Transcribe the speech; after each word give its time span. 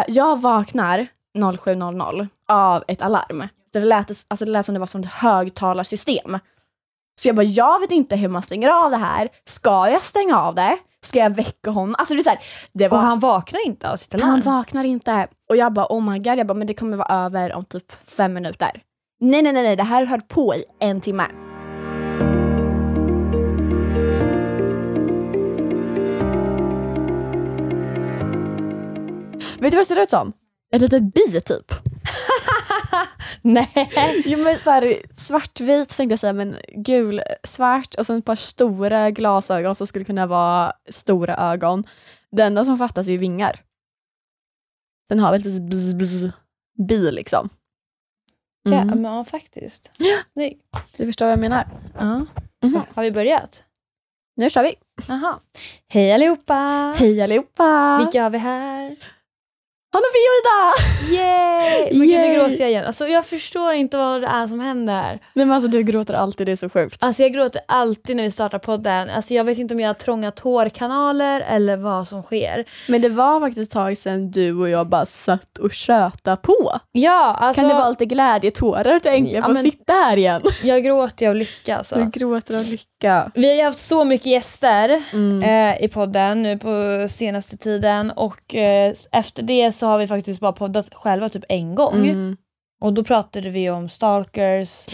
Eh, 0.00 0.04
jag 0.08 0.40
vaknar 0.40 1.06
07.00 1.38 2.28
av 2.48 2.84
ett 2.88 3.02
alarm. 3.02 3.48
Det 3.72 3.80
lät, 3.80 4.10
alltså 4.28 4.44
det 4.44 4.50
lät 4.50 4.66
som 4.66 4.74
det 4.74 4.78
var 4.78 4.86
som 4.86 5.00
ett 5.00 5.12
högtalarsystem. 5.12 6.38
Så 7.20 7.28
jag 7.28 7.36
bara, 7.36 7.42
jag 7.42 7.80
vet 7.80 7.90
inte 7.90 8.16
hur 8.16 8.28
man 8.28 8.42
stänger 8.42 8.68
av 8.68 8.90
det 8.90 8.96
här. 8.96 9.28
Ska 9.44 9.88
jag 9.90 10.02
stänga 10.02 10.40
av 10.40 10.54
det? 10.54 10.78
Ska 11.02 11.18
jag 11.18 11.36
väcka 11.36 11.70
honom? 11.70 11.94
Alltså 11.98 12.14
det 12.14 12.20
är 12.20 12.22
så 12.24 12.30
här, 12.30 12.38
det 12.72 12.88
var 12.88 12.98
Och 12.98 13.04
han 13.04 13.18
vaknar 13.18 13.66
inte 13.66 13.90
av 13.90 13.96
sitt 13.96 14.14
alarm? 14.14 14.28
han 14.30 14.40
vaknar 14.40 14.84
inte. 14.84 15.28
Och 15.48 15.56
jag 15.56 15.72
bara 15.72 15.86
oh 15.86 16.10
my 16.10 16.18
god, 16.18 16.38
jag 16.38 16.46
bara, 16.46 16.54
men 16.54 16.66
det 16.66 16.74
kommer 16.74 16.96
vara 16.96 17.24
över 17.24 17.52
om 17.54 17.64
typ 17.64 17.92
fem 18.06 18.32
minuter. 18.32 18.82
Nej, 19.20 19.42
nej, 19.42 19.52
nej, 19.52 19.62
nej, 19.62 19.76
det 19.76 19.82
här 19.82 20.06
höll 20.06 20.20
på 20.20 20.54
i 20.54 20.64
en 20.80 21.00
timme. 21.00 21.24
Vet 29.60 29.70
du 29.72 29.76
vad 29.76 29.80
det 29.80 29.84
ser 29.84 30.02
ut 30.02 30.10
som? 30.10 30.32
Ett 30.74 30.80
litet 30.82 31.02
bi 31.14 31.40
typ. 31.40 31.72
Nej. 33.42 34.22
Jo 34.24 34.38
men 34.44 34.58
så 34.58 34.70
här, 34.70 35.02
svartvit 35.16 35.88
tänkte 35.88 36.12
jag 36.12 36.18
säga 36.18 36.32
men 36.32 36.56
gul, 36.76 37.22
svart 37.44 37.94
och 37.94 38.06
sen 38.06 38.18
ett 38.18 38.24
par 38.24 38.36
stora 38.36 39.10
glasögon 39.10 39.74
som 39.74 39.86
skulle 39.86 40.04
kunna 40.04 40.26
vara 40.26 40.72
stora 40.90 41.36
ögon. 41.36 41.84
Det 42.32 42.42
enda 42.42 42.64
som 42.64 42.78
fattas 42.78 43.08
är 43.08 43.12
ju 43.12 43.18
vingar. 43.18 43.60
Den 45.08 45.18
har 45.18 45.32
väl 45.32 45.40
lite 45.40 45.60
bzz, 45.62 45.94
bzz, 45.94 46.26
bi 46.88 47.10
liksom. 47.10 47.48
Ja, 48.62 48.74
Mm. 48.80 48.86
men 49.02 49.12
ja, 49.12 49.24
faktiskt. 49.24 49.92
Snygg. 50.32 50.58
Du 50.96 51.06
förstår 51.06 51.26
vad 51.26 51.32
jag 51.32 51.38
menar? 51.40 51.68
Ja. 51.98 52.26
Mhm. 52.62 52.80
Har 52.94 53.02
vi 53.02 53.10
börjat? 53.12 53.64
Nu 54.36 54.50
kör 54.50 54.62
vi! 54.62 54.74
Aha. 55.12 55.40
Hej 55.88 56.12
allihopa! 56.12 56.94
Hej 56.98 57.22
allihopa! 57.22 57.98
Vilka 57.98 58.22
har 58.22 58.30
vi 58.30 58.38
här? 58.38 58.96
Hanna 59.92 60.04
Fia 60.14 60.30
och 60.30 60.40
Ida! 60.40 61.22
Yay! 61.22 61.98
Men 61.98 62.08
gud, 62.08 62.20
nu 62.20 62.34
gråter 62.34 62.60
jag 62.60 62.70
igen. 62.70 62.84
Alltså, 62.86 63.06
jag 63.08 63.26
förstår 63.26 63.72
inte 63.72 63.96
vad 63.96 64.20
det 64.20 64.26
är 64.26 64.46
som 64.46 64.60
händer. 64.60 65.18
Nej 65.34 65.46
men 65.46 65.52
alltså 65.52 65.68
du 65.70 65.82
gråter 65.82 66.14
alltid, 66.14 66.46
det 66.46 66.52
är 66.52 66.56
så 66.56 66.68
sjukt. 66.70 67.04
Alltså, 67.04 67.22
jag 67.22 67.32
gråter 67.32 67.60
alltid 67.68 68.16
när 68.16 68.22
vi 68.22 68.30
startar 68.30 68.58
podden. 68.58 69.10
Alltså, 69.10 69.34
jag 69.34 69.44
vet 69.44 69.58
inte 69.58 69.74
om 69.74 69.80
jag 69.80 69.88
har 69.88 69.94
trånga 69.94 70.30
tårkanaler 70.30 71.40
eller 71.40 71.76
vad 71.76 72.08
som 72.08 72.22
sker. 72.22 72.64
Men 72.88 73.02
det 73.02 73.08
var 73.08 73.40
faktiskt 73.40 73.68
ett 73.70 73.74
tag 73.74 73.98
sedan 73.98 74.30
du 74.30 74.52
och 74.60 74.68
jag 74.68 74.86
bara 74.88 75.06
satt 75.06 75.58
och 75.58 75.72
tjöta 75.72 76.36
på. 76.36 76.78
Ja, 76.92 77.36
alltså, 77.40 77.60
kan 77.62 77.68
det 77.68 77.74
vara 77.74 77.88
lite 77.90 78.04
glädjetårar 78.06 78.94
att 78.96 79.02
du 79.02 79.08
äntligen 79.08 79.40
Ja, 79.40 79.46
får 79.46 79.52
men- 79.52 79.62
sitta 79.62 79.92
här 79.92 80.16
igen? 80.16 80.42
jag 80.62 80.84
gråter 80.84 81.28
av 81.28 81.34
lycka. 81.36 81.76
Alltså. 81.76 81.94
Du 81.98 82.10
gråter 82.10 82.58
av 82.58 82.64
lycka. 82.64 83.30
Vi 83.34 83.48
har 83.48 83.54
ju 83.56 83.62
haft 83.64 83.78
så 83.78 84.04
mycket 84.04 84.26
gäster 84.26 85.02
Mm. 85.12 85.42
eh, 85.74 85.84
i 85.84 85.88
podden 85.88 86.42
nu 86.42 86.58
på 86.58 87.06
senaste 87.10 87.56
tiden 87.56 88.10
och 88.10 88.54
eh, 88.54 88.92
efter 89.12 89.42
det 89.42 89.72
så 89.80 89.86
har 89.86 89.98
vi 89.98 90.06
faktiskt 90.06 90.40
bara 90.40 90.52
poddat 90.52 90.94
själva 90.94 91.28
typ 91.28 91.44
en 91.48 91.74
gång. 91.74 91.94
Mm. 92.08 92.36
Och 92.80 92.92
då 92.92 93.04
pratade 93.04 93.50
vi 93.50 93.70
om 93.70 93.88
stalkers. 93.88 94.86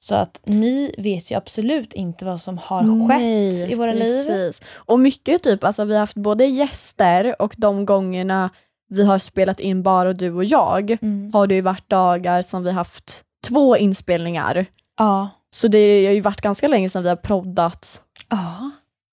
Så 0.00 0.14
att 0.14 0.40
ni 0.44 0.94
vet 0.98 1.30
ju 1.32 1.34
absolut 1.36 1.92
inte 1.94 2.24
vad 2.24 2.40
som 2.40 2.58
har 2.58 3.08
skett 3.08 3.20
Nej, 3.20 3.72
i 3.72 3.74
våra 3.74 3.92
liv. 3.92 4.00
precis. 4.00 4.62
Och 4.74 5.00
mycket 5.00 5.42
typ, 5.42 5.64
alltså 5.64 5.84
vi 5.84 5.92
har 5.92 6.00
haft 6.00 6.16
både 6.16 6.46
gäster 6.46 7.42
och 7.42 7.54
de 7.58 7.84
gångerna 7.86 8.50
vi 8.88 9.04
har 9.04 9.18
spelat 9.18 9.60
in 9.60 9.82
bara 9.82 10.12
du 10.12 10.32
och 10.32 10.44
jag 10.44 10.90
Mm. 11.02 11.30
har 11.32 11.46
det 11.46 11.54
ju 11.54 11.60
varit 11.60 11.90
dagar 11.90 12.42
som 12.42 12.62
vi 12.64 12.70
haft 12.70 13.22
två 13.48 13.76
inspelningar. 13.76 14.66
Ja. 14.98 15.28
Så 15.50 15.68
det 15.68 16.06
har 16.06 16.12
ju 16.12 16.20
varit 16.20 16.40
ganska 16.40 16.68
länge 16.68 16.88
sedan 16.90 17.02
vi 17.02 17.08
har 17.08 17.16
proddat 17.16 18.02
ja. 18.28 18.70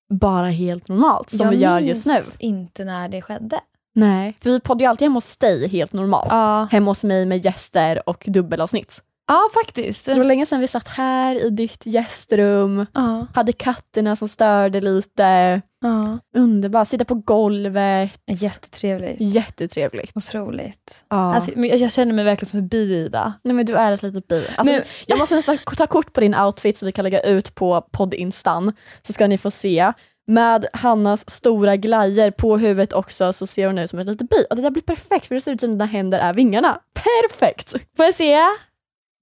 bara 0.10 0.50
helt 0.50 0.88
normalt 0.88 1.30
som 1.30 1.46
jag 1.46 1.52
vi 1.52 1.58
gör 1.58 1.80
just 1.80 2.08
nu. 2.08 2.14
minns 2.14 2.36
inte 2.40 2.86
när 2.86 3.10
det 3.10 3.22
skedde. 3.22 3.60
Nej, 3.95 4.38
för 4.42 4.50
vi 4.50 4.59
poddar 4.59 4.80
ju 4.86 4.89
alltid 4.89 5.06
hemma 5.06 5.17
hos 5.17 5.38
dig 5.38 5.67
helt 5.67 5.94
normalt. 5.94 6.28
Ja, 6.31 6.67
Hemma 6.72 6.92
hos 6.92 7.03
mig 7.03 7.25
med 7.25 7.45
gäster 7.45 8.09
och 8.09 8.23
dubbelavsnitt. 8.28 9.00
ja 9.28 9.42
faktiskt. 9.53 10.06
Så 10.06 10.11
det 10.11 10.17
var 10.17 10.25
länge 10.25 10.45
sedan 10.45 10.59
vi 10.59 10.67
satt 10.67 10.88
här 10.88 11.45
i 11.45 11.50
ditt 11.50 11.86
gästrum, 11.86 12.85
Ja, 12.94 13.28
hade 13.34 13.51
katterna 13.53 14.16
som 14.16 14.28
störde 14.28 14.81
lite. 14.81 15.62
ja. 15.81 16.19
Underbart, 16.38 16.88
sitta 16.88 17.06
på 17.06 17.16
golvet. 17.16 18.12
Jättetrevligt. 18.28 19.18
Jättetrevligt. 19.22 20.12
Otroligt. 20.18 21.06
Ja. 21.09 21.35
Alltså, 21.35 21.51
men 21.56 21.80
jag, 21.80 21.91
känner 21.91 22.13
mig 22.13 22.25
verkligen 22.25 22.50
som 22.50 22.59
en 22.59 22.68
bi 22.68 22.78
Ida. 23.06 23.34
Nej 23.44 23.53
men 23.53 23.66
du 23.66 23.75
är 23.75 23.91
ett 23.91 24.03
litet 24.03 24.28
bi. 24.28 24.47
Alltså, 24.56 24.74
Men- 24.74 24.84
Jag 25.07 25.19
måste 25.19 25.35
nästan 25.35 25.57
ta 25.78 25.88
kort 25.88 26.13
på 26.13 26.22
din 26.22 26.35
outfit 26.35 26.78
så 26.78 26.85
vi 26.85 26.91
kan 26.91 27.03
lägga 27.03 27.22
ut 27.22 27.56
på 27.56 27.81
poddinstan. 27.91 28.74
Så 29.01 29.13
ska 29.13 29.28
ni 29.28 29.38
få 29.38 29.51
se. 29.51 29.94
Med 30.28 30.66
Hannas 30.74 31.30
stora 31.30 31.76
glajer 31.76 32.32
på 32.32 32.58
huvudet 32.58 32.94
också 32.94 33.34
så 33.34 33.48
ser 33.48 33.68
hon 33.68 33.78
ut 33.78 33.90
som 33.90 34.00
ett 34.00 34.08
litet 34.08 34.30
bi. 34.30 34.46
Och 34.50 34.56
det 34.56 34.62
där 34.62 34.70
blir 34.72 34.84
perfekt 34.84 35.28
för 35.28 35.36
det 35.36 35.42
ser 35.42 35.52
ut 35.52 35.59
som 35.62 35.70
dina 35.72 35.86
händer 35.86 36.20
är 36.20 36.34
vingarna. 36.34 36.80
Perfekt! 36.94 37.72
Får 37.98 38.06
jag 38.06 38.14
se? 38.14 38.38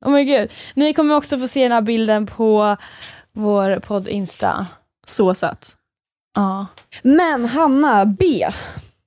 Oh 0.06 0.12
my 0.12 0.24
gud. 0.24 0.52
Ni 0.74 0.94
kommer 0.94 1.16
också 1.16 1.38
få 1.38 1.48
se 1.48 1.64
den 1.64 1.72
här 1.72 1.82
bilden 1.82 2.26
på 2.26 2.78
vår 3.36 3.80
podd 3.80 4.08
Insta. 4.08 4.68
Så 5.08 5.34
sött. 5.34 5.76
Ja. 6.36 6.66
Men 7.04 7.46
Hanna 7.46 8.06
B. 8.06 8.48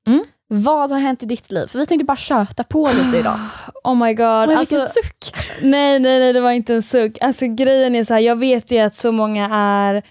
Mm? 0.07 0.25
Vad 0.49 0.91
har 0.93 0.99
hänt 0.99 1.23
i 1.23 1.27
ditt 1.27 1.51
liv? 1.51 1.67
För 1.67 1.79
vi 1.79 1.87
tänkte 1.87 2.05
bara 2.05 2.17
köta 2.17 2.65
på 2.65 2.91
lite 3.05 3.17
idag. 3.19 3.39
Oh 3.85 3.95
my 3.95 4.15
god. 4.15 4.49
Oj, 4.49 4.55
Alltså, 4.55 4.75
vilken 4.75 4.89
suck! 4.91 5.35
nej, 5.63 5.99
nej, 6.01 6.19
nej, 6.21 6.33
det 6.33 6.41
var 6.41 6.51
inte 6.51 6.75
en 6.75 6.83
suck. 6.83 7.19
Alltså 7.21 7.47
grejen 7.47 7.95
är 7.95 8.05
så 8.05 8.15
här, 8.15 8.21
jag 8.21 8.37
vet 8.37 8.71
ju 8.73 8.79
att 8.79 8.95
så 8.95 9.13
många 9.13 9.49
är 9.53 10.03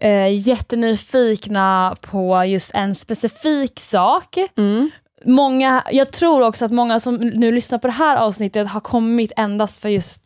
eh, 0.00 0.48
jättenyfikna 0.48 1.96
på 2.00 2.44
just 2.44 2.70
en 2.74 2.94
specifik 2.94 3.80
sak. 3.80 4.36
Mm. 4.58 4.90
Många, 5.24 5.82
jag 5.90 6.12
tror 6.12 6.42
också 6.46 6.64
att 6.64 6.72
många 6.72 7.00
som 7.00 7.14
nu 7.16 7.52
lyssnar 7.52 7.78
på 7.78 7.86
det 7.86 7.92
här 7.92 8.16
avsnittet 8.16 8.68
har 8.68 8.80
kommit 8.80 9.32
endast 9.36 9.82
för 9.82 9.88
just 9.88 10.22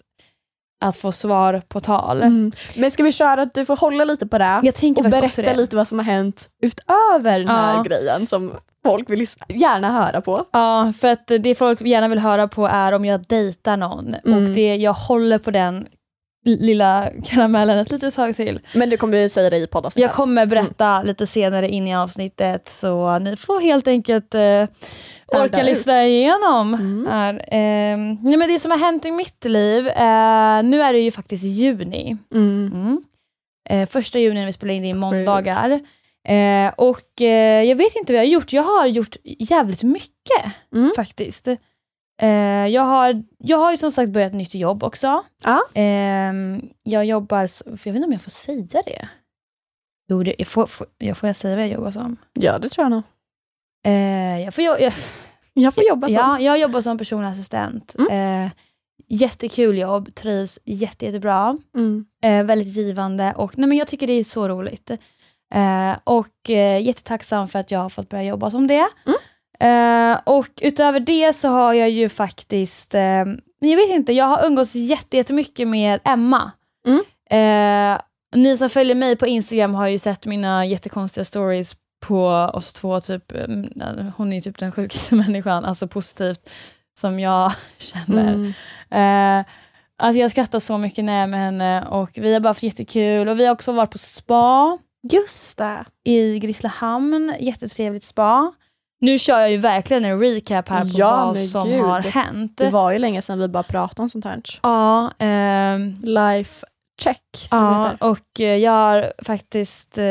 att 0.84 0.96
få 0.96 1.12
svar 1.12 1.62
på 1.68 1.80
tal. 1.80 2.22
Mm. 2.22 2.52
Men 2.76 2.90
ska 2.90 3.02
vi 3.02 3.12
köra 3.12 3.42
att 3.42 3.54
du 3.54 3.64
får 3.64 3.76
hålla 3.76 4.04
lite 4.04 4.26
på 4.26 4.38
det? 4.38 4.60
Jag 4.62 4.74
tänker 4.74 5.04
och 5.04 5.10
berätta 5.10 5.52
lite 5.54 5.76
vad 5.76 5.88
som 5.88 5.98
har 5.98 6.04
hänt 6.06 6.48
utöver 6.62 7.38
den 7.38 7.48
här 7.48 7.76
Ja. 7.76 7.82
grejen 7.82 8.26
som 8.26 8.52
folk 8.84 9.10
vill 9.10 9.26
gärna 9.48 9.92
höra 9.92 10.20
på. 10.20 10.44
Ja, 10.52 10.92
för 11.00 11.08
att 11.08 11.26
det 11.40 11.54
folk 11.54 11.80
gärna 11.80 12.08
vill 12.08 12.18
höra 12.18 12.48
på 12.48 12.66
är 12.66 12.92
om 12.92 13.04
jag 13.04 13.24
dejtar 13.26 13.76
någon. 13.76 14.14
Mm. 14.14 14.44
Och 14.44 14.50
det, 14.54 14.76
jag 14.76 14.92
håller 14.92 15.38
på 15.38 15.50
den 15.50 15.86
lilla 16.44 17.10
karamellen 17.24 17.78
ett 17.78 17.90
litet 17.90 18.14
tag 18.14 18.36
till. 18.36 18.60
Men 18.74 18.90
du 18.90 18.96
kommer 18.96 19.18
ju 19.18 19.28
säga 19.28 19.50
det 19.50 19.56
i 19.56 19.66
poddavsnittet. 19.66 20.08
Jag 20.08 20.16
kommer 20.16 20.46
berätta 20.46 21.02
lite 21.02 21.26
senare 21.26 21.68
in 21.68 21.86
i 21.86 21.96
avsnittet 21.96 22.68
så 22.68 23.18
ni 23.18 23.36
får 23.36 23.60
helt 23.60 23.88
enkelt 23.88 24.34
eh, 24.34 24.66
orka 25.26 25.60
ut. 25.60 25.66
lyssna 25.66 26.04
igenom. 26.04 26.74
Mm. 26.74 27.06
Här. 27.10 27.34
Eh, 27.34 27.96
nej, 28.22 28.36
men 28.36 28.48
det 28.48 28.58
som 28.58 28.70
har 28.70 28.78
hänt 28.78 29.04
i 29.04 29.10
mitt 29.10 29.44
liv, 29.44 29.88
eh, 29.88 30.62
nu 30.62 30.82
är 30.82 30.92
det 30.92 30.98
ju 30.98 31.10
faktiskt 31.10 31.44
juni. 31.44 32.16
Mm. 32.34 32.70
Mm. 32.74 33.02
Eh, 33.70 33.88
första 33.88 34.18
juni 34.18 34.40
när 34.40 34.46
vi 34.46 34.52
spelar 34.52 34.74
in 34.74 34.82
det 34.82 34.88
i 34.88 34.94
måndagar. 34.94 35.68
Eh, 36.28 36.72
och 36.76 37.20
eh, 37.22 37.62
jag 37.62 37.76
vet 37.76 37.96
inte 37.96 38.12
vad 38.12 38.22
jag 38.22 38.26
har 38.26 38.32
gjort. 38.32 38.52
Jag 38.52 38.62
har 38.62 38.86
gjort 38.86 39.16
jävligt 39.24 39.82
mycket 39.82 40.52
Mm. 40.74 40.90
faktiskt. 40.96 41.48
Eh, 42.22 42.66
jag, 42.66 42.82
har, 42.82 43.24
jag 43.38 43.56
har 43.58 43.70
ju 43.70 43.76
som 43.76 43.92
sagt 43.92 44.10
börjat 44.12 44.32
nytt 44.32 44.54
jobb 44.54 44.82
också. 44.84 45.22
Ja. 45.44 45.62
Ehm, 45.74 46.62
jag 46.82 47.04
jobbar, 47.04 47.44
s- 47.44 47.62
för 47.66 47.70
jag 47.72 47.92
vet 47.92 47.96
inte 47.96 48.06
om 48.06 48.12
jag 48.12 48.22
får 48.22 48.30
säga 48.30 48.82
det. 48.86 49.08
Jo, 50.08 50.22
det, 50.22 50.34
jag 50.38 50.46
får, 50.48 50.66
får, 50.66 50.86
jag 50.98 51.16
får 51.16 51.26
jag 51.28 51.36
säga 51.36 51.56
vad 51.56 51.64
jag 51.64 51.72
jobbar 51.72 51.90
som? 51.90 52.16
ja, 52.32 52.58
det 52.58 52.68
tror 52.68 52.84
jag 52.84 52.90
nog. 52.90 53.02
Eh, 53.86 54.40
jag, 54.44 54.54
får, 54.54 54.64
jo- 54.64 54.76
jag, 54.80 54.92
Jag 55.54 55.74
får 55.74 55.84
jobba 55.84 56.08
så. 56.08 56.14
ja, 56.14 56.40
jag 56.40 56.58
jobbar 56.58 56.80
som 56.80 56.98
personlig 56.98 57.28
assistent. 57.28 57.94
Mm. 57.98 58.44
Eh, 58.46 58.50
jättekul 59.08 59.78
jobb, 59.78 60.14
trivs 60.14 60.58
jätte, 60.64 61.06
jättebra. 61.06 61.58
Mm. 61.76 62.04
Eh, 62.24 62.44
väldigt 62.44 62.76
givande 62.76 63.34
och 63.36 63.58
nej, 63.58 63.68
men 63.68 63.78
jag 63.78 63.86
tycker 63.88 64.06
det 64.06 64.12
är 64.12 64.24
så 64.24 64.48
roligt. 64.48 64.90
Eh, 65.54 65.96
och 66.04 66.50
eh, 66.50 66.82
jättetacksam 66.82 67.48
för 67.48 67.58
att 67.58 67.70
jag 67.70 67.78
har 67.80 67.88
fått 67.88 68.08
börja 68.08 68.24
jobba 68.24 68.50
som 68.50 68.66
det. 68.66 68.88
Eh, 69.62 70.18
och 70.24 70.48
utöver 70.60 71.00
det 71.00 71.32
så 71.32 71.48
har 71.48 71.72
jag 71.72 71.90
ju 71.90 72.08
faktiskt, 72.08 72.94
eh, 72.94 73.24
jag 73.58 73.76
vet 73.76 73.90
inte, 73.90 74.12
jag 74.12 74.24
har 74.24 74.46
umgåtts 74.46 74.74
jätte- 74.74 75.16
jättemycket 75.16 75.68
med 75.68 76.00
Emma. 76.04 76.50
Mm. 76.86 77.00
Eh, 77.30 78.00
ni 78.36 78.56
som 78.56 78.68
följer 78.68 78.94
mig 78.94 79.16
på 79.16 79.26
Instagram 79.26 79.74
har 79.74 79.88
ju 79.88 79.98
sett 79.98 80.26
mina 80.26 80.66
jättekonstiga 80.66 81.24
stories 81.24 81.74
på 82.06 82.26
oss 82.54 82.72
två. 82.72 83.00
Typ, 83.00 83.32
hon 84.16 84.32
är 84.32 84.34
ju 84.34 84.40
typ 84.40 84.58
den 84.58 84.72
sjukaste 84.72 85.14
människan, 85.24 85.64
alltså 85.64 85.88
positivt, 85.88 86.50
som 87.00 87.20
jag 87.20 87.52
känner. 87.78 88.52
Mm. 88.90 89.44
Alltså 89.98 90.20
jag 90.20 90.30
skrattar 90.30 90.58
så 90.60 90.78
mycket 90.78 91.04
när 91.04 91.12
jag 91.12 91.22
är 91.22 91.26
med 91.26 91.40
henne 91.40 91.84
och 91.88 92.10
vi 92.14 92.32
har 92.32 92.40
bara 92.40 92.48
haft 92.48 92.62
jättekul. 92.62 93.28
Och 93.28 93.38
vi 93.38 93.46
har 93.46 93.52
också 93.54 93.72
varit 93.72 93.90
på 93.90 93.98
spa 93.98 94.78
Just 95.10 95.58
det. 95.58 95.84
i 96.04 96.38
Grisslehamn. 96.38 97.34
Jättetrevligt 97.40 98.04
spa. 98.04 98.52
Nu 99.02 99.18
kör 99.18 99.40
jag 99.40 99.50
ju 99.50 99.56
verkligen 99.56 100.04
en 100.04 100.20
recap 100.20 100.68
här 100.68 100.80
på 100.84 100.90
Ja, 100.94 101.26
vad 101.26 101.38
som 101.38 101.68
gud. 101.68 101.80
har 101.80 102.00
hänt. 102.00 102.52
Det 102.56 102.68
var 102.70 102.92
ju 102.92 102.98
länge 102.98 103.22
sedan 103.22 103.38
vi 103.38 103.48
bara 103.48 103.62
pratade 103.62 104.02
om 104.02 104.08
sånt 104.08 104.24
här. 104.24 104.40
Ja, 104.62 105.10
ehm, 105.18 105.94
Life 106.02 106.66
check. 107.02 107.48
ja 107.50 107.90
och 108.00 108.40
eh, 108.40 108.56
jag 108.56 108.72
har 108.72 109.12
faktiskt... 109.24 109.98
Eh, 109.98 110.04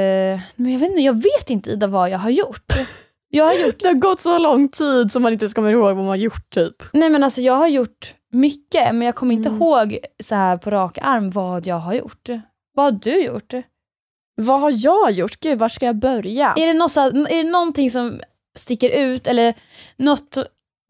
men 0.55 0.71
jag, 0.71 0.79
vet 0.79 0.89
inte, 0.89 1.01
jag 1.01 1.13
vet 1.13 1.49
inte 1.49 1.69
Ida 1.69 1.88
vad 1.88 2.09
jag 2.09 2.19
har 2.19 2.29
gjort. 2.29 2.65
Jag 3.33 3.45
har 3.45 3.53
gjort, 3.65 3.79
Det 3.79 3.88
har 3.88 3.93
gått 3.93 4.19
så 4.19 4.38
lång 4.38 4.67
tid 4.69 5.11
som 5.11 5.23
man 5.23 5.31
inte 5.33 5.43
ens 5.45 5.53
kommer 5.53 5.71
ihåg 5.71 5.83
vad 5.85 5.95
man 5.95 6.07
har 6.07 6.15
gjort 6.15 6.49
typ. 6.49 6.75
nej 6.93 7.09
men 7.09 7.23
alltså 7.23 7.41
jag 7.41 7.53
har 7.53 7.67
gjort 7.67 8.15
mycket 8.31 8.95
men 8.95 9.01
jag 9.01 9.15
kommer 9.15 9.33
inte 9.33 9.49
Mm. 9.49 9.61
ihåg 9.61 9.97
så 10.23 10.35
här 10.35 10.57
på 10.57 10.69
rak 10.71 10.97
arm 11.01 11.29
vad 11.29 11.67
jag 11.67 11.75
har 11.75 11.93
gjort. 11.93 12.29
Vad 12.75 12.85
har 12.85 12.91
du 13.01 13.23
gjort? 13.23 13.53
Vad 14.35 14.59
har 14.61 14.71
jag 14.75 15.11
gjort? 15.11 15.39
Gud, 15.39 15.59
var 15.59 15.69
ska 15.69 15.85
jag 15.85 15.95
börja? 15.99 16.53
Är 16.57 16.67
det, 16.67 16.73
något, 16.73 16.97
är 16.97 17.43
det 17.43 17.51
någonting 17.51 17.91
som 17.91 18.19
sticker 18.57 18.89
ut 18.89 19.27
eller 19.27 19.53
något, 19.98 20.38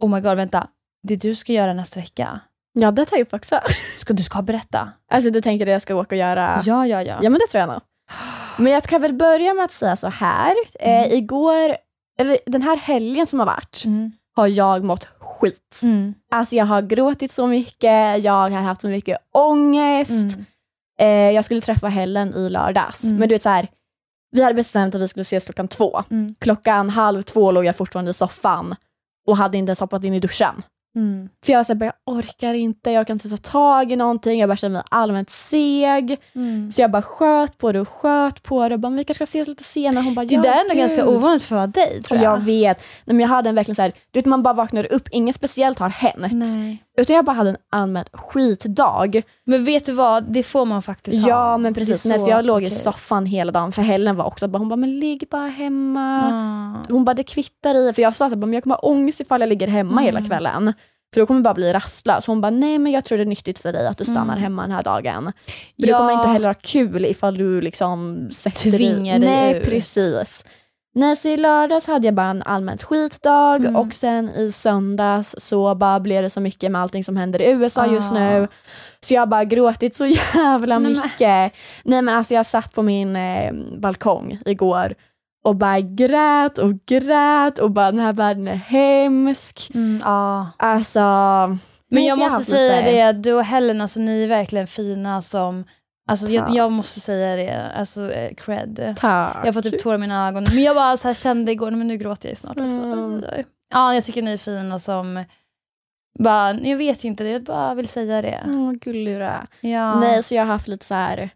oh 0.01 0.09
my 0.09 0.21
god 0.21 0.37
vänta, 0.37 0.67
det 1.07 1.15
du 1.15 1.35
ska 1.35 1.53
göra 1.53 1.73
nästa 1.73 1.99
vecka, 1.99 2.39
Ja, 2.73 2.91
det 2.91 3.05
tar 3.05 3.17
jag 3.17 3.21
upp 3.27 3.33
också. 3.33 3.59
ska 3.97 4.13
du 4.13 4.23
ska 4.23 4.41
berätta? 4.41 4.91
Alltså 5.11 5.29
du 5.29 5.41
tänkte 5.41 5.63
att 5.63 5.69
jag 5.69 5.81
ska 5.81 5.95
åka 5.95 6.15
och 6.15 6.19
göra... 6.19 6.61
Ja 6.65 6.87
ja 6.87 7.03
ja. 7.03 7.19
Ja 7.23 7.29
men 7.29 7.33
det 7.39 7.47
tror 7.51 7.59
jag 7.59 7.69
nog. 7.69 7.81
Men 8.57 8.71
jag 8.73 8.83
kan 8.83 9.01
väl 9.01 9.13
börja 9.13 9.53
med 9.53 9.65
att 9.65 9.71
säga 9.71 9.95
så 9.95 10.07
här. 10.07 10.53
Eh, 10.79 11.13
igår, 11.13 11.75
eller 12.19 12.37
den 12.45 12.61
här 12.61 12.77
helgen 12.77 13.27
som 13.27 13.39
har 13.39 13.45
varit, 13.45 13.83
Mm. 13.85 14.11
har 14.35 14.47
jag 14.47 14.83
mått 14.83 15.07
skit. 15.19 15.79
Mm. 15.83 16.13
Alltså 16.31 16.55
jag 16.55 16.65
har 16.65 16.81
gråtit 16.81 17.31
så 17.31 17.47
mycket, 17.47 18.23
jag 18.23 18.31
har 18.33 18.49
haft 18.49 18.81
så 18.81 18.87
mycket 18.87 19.17
ångest. 19.33 20.35
Mm. 20.35 20.45
Eh, 20.99 21.35
jag 21.35 21.45
skulle 21.45 21.61
träffa 21.61 21.87
Helen 21.87 22.33
i 22.35 22.49
lördags. 22.49 23.03
Mm. 23.03 23.15
Men 23.17 23.29
du 23.29 23.35
vet 23.35 23.41
så 23.41 23.49
här, 23.49 23.67
vi 24.31 24.41
hade 24.43 24.55
bestämt 24.55 24.95
att 24.95 25.01
vi 25.01 25.07
skulle 25.07 25.21
ses 25.21 25.45
klockan 25.45 25.67
två. 25.67 26.03
Mm. 26.11 26.35
Klockan 26.39 26.89
halv 26.89 27.21
två 27.21 27.51
låg 27.51 27.65
jag 27.65 27.75
fortfarande 27.75 28.11
i 28.11 28.13
soffan 28.13 28.75
och 29.27 29.37
hade 29.37 29.57
inte 29.57 29.69
ens 29.69 29.79
hoppat 29.79 30.03
in 30.03 30.13
i 30.13 30.19
duschen. 30.19 30.61
Mm. 30.95 31.29
För 31.45 31.53
jag 31.53 31.59
var 31.59 31.63
så 31.63 31.73
här, 31.73 31.79
bara, 31.79 31.85
jag 32.05 32.15
orkar 32.17 32.53
inte, 32.53 32.91
jag 32.91 33.07
kan 33.07 33.13
inte 33.15 33.29
ta 33.29 33.37
tag 33.37 33.91
i 33.91 33.95
någonting, 33.95 34.39
jag 34.39 34.49
bara 34.49 34.55
känner 34.55 34.73
mig 34.73 34.83
allmänt 34.89 35.29
seg. 35.29 36.17
Mm. 36.35 36.71
Så 36.71 36.81
jag 36.81 36.91
bara 36.91 37.01
sköt 37.01 37.57
på 37.57 37.71
det 37.71 37.79
och 37.81 37.89
sköt 37.89 38.43
på 38.43 38.69
det 38.69 38.75
och 38.75 38.79
bara, 38.79 38.91
vi 38.91 39.03
kanske 39.03 39.13
ska 39.13 39.23
ses 39.23 39.47
lite 39.47 39.63
senare. 39.63 40.03
Hon 40.03 40.13
bara, 40.15 40.25
Det 40.25 40.35
ja, 40.35 40.41
där 40.41 40.55
är 40.57 40.61
ändå 40.61 40.75
ganska 40.75 41.07
ovanligt 41.07 41.43
för 41.43 41.67
dig 41.67 42.01
tror 42.03 42.17
Och 42.17 42.23
jag. 42.23 42.33
jag 42.33 42.41
vet. 42.41 42.77
Nej, 43.05 43.15
men 43.15 43.19
jag 43.19 43.27
hade 43.27 43.49
en 43.49 43.55
verkligen 43.55 43.75
så 43.75 43.81
här, 43.81 43.93
du 44.11 44.19
vet 44.19 44.25
man 44.25 44.43
bara 44.43 44.53
vaknar 44.53 44.93
upp, 44.93 45.07
inget 45.11 45.35
speciellt 45.35 45.79
har 45.79 45.89
hänt. 45.89 46.33
Nej. 46.33 46.83
Utan 46.97 47.15
jag 47.15 47.25
bara 47.25 47.35
hade 47.35 47.49
en 47.49 47.57
allmän 47.69 48.05
skitdag. 48.13 49.21
Men 49.45 49.63
vet 49.65 49.85
du 49.85 49.91
vad, 49.91 50.23
det 50.33 50.43
får 50.43 50.65
man 50.65 50.81
faktiskt 50.81 51.21
ha. 51.21 51.29
Ja 51.29 51.57
men 51.57 51.73
precis, 51.73 52.05
Nej, 52.05 52.19
så 52.19 52.29
jag 52.29 52.45
låg 52.45 52.63
i 52.63 52.65
okej. 52.65 52.77
soffan 52.77 53.25
hela 53.25 53.51
dagen 53.51 53.71
för 53.71 53.81
Helen 53.81 54.15
var 54.15 54.25
också 54.25 54.47
bara, 54.47 54.57
hon 54.59 54.69
bara, 54.69 54.75
men 54.75 54.99
ligg 54.99 55.23
bara 55.31 55.47
hemma. 55.47 56.21
Ah. 56.83 56.91
Hon 56.93 57.05
bara, 57.05 57.13
det 57.13 57.23
kvittar 57.23 57.75
i. 57.75 57.93
För 57.93 58.01
jag 58.01 58.15
sa 58.15 58.29
så 58.29 58.35
här, 58.35 58.39
bara, 58.39 58.45
men 58.45 58.53
jag 58.53 58.63
kommer 58.63 58.75
ha 58.75 58.81
ångest 58.81 59.21
ifall 59.21 59.41
jag 59.41 59.47
ligger 59.49 59.67
hemma 59.67 60.01
hela 60.01 60.17
Mm. 60.19 60.29
kvällen. 60.29 60.73
För 61.13 61.21
då 61.21 61.27
kommer 61.27 61.37
jag 61.37 61.43
bara 61.43 61.53
bli 61.53 61.73
rastlös. 61.73 62.27
Hon 62.27 62.41
bara, 62.41 62.49
nej 62.49 62.77
men 62.79 62.91
jag 62.91 63.05
tror 63.05 63.17
det 63.17 63.23
är 63.23 63.25
nyttigt 63.25 63.59
för 63.59 63.73
dig 63.73 63.87
att 63.87 63.97
du 63.97 64.03
stannar 64.03 64.23
Mm. 64.33 64.43
hemma 64.43 64.61
den 64.61 64.71
här 64.71 64.83
dagen. 64.83 65.23
För 65.45 65.87
Ja. 65.87 65.87
du 65.87 65.93
kommer 65.93 66.11
inte 66.13 66.27
heller 66.27 66.47
ha 66.47 66.53
kul 66.61 67.05
ifall 67.05 67.37
du 67.37 67.61
liksom 67.61 68.27
sätter 68.31 68.71
Tvingar 68.71 69.19
dig 69.19 69.29
Nej 69.29 69.57
ut. 69.57 69.65
precis. 69.65 70.45
Nej 70.93 71.15
så 71.15 71.29
i 71.29 71.37
lördags 71.37 71.87
hade 71.87 72.07
jag 72.07 72.13
bara 72.15 72.27
en 72.27 72.43
allmänt 72.43 72.83
skitdag 72.83 73.55
Mm. 73.55 73.75
och 73.75 73.93
sen 73.93 74.29
i 74.29 74.51
söndags 74.51 75.35
så 75.37 75.75
bara 75.75 75.99
blev 75.99 76.23
det 76.23 76.29
så 76.29 76.41
mycket 76.41 76.71
med 76.71 76.81
allting 76.81 77.03
som 77.03 77.17
händer 77.17 77.41
i 77.41 77.51
USA 77.51 77.85
just 77.85 78.11
Ah. 78.11 78.15
nu. 78.15 78.47
Så 79.01 79.13
jag 79.13 79.21
har 79.21 79.25
bara 79.27 79.43
gråtit 79.45 79.95
så 79.95 80.05
jävla 80.35 80.79
Nej, 80.79 80.93
men- 80.93 81.01
mycket. 81.01 81.53
Nej 81.83 82.01
men 82.01 82.09
alltså 82.09 82.33
jag 82.33 82.45
satt 82.45 82.73
på 82.73 82.81
min 82.81 83.15
eh, 83.15 83.53
balkong 83.81 84.39
igår 84.45 84.95
och 85.43 85.55
bara 85.55 85.79
grät 85.79 86.57
och 86.57 86.85
grät 86.85 87.59
och 87.59 87.71
bara 87.71 87.91
den 87.91 87.99
här 87.99 88.13
världen 88.13 88.47
är 88.47 88.55
hemsk. 88.55 89.71
Mm, 89.73 89.99
ja. 90.03 90.47
Alltså. 90.57 90.99
Men 91.93 92.05
jag 92.05 92.17
så 92.17 92.23
måste 92.23 92.43
säga 92.45 92.75
lite- 92.81 92.91
det, 92.91 93.11
du 93.11 93.33
och 93.33 93.43
Helen, 93.43 93.81
alltså, 93.81 93.99
ni 93.99 94.23
är 94.23 94.27
verkligen 94.27 94.67
fina 94.67 95.21
som... 95.21 95.63
Alltså, 96.11 96.27
jag, 96.33 96.55
jag 96.55 96.71
måste 96.71 96.99
säga 96.99 97.35
det, 97.35 97.71
alltså 97.75 98.11
eh, 98.11 98.33
cred. 98.35 98.93
Tack. 98.97 99.37
Jag 99.45 99.53
får 99.53 99.61
typ 99.61 99.83
tårar 99.83 99.95
i 99.95 99.97
mina 99.97 100.27
ögon. 100.27 100.45
Men 100.53 100.63
jag 100.63 100.75
bara 100.75 100.97
så 100.97 101.07
här 101.07 101.15
kände 101.15 101.51
igår, 101.51 101.71
men 101.71 101.87
nu 101.87 101.97
gråter 101.97 102.29
jag 102.29 102.37
snart 102.37 102.59
också. 102.59 102.81
Mm. 102.81 103.25
Ja, 103.73 103.93
jag 103.93 104.03
tycker 104.03 104.21
ni 104.21 104.33
är 104.33 104.37
fina 104.37 104.79
som... 104.79 105.23
Bara, 106.19 106.53
jag 106.53 106.77
vet 106.77 107.03
inte, 107.03 107.23
jag 107.23 107.43
bara 107.43 107.73
vill 107.73 107.87
säga 107.87 108.21
det. 108.21 108.43
Åh, 108.47 108.65
vad 108.65 108.79
gullig 108.79 109.17
du 109.17 109.23
är. 109.23 109.47
Ja. 109.61 109.99
Nej, 109.99 110.23
så 110.23 110.35
jag 110.35 110.41
har 110.41 110.53
haft 110.53 110.67
lite 110.67 110.85
så 110.85 110.95
här. 110.95 111.29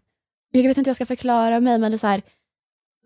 Jag 0.52 0.62
vet 0.62 0.78
inte 0.78 0.80
hur 0.80 0.88
jag 0.88 0.96
ska 0.96 1.06
förklara 1.06 1.60
mig, 1.60 1.78
men 1.78 1.90
det 1.90 1.94
är 1.94 1.98
så 1.98 2.06
här. 2.06 2.22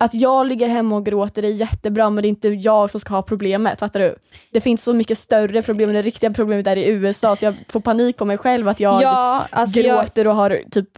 Att 0.01 0.15
jag 0.15 0.47
ligger 0.47 0.69
hemma 0.69 0.97
och 0.97 1.07
gråter 1.07 1.43
är 1.43 1.49
jättebra, 1.49 2.11
men 2.11 2.23
det 2.23 2.29
är 2.29 2.31
inte 2.31 2.49
jag 2.49 2.91
som 2.91 3.01
ska 3.01 3.15
ha 3.15 3.23
problemet. 3.23 3.79
Fattar 3.79 4.01
du? 4.01 4.17
Det 4.51 4.61
finns 4.61 4.85
så 4.85 4.95
mycket 4.95 5.19
större 5.19 5.63
problem. 5.63 5.93
Det 5.93 6.03
riktiga 6.03 6.31
problemet 6.31 6.67
är 6.67 6.79
i 6.79 6.89
USA, 6.89 7.37
så 7.37 7.45
jag 7.45 7.55
får 7.69 7.81
panik 7.81 8.17
på 8.17 8.25
mig 8.25 8.39
själv 8.39 8.69
att 8.69 8.81
jag 8.81 9.03
ja, 9.03 9.47
alltså 9.51 9.81
jag, 9.81 10.01
gråter 10.01 10.27
och 10.27 10.35
har 10.35 10.63
typ 10.71 10.89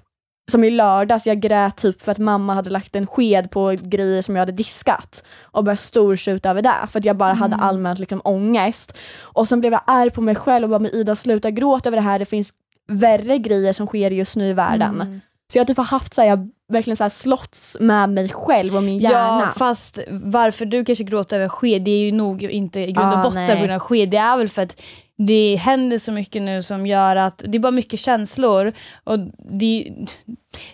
som 0.51 0.65
i 0.65 0.71
lördags, 0.71 1.27
jag 1.27 1.41
grät 1.41 1.77
typ 1.77 2.03
för 2.03 2.13
att 2.13 2.19
mamma 2.19 2.55
hade 2.55 2.71
lagt 2.71 2.97
en 2.97 3.07
sked 3.07 3.51
på 3.51 3.77
grejer 3.83 4.23
som 4.23 4.37
jag 4.37 4.41
hade 4.41 4.53
diskat 4.53 5.25
och 5.43 5.65
började 5.65 5.77
stortjuta 5.81 6.51
över 6.51 6.63
det 6.63 6.75
för 6.89 6.99
att 6.99 7.05
jag 7.05 7.17
bara 7.17 7.33
hade 7.33 7.55
Mm. 7.55 7.67
allmänt 7.67 7.99
liksom 7.99 8.21
ångest. 8.25 8.99
Och 9.23 9.49
sen 9.49 9.61
blev 9.61 9.73
jag 9.73 9.83
arg 9.87 10.11
på 10.11 10.21
mig 10.21 10.35
själv 10.35 10.65
och 10.65 10.71
bara 10.71 10.79
men 10.79 10.95
Ida 10.95 11.15
sluta 11.17 11.51
gråta 11.51 11.89
över 11.89 11.97
det 11.97 12.03
här, 12.03 12.19
det 12.19 12.25
finns 12.25 12.53
värre 12.89 13.39
grejer 13.39 13.73
som 13.73 13.87
sker 13.87 14.11
just 14.11 14.37
nu 14.37 14.49
i 14.51 14.53
världen. 14.53 15.01
Mm. 15.01 15.21
Så 15.53 15.59
jag 15.59 15.67
typ 15.67 15.77
har 15.77 15.85
haft 15.85 16.15
så 16.15 16.21
här, 16.23 16.29
jag 16.29 16.49
verkligen 16.73 16.97
så 16.97 17.05
här 17.05 17.09
slåtts 17.09 17.77
med 17.81 18.09
mig 18.11 18.29
själv 18.29 18.77
och 18.77 18.83
min 18.83 18.99
hjärna. 18.99 19.41
Ja, 19.41 19.49
fast 19.59 19.99
varför 20.11 20.65
du 20.65 20.85
kanske 20.85 21.05
gråter 21.05 21.37
över 21.37 21.49
sked, 21.49 21.83
det 21.83 21.91
är 21.91 22.05
ju 22.05 22.13
nog 22.13 22.43
inte 22.43 22.81
i 22.81 22.93
grund 22.93 23.13
och 23.13 23.19
Ah, 23.19 23.23
botten 23.23 23.47
på 23.49 23.55
grund 23.57 23.73
av 23.73 23.79
sked. 23.79 24.11
Det 24.11 24.17
är 24.17 24.37
väl 24.37 24.49
för 24.49 24.63
att 24.63 24.83
det 25.27 25.57
händer 25.57 25.99
så 25.99 26.13
mycket 26.13 26.43
nu 26.43 26.63
som 26.63 26.87
gör 26.87 27.17
att 27.17 27.43
det 27.47 27.59
är 27.59 27.61
bara 27.61 27.73
mycket 27.73 28.01
känslor. 28.01 28.73
Och 29.05 29.19
det, 29.19 29.33
du 29.55 30.05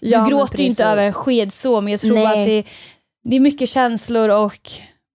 Ja, 0.00 0.24
gråter 0.24 0.58
ju 0.58 0.64
inte 0.66 0.84
över 0.84 1.02
en 1.02 1.12
sked 1.12 1.52
så, 1.52 1.80
men 1.80 1.90
jag 1.90 2.00
tror 2.00 2.14
Nej. 2.14 2.26
att 2.40 2.46
det, 2.46 2.64
det 3.30 3.36
är 3.36 3.40
mycket 3.40 3.68
känslor 3.68 4.28
och 4.28 4.70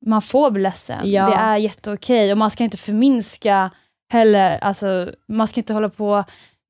man 0.05 0.21
får 0.21 0.51
bli 0.51 0.63
ledsen. 0.63 1.11
Ja. 1.11 1.25
Det 1.29 1.35
är 1.35 1.57
jätteokej 1.57 2.31
och 2.31 2.37
man 2.37 2.51
ska 2.51 2.63
inte 2.63 2.77
förminska 2.77 3.71
heller, 4.11 4.57
alltså 4.61 5.11
man 5.27 5.47
ska 5.47 5.59
inte 5.59 5.73
hålla 5.73 5.89
på 5.89 6.23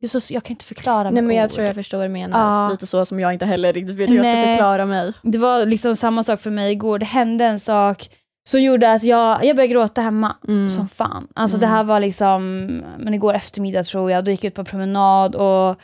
så, 0.08 0.34
jag 0.34 0.44
kan 0.44 0.52
inte 0.54 0.66
förklara 0.66 1.04
Nej 1.04 1.14
med 1.14 1.24
men 1.24 1.36
jag 1.36 1.46
ord. 1.46 1.52
tror 1.52 1.68
jag 1.68 1.76
förstår 1.76 1.98
vad 1.98 2.08
du 2.08 2.12
menar. 2.12 2.64
Ja. 2.64 2.70
Lite 2.70 2.88
så 2.88 3.06
som 3.06 3.20
jag 3.20 3.34
inte 3.34 3.46
heller 3.46 3.74
riktigt 3.74 3.96
vet 3.96 4.10
hur 4.10 4.16
jag 4.16 4.26
ska 4.26 4.34
Nej. 4.34 4.56
förklara 4.58 4.86
mig. 4.86 5.14
Det 5.22 5.38
var 5.38 5.66
liksom 5.66 5.96
samma 5.96 6.24
sak 6.24 6.40
för 6.40 6.50
mig 6.50 6.72
igår. 6.72 7.00
Det 7.00 7.06
hände 7.06 7.46
en 7.46 7.60
sak 7.60 8.10
som 8.50 8.62
gjorde 8.62 8.92
att 8.92 9.04
jag, 9.04 9.46
jag 9.46 9.56
började 9.56 9.74
gråta 9.74 10.02
hemma. 10.02 10.36
Mm. 10.48 10.70
Som 10.70 10.88
fan. 10.88 11.28
Alltså 11.34 11.58
Mm. 11.58 11.70
det 11.70 11.76
här 11.76 11.84
var 11.84 12.00
liksom, 12.00 12.66
men 12.98 13.14
igår 13.14 13.34
eftermiddag 13.34 13.84
tror 13.84 14.12
jag, 14.12 14.26
då 14.26 14.32
gick 14.32 14.44
jag 14.44 14.48
ut 14.48 14.56
på 14.56 14.62
en 14.62 14.66
promenad 14.66 15.36
och 15.36 15.80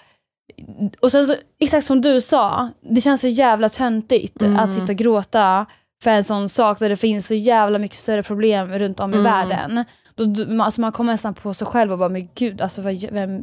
och 1.01 1.11
sen 1.11 1.27
så, 1.27 1.35
exakt 1.59 1.87
som 1.87 2.01
du 2.01 2.21
sa, 2.21 2.69
det 2.81 3.01
känns 3.01 3.21
så 3.21 3.27
jävla 3.27 3.69
töntigt 3.69 4.41
Mm. 4.41 4.59
att 4.59 4.73
sitta 4.73 4.85
och 4.91 4.95
gråta 4.97 5.65
för 6.03 6.11
en 6.11 6.23
sån 6.23 6.49
sak 6.49 6.79
där 6.79 6.89
det 6.89 6.95
finns 6.95 7.27
så 7.27 7.33
jävla 7.35 7.79
mycket 7.79 7.97
större 7.97 8.23
problem 8.23 8.67
runt 8.79 8.99
om 8.99 9.13
i 9.13 9.17
Mm. 9.17 9.23
världen. 9.31 9.85
Då, 10.15 10.63
alltså 10.63 10.81
man 10.81 10.91
kommer 10.91 11.13
nästan 11.13 11.33
på 11.33 11.53
sig 11.53 11.67
själv 11.67 11.91
och 11.91 11.97
bara, 11.97 12.09
men 12.09 12.29
gud, 12.35 12.61
alltså 12.61 12.81
vem... 13.11 13.41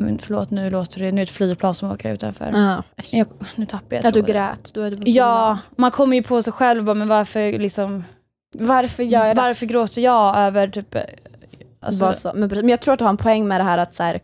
Men 0.00 0.18
förlåt, 0.18 0.50
nu 0.50 0.70
låter 0.70 1.00
det, 1.00 1.04
nu 1.04 1.20
är 1.20 1.24
det 1.24 1.30
ett 1.30 1.30
flygplan 1.30 1.74
som 1.74 1.90
åker 1.90 2.12
utanför. 2.12 2.50
Ja. 2.54 2.82
Jag, 3.12 3.26
nu 3.56 3.66
tappar 3.66 3.96
jag 3.96 4.06
Att 4.06 4.14
du 4.14 4.20
tråden. 4.22 4.34
grät. 4.36 4.70
Då 4.74 4.80
är 4.82 4.90
du 4.90 5.10
Ja, 5.10 5.58
man 5.76 5.90
kommer 5.90 6.16
ju 6.16 6.22
på 6.22 6.42
sig 6.42 6.52
själv 6.52 6.84
men 6.96 7.08
varför 7.08 7.58
liksom, 7.58 8.04
Varför 8.58 9.02
gör 9.02 9.26
jag 9.26 9.36
det? 9.36 9.42
varför 9.42 9.66
gråter 9.66 10.02
jag 10.02 10.36
över 10.38 10.68
typ, 10.68 10.96
alltså, 11.80 12.04
Vad 12.04 12.16
så, 12.16 12.32
men, 12.34 12.48
men 12.48 12.68
jag 12.68 12.80
tror 12.80 12.92
att 12.92 12.98
du 12.98 13.04
har 13.04 13.10
en 13.10 13.16
poäng 13.16 13.48
med 13.48 13.60
det 13.60 13.64
här 13.64 13.78
att 13.78 13.94
så 13.94 14.02
här, 14.02 14.20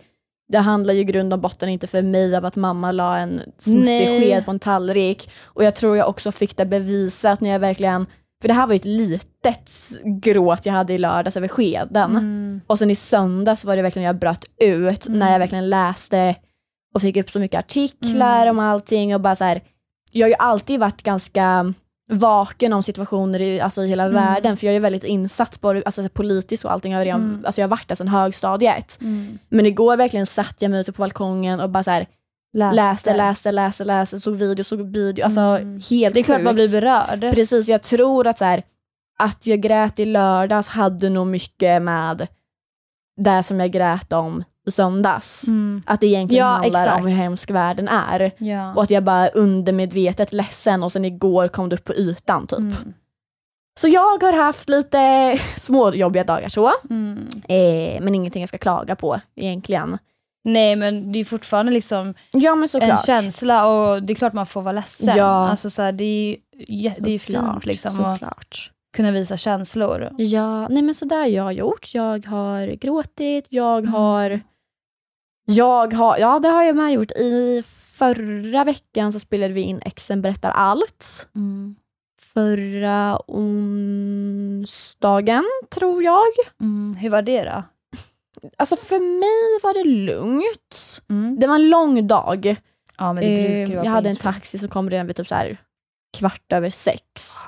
det 0.48 0.58
handlar 0.58 0.94
ju 0.94 1.00
i 1.00 1.04
grund 1.04 1.32
och 1.32 1.38
botten 1.38 1.68
inte 1.68 1.86
för 1.86 2.02
mig 2.02 2.36
av 2.36 2.44
att 2.44 2.56
mamma 2.56 2.92
la 2.92 3.18
en 3.18 3.40
smutsig 3.58 4.06
sked 4.20 4.44
på 4.44 4.50
en 4.50 4.58
tallrik. 4.58 5.30
Och 5.42 5.64
jag 5.64 5.74
tror 5.74 5.96
jag 5.96 6.08
också 6.08 6.32
fick 6.32 6.56
det 6.56 6.66
bevisat 6.66 7.40
när 7.40 7.50
jag 7.50 7.58
verkligen, 7.58 8.06
för 8.44 8.48
det 8.48 8.54
här 8.54 8.66
var 8.66 8.72
ju 8.74 8.76
ett 8.76 8.84
litet 8.84 9.70
gråt 10.22 10.66
jag 10.66 10.72
hade 10.72 10.92
i 10.92 10.98
lördags 10.98 11.36
över 11.36 11.48
skeden. 11.48 12.10
mm, 12.10 12.60
Och 12.66 12.78
sen 12.78 12.90
i 12.90 12.94
söndags 12.94 13.64
var 13.64 13.76
det 13.76 13.82
verkligen 13.82 14.06
jag 14.06 14.18
bröt 14.18 14.44
ut 14.60 15.06
Mm. 15.08 15.18
när 15.18 15.32
jag 15.32 15.38
verkligen 15.38 15.70
läste 15.70 16.34
och 16.94 17.00
fick 17.00 17.16
upp 17.16 17.30
så 17.30 17.38
mycket 17.38 17.58
artiklar 17.58 18.42
Mm. 18.46 18.58
om 18.58 18.64
allting 18.64 19.14
och 19.14 19.20
bara 19.20 19.34
så 19.34 19.44
här, 19.44 19.62
jag 20.12 20.24
har 20.24 20.28
ju 20.28 20.34
alltid 20.38 20.80
varit 20.80 21.02
ganska 21.02 21.74
vaken 22.12 22.72
om 22.72 22.82
situationer 22.82 23.42
i, 23.42 23.60
alltså, 23.60 23.84
i 23.84 23.88
hela 23.88 24.02
Mm. 24.04 24.14
världen 24.14 24.56
för 24.56 24.66
jag 24.66 24.76
är 24.76 24.80
väldigt 24.80 25.04
insatt 25.04 25.60
på 25.60 25.68
alltså, 25.86 26.08
politiskt 26.08 26.64
och 26.64 26.72
allting. 26.72 26.92
Jag 26.92 26.98
har, 26.98 27.04
redan, 27.04 27.22
Mm. 27.22 27.44
alltså, 27.46 27.60
jag 27.60 27.68
har 27.68 27.70
varit 27.70 27.88
där 27.88 27.94
sedan 27.94 28.08
högstadiet. 28.08 28.98
mm, 29.00 29.38
Men 29.48 29.66
igår 29.66 29.96
verkligen 29.96 30.26
satt 30.26 30.56
jag 30.58 30.70
mig 30.70 30.80
ute 30.80 30.92
på 30.92 31.02
balkongen 31.02 31.60
och 31.60 31.70
bara 31.70 31.82
så 31.82 31.90
här, 31.90 32.06
läste, 32.54 33.16
läste, 33.16 33.52
läste, 33.52 33.84
läste, 33.84 34.20
såg 34.20 34.34
video, 34.36 34.64
såg 34.64 34.80
video. 34.80 35.24
Alltså 35.24 35.40
Mm. 35.40 35.80
helt 35.90 36.14
Det 36.14 36.20
är 36.20 36.24
klart 36.24 36.42
man 36.42 36.54
blir 36.54 36.68
berörd. 36.68 37.20
Precis, 37.34 37.68
jag 37.68 37.82
tror 37.82 38.26
att 38.26 38.38
så 38.38 38.44
här, 38.44 38.62
att 39.18 39.46
jag 39.46 39.60
grät 39.60 39.98
i 39.98 40.04
lördags 40.04 40.68
hade 40.68 41.10
nog 41.10 41.26
mycket 41.26 41.82
med 41.82 42.26
det 43.16 43.42
som 43.42 43.60
jag 43.60 43.70
grät 43.70 44.12
om 44.12 44.44
i 44.66 44.70
söndags. 44.70 45.44
Mm. 45.46 45.82
Att 45.86 46.00
det 46.00 46.06
egentligen 46.06 46.46
Ja, 46.46 46.52
handlar 46.52 46.80
exakt. 46.82 47.00
om 47.04 47.06
hur 47.10 47.16
hemsk 47.16 47.50
världen 47.50 47.88
är. 47.88 48.30
Ja. 48.38 48.74
Och 48.74 48.82
att 48.82 48.90
jag 48.90 49.04
bara 49.04 49.28
undermedvetet 49.28 50.32
ledsen 50.32 50.82
och 50.82 50.92
sen 50.92 51.04
igår 51.04 51.48
kom 51.48 51.68
det 51.68 51.76
upp 51.76 51.84
på 51.84 51.94
ytan 51.94 52.46
typ. 52.46 52.58
Mm. 52.58 52.74
Så 53.80 53.88
jag 53.88 54.22
har 54.22 54.32
haft 54.32 54.68
lite 54.68 55.34
små 55.56 55.94
jobbiga 55.94 56.24
dagar 56.24 56.48
så. 56.48 56.72
Mm. 56.90 57.28
Eh, 57.48 58.00
men 58.02 58.14
ingenting 58.14 58.42
jag 58.42 58.48
ska 58.48 58.58
klaga 58.58 58.96
på 58.96 59.20
egentligen. 59.36 59.98
Nej 60.44 60.76
men 60.76 61.12
det 61.12 61.18
är 61.18 61.24
fortfarande 61.24 61.72
liksom 61.72 62.14
Ja 62.32 62.66
en 62.80 62.96
känsla 62.96 63.66
och 63.66 64.02
det 64.02 64.12
är 64.12 64.14
klart 64.14 64.32
man 64.32 64.46
får 64.46 64.62
vara 64.62 64.72
ledsen. 64.72 65.16
Ja. 65.16 65.48
Alltså, 65.48 65.70
så 65.70 65.82
här, 65.82 65.92
det 65.92 66.04
är 66.04 66.36
ju 66.68 66.90
det 66.98 67.10
är 67.10 67.18
fint 67.18 67.66
liksom. 67.66 67.90
Såklart. 67.90 68.70
kunna 68.96 69.10
visa 69.10 69.36
känslor. 69.36 70.10
Ja, 70.18 70.68
nej 70.68 70.82
men 70.82 70.94
sådär 70.94 71.26
jag 71.26 71.42
har 71.42 71.52
gjort. 71.52 71.94
Jag 71.94 72.26
har 72.26 72.66
gråtit, 72.66 73.46
jag 73.50 73.78
Mm. 73.78 73.92
har... 73.92 74.40
Jag 75.46 75.92
har, 75.92 76.18
ja 76.18 76.38
det 76.38 76.48
har 76.48 76.62
jag 76.62 76.76
med 76.76 76.92
gjort. 76.92 77.12
I 77.12 77.62
förra 77.92 78.64
veckan 78.64 79.12
så 79.12 79.20
spelade 79.20 79.54
vi 79.54 79.60
in 79.60 79.80
Exen 79.84 80.22
berättar 80.22 80.50
allt. 80.50 81.28
Mm. 81.34 81.76
Förra 82.34 83.18
onsdagen 84.54 85.44
tror 85.74 86.02
jag. 86.02 86.32
Mm. 86.60 86.96
Hur 87.00 87.10
var 87.10 87.22
det 87.22 87.44
då? 87.44 87.62
Alltså 88.58 88.76
för 88.76 89.00
mig 89.00 89.60
var 89.62 89.74
det 89.74 89.88
lugnt. 89.90 91.02
Mm. 91.10 91.36
Det 91.40 91.46
var 91.46 91.54
en 91.54 91.70
lång 91.70 92.06
dag. 92.06 92.56
Ja, 92.98 93.12
men 93.12 93.24
det 93.24 93.42
brukar 93.42 93.48
ju 93.48 93.62
Eh, 93.62 93.68
vara 93.76 93.84
jag 93.84 93.92
hade 93.92 94.08
en 94.08 94.16
taxi 94.16 94.58
som 94.58 94.68
kom 94.68 94.90
redan 94.90 95.06
vid 95.06 95.16
typ 95.16 95.28
så 95.28 95.34
här 95.34 95.56
kvart 96.18 96.52
över 96.52 96.70
sex. 96.70 97.38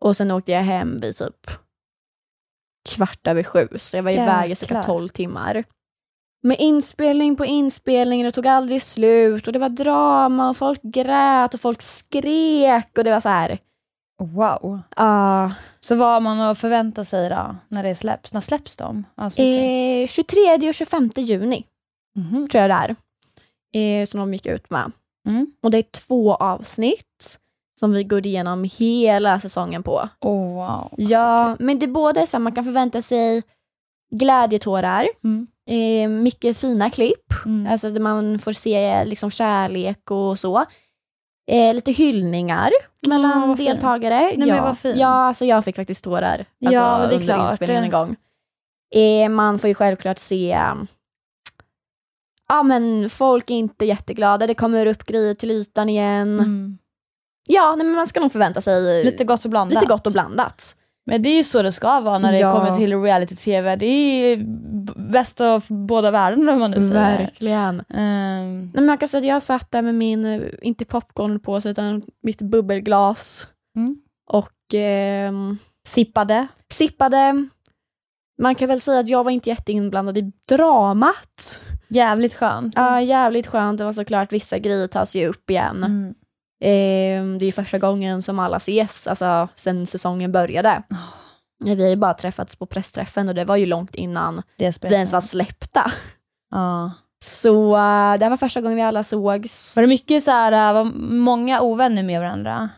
Och 0.00 0.16
sen 0.16 0.30
åkte 0.30 0.52
jag 0.52 0.62
hem 0.62 0.96
vid 0.96 1.16
typ 1.16 1.50
kvart 2.88 3.26
över 3.26 3.42
sju. 3.42 3.68
Så 3.76 3.96
jag 3.96 4.02
var 4.02 4.10
iväg 4.10 4.50
i 4.50 4.54
cirka. 4.54 4.82
12 4.82 5.08
timmar. 5.08 5.64
Med 6.42 6.56
inspelning 6.60 7.36
på 7.36 7.44
inspelning, 7.46 8.24
det 8.24 8.30
tog 8.30 8.46
aldrig 8.46 8.82
slut 8.82 9.46
och 9.46 9.52
det 9.52 9.58
var 9.58 9.68
drama 9.68 10.50
och 10.50 10.56
folk 10.56 10.80
grät 10.82 11.54
och 11.54 11.60
folk 11.60 11.82
skrek 11.82 12.98
och 12.98 13.04
det 13.04 13.10
var 13.10 13.20
så 13.20 13.28
här. 13.28 13.58
Wow. 14.22 14.80
ah, 14.96 15.50
Så 15.80 15.94
vad 15.96 16.08
har 16.08 16.20
man 16.20 16.40
att 16.40 16.58
förvänta 16.58 17.04
sig 17.04 17.28
då 17.28 17.56
när 17.68 17.82
det 17.82 17.94
släpps? 17.94 18.32
När 18.32 18.40
släpps 18.40 18.76
de? 18.76 19.04
Alltså, 19.14 19.42
eh, 19.42 20.06
23 20.06 20.68
och 20.68 20.74
25 20.74 21.10
juni 21.16 21.64
Mhm. 22.16 22.48
tror 22.48 22.60
jag 22.62 22.70
det 22.70 22.74
är. 22.74 22.96
Eh, 24.00 24.06
som 24.06 24.20
de 24.20 24.32
gick 24.34 24.46
ut 24.46 24.70
med. 24.70 24.92
Mm. 25.28 25.46
Och 25.62 25.70
det 25.70 25.78
är 25.78 25.82
två 26.06 26.34
avsnitt 26.34 27.38
som 27.80 27.92
vi 27.92 28.04
går 28.04 28.26
igenom 28.26 28.64
hela 28.78 29.40
säsongen 29.40 29.82
på. 29.82 30.08
Oh, 30.20 30.54
wow. 30.54 30.94
Ja, 30.96 31.56
men 31.58 31.78
det 31.78 31.86
är 31.86 31.90
både 31.90 32.26
så 32.26 32.38
man 32.38 32.52
kan 32.54 32.64
förvänta 32.64 33.02
sig 33.02 33.42
glädjetårar, 34.14 35.08
Mm. 35.24 35.46
eh, 35.68 36.08
mycket 36.22 36.56
fina 36.58 36.90
klipp, 36.90 37.32
Mm. 37.46 37.72
alltså 37.72 37.88
där 37.88 38.00
man 38.00 38.38
får 38.38 38.52
se 38.52 39.04
liksom 39.04 39.30
kärlek 39.30 40.10
och 40.10 40.38
så. 40.38 40.64
Eh, 41.52 41.74
lite 41.74 41.92
hyllningar 41.92 42.70
mellan 43.06 43.56
fint. 43.56 43.68
deltagare. 43.68 44.32
men 44.36 44.48
ja. 44.48 44.62
vad 44.62 44.78
fint. 44.78 44.96
ja, 44.96 45.08
alltså 45.08 45.44
jag 45.44 45.64
fick 45.64 45.76
faktiskt 45.76 46.04
tårar 46.04 46.46
alltså, 46.64 46.80
Ja, 46.80 46.98
det 46.98 47.04
är 47.04 47.12
under 47.12 47.18
klart. 47.26 47.50
inspelningen 47.50 47.84
en 47.84 47.90
gång. 47.90 48.16
Eh, 48.94 49.28
man 49.28 49.58
får 49.58 49.68
ju 49.68 49.74
självklart 49.74 50.18
se 50.18 50.58
Ja 52.48 52.62
men 52.62 53.10
folk 53.10 53.50
är 53.50 53.54
inte 53.54 53.84
jätteglada, 53.84 54.46
det 54.46 54.54
kommer 54.54 54.86
upp 54.86 55.04
grejer 55.04 55.34
till 55.34 55.50
ytan 55.50 55.88
igen. 55.88 56.38
Mm. 56.38 56.78
Ja, 57.48 57.76
nej, 57.76 57.86
men 57.86 57.96
man 57.96 58.06
ska 58.06 58.20
nog 58.20 58.32
förvänta 58.32 58.60
sig 58.60 59.04
Lite 59.04 59.24
gott 59.24 59.44
och 59.44 59.50
blandat. 59.50 59.74
lite 59.74 59.86
gott 59.86 60.06
och 60.06 60.12
blandat. 60.12 60.76
Men 61.06 61.22
det 61.22 61.28
är 61.28 61.36
ju 61.36 61.42
så 61.44 61.62
det 61.62 61.72
ska 61.72 62.00
vara 62.00 62.18
när 62.18 62.32
det 62.32 62.38
Ja. 62.38 62.52
kommer 62.52 62.70
till 62.74 63.02
reality-tv. 63.02 63.76
Det 63.76 63.86
är 63.86 64.36
bäst 65.12 65.40
av 65.40 65.64
båda 65.68 66.10
världarna 66.10 66.52
om 66.52 66.58
man 66.58 66.70
nu 66.70 66.82
säger. 66.82 67.18
Verkligen. 67.18 67.82
Nej, 67.88 68.70
men 68.74 68.88
jag 68.88 69.00
kan 69.00 69.08
säga 69.08 69.18
att 69.20 69.26
jag 69.26 69.42
satt 69.42 69.70
där 69.70 69.82
med 69.82 69.94
min, 69.94 70.24
eh, 70.24 70.42
inte 70.62 70.84
popcorn 70.84 71.40
på 71.40 71.60
sig 71.60 71.70
utan 71.70 72.02
mitt 72.22 72.42
bubbelglas 72.42 73.46
Mm. 73.76 73.96
och 74.30 74.74
ehm, 74.74 75.58
sippade. 75.86 76.46
sippade. 76.70 77.46
Man 78.42 78.54
kan 78.54 78.68
väl 78.68 78.80
säga 78.80 79.00
att 79.00 79.08
jag 79.08 79.24
var 79.24 79.30
inte 79.30 79.48
jätteinblandad 79.50 80.18
i 80.18 80.32
dramat. 80.48 81.60
Jävligt 81.88 82.34
skönt. 82.34 82.74
Ja, 82.76 83.00
jävligt 83.00 83.46
skönt. 83.46 83.78
Det 83.78 83.84
var 83.84 83.92
såklart 83.92 84.32
vissa 84.32 84.58
grejer 84.58 84.86
tas 84.88 85.16
ju 85.16 85.26
upp 85.28 85.50
igen. 85.50 85.76
Mm. 85.76 86.14
Ehm, 86.64 87.38
det 87.38 87.46
är 87.46 87.52
första 87.52 87.78
gången 87.78 88.22
som 88.22 88.38
alla 88.38 88.56
ses, 88.56 89.06
alltså 89.06 89.48
sen 89.54 89.86
säsongen 89.86 90.32
började. 90.32 90.82
Vi 91.64 91.82
har 91.82 91.90
ju 91.90 91.96
bara 91.96 92.14
träffats 92.14 92.56
på 92.56 92.66
pressträffen 92.66 93.28
och 93.28 93.34
det 93.34 93.44
var 93.44 93.56
ju 93.56 93.66
långt 93.66 93.94
innan 93.94 94.42
vi 94.88 94.94
ens 94.94 95.12
var 95.12 95.20
släppta. 95.20 95.92
Ja. 96.50 96.92
Så 97.24 97.72
eh, 97.72 98.18
det 98.18 98.24
här 98.24 98.30
var 98.30 98.36
första 98.36 98.60
gången 98.60 98.76
vi 98.76 98.82
alla 98.82 99.02
sågs. 99.02 99.76
Var 99.76 99.82
det 99.82 99.86
mycket 99.88 100.22
så 100.22 100.30
här, 100.30 100.52
äh, 100.52 100.74
var 100.74 100.84
många 101.14 101.60
ovänner 101.60 102.02
med 102.02 102.20
varandra? 102.20 102.68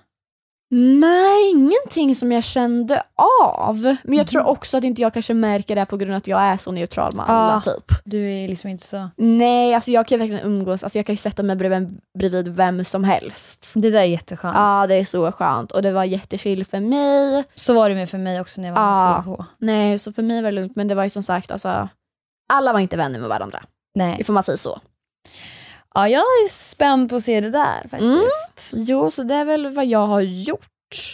Nej, 0.77 1.51
ingenting 1.51 2.15
som 2.15 2.33
jag 2.33 2.45
kände 2.45 3.03
av. 3.51 3.97
Men 4.05 4.19
jag 4.19 4.27
tror 4.27 4.43
Mhm. 4.43 4.51
också 4.51 4.77
att 4.77 4.85
inte 4.85 5.03
jag 5.03 5.13
kanske 5.13 5.35
märker 5.35 5.77
det 5.77 5.87
på 5.87 5.97
grund 5.97 6.13
av 6.13 6.17
att 6.17 6.27
jag 6.27 6.41
är 6.43 6.57
så 6.57 6.73
neutral 6.73 7.15
med 7.15 7.25
alla 7.29 7.55
Ah. 7.55 7.61
typ. 7.61 7.85
Du 8.05 8.33
är 8.33 8.49
liksom 8.49 8.71
inte 8.71 8.85
så... 8.87 9.11
Nej, 9.17 9.75
alltså 9.75 9.91
jag 9.91 10.07
kan 10.09 10.19
verkligen 10.19 10.43
umgås, 10.47 10.83
alltså 10.83 10.99
jag 10.99 11.07
kan 11.07 11.17
sätta 11.17 11.43
mig 11.43 11.57
bredvid, 11.57 12.01
bredvid 12.19 12.57
vem 12.57 12.85
som 12.85 13.05
helst. 13.05 13.73
Det 13.77 13.91
där 13.91 14.01
är 14.01 14.05
jätteskönt. 14.05 14.57
Ja, 14.57 14.87
det 14.87 14.95
är 14.95 15.05
så 15.05 15.33
skönt 15.33 15.73
och 15.73 15.83
det 15.83 15.93
var 15.93 16.05
jättechill 16.05 16.65
för 16.65 16.81
mig. 16.81 17.45
Så 17.55 17.75
var 17.75 17.89
det 17.89 17.95
med 17.95 18.09
för 18.09 18.19
mig 18.19 18.41
också 18.41 18.61
när 18.61 18.69
jag 18.69 18.75
var 18.77 19.15
med 19.17 19.25
på. 19.25 19.45
Nej, 19.59 19.99
så 19.99 20.13
för 20.13 20.23
mig 20.23 20.43
var 20.43 20.51
det 20.51 20.55
lugnt 20.61 20.77
men 20.77 20.89
det 20.89 20.95
var 20.95 21.03
ju 21.05 21.11
som 21.11 21.23
sagt 21.23 21.51
alltså 21.51 21.89
alla 22.53 22.73
var 22.73 22.81
inte 22.81 22.97
vänner 22.97 23.19
med 23.21 23.29
varandra. 23.29 23.63
Nej. 23.95 24.25
Får 24.25 24.33
man 24.33 24.43
säga 24.43 24.57
så? 24.57 24.81
Ja, 25.95 26.09
jag 26.09 26.21
är 26.21 26.49
spänd 26.49 27.11
på 27.11 27.17
att 27.17 27.23
se 27.23 27.41
det 27.41 27.51
där 27.51 27.89
faktiskt. 27.91 28.89
Jo, 28.89 29.11
så 29.11 29.23
det 29.23 29.35
är 29.35 29.45
väl 29.45 29.69
vad 29.71 29.87
jag 29.87 30.07
har 30.07 30.21
gjort. 30.21 30.69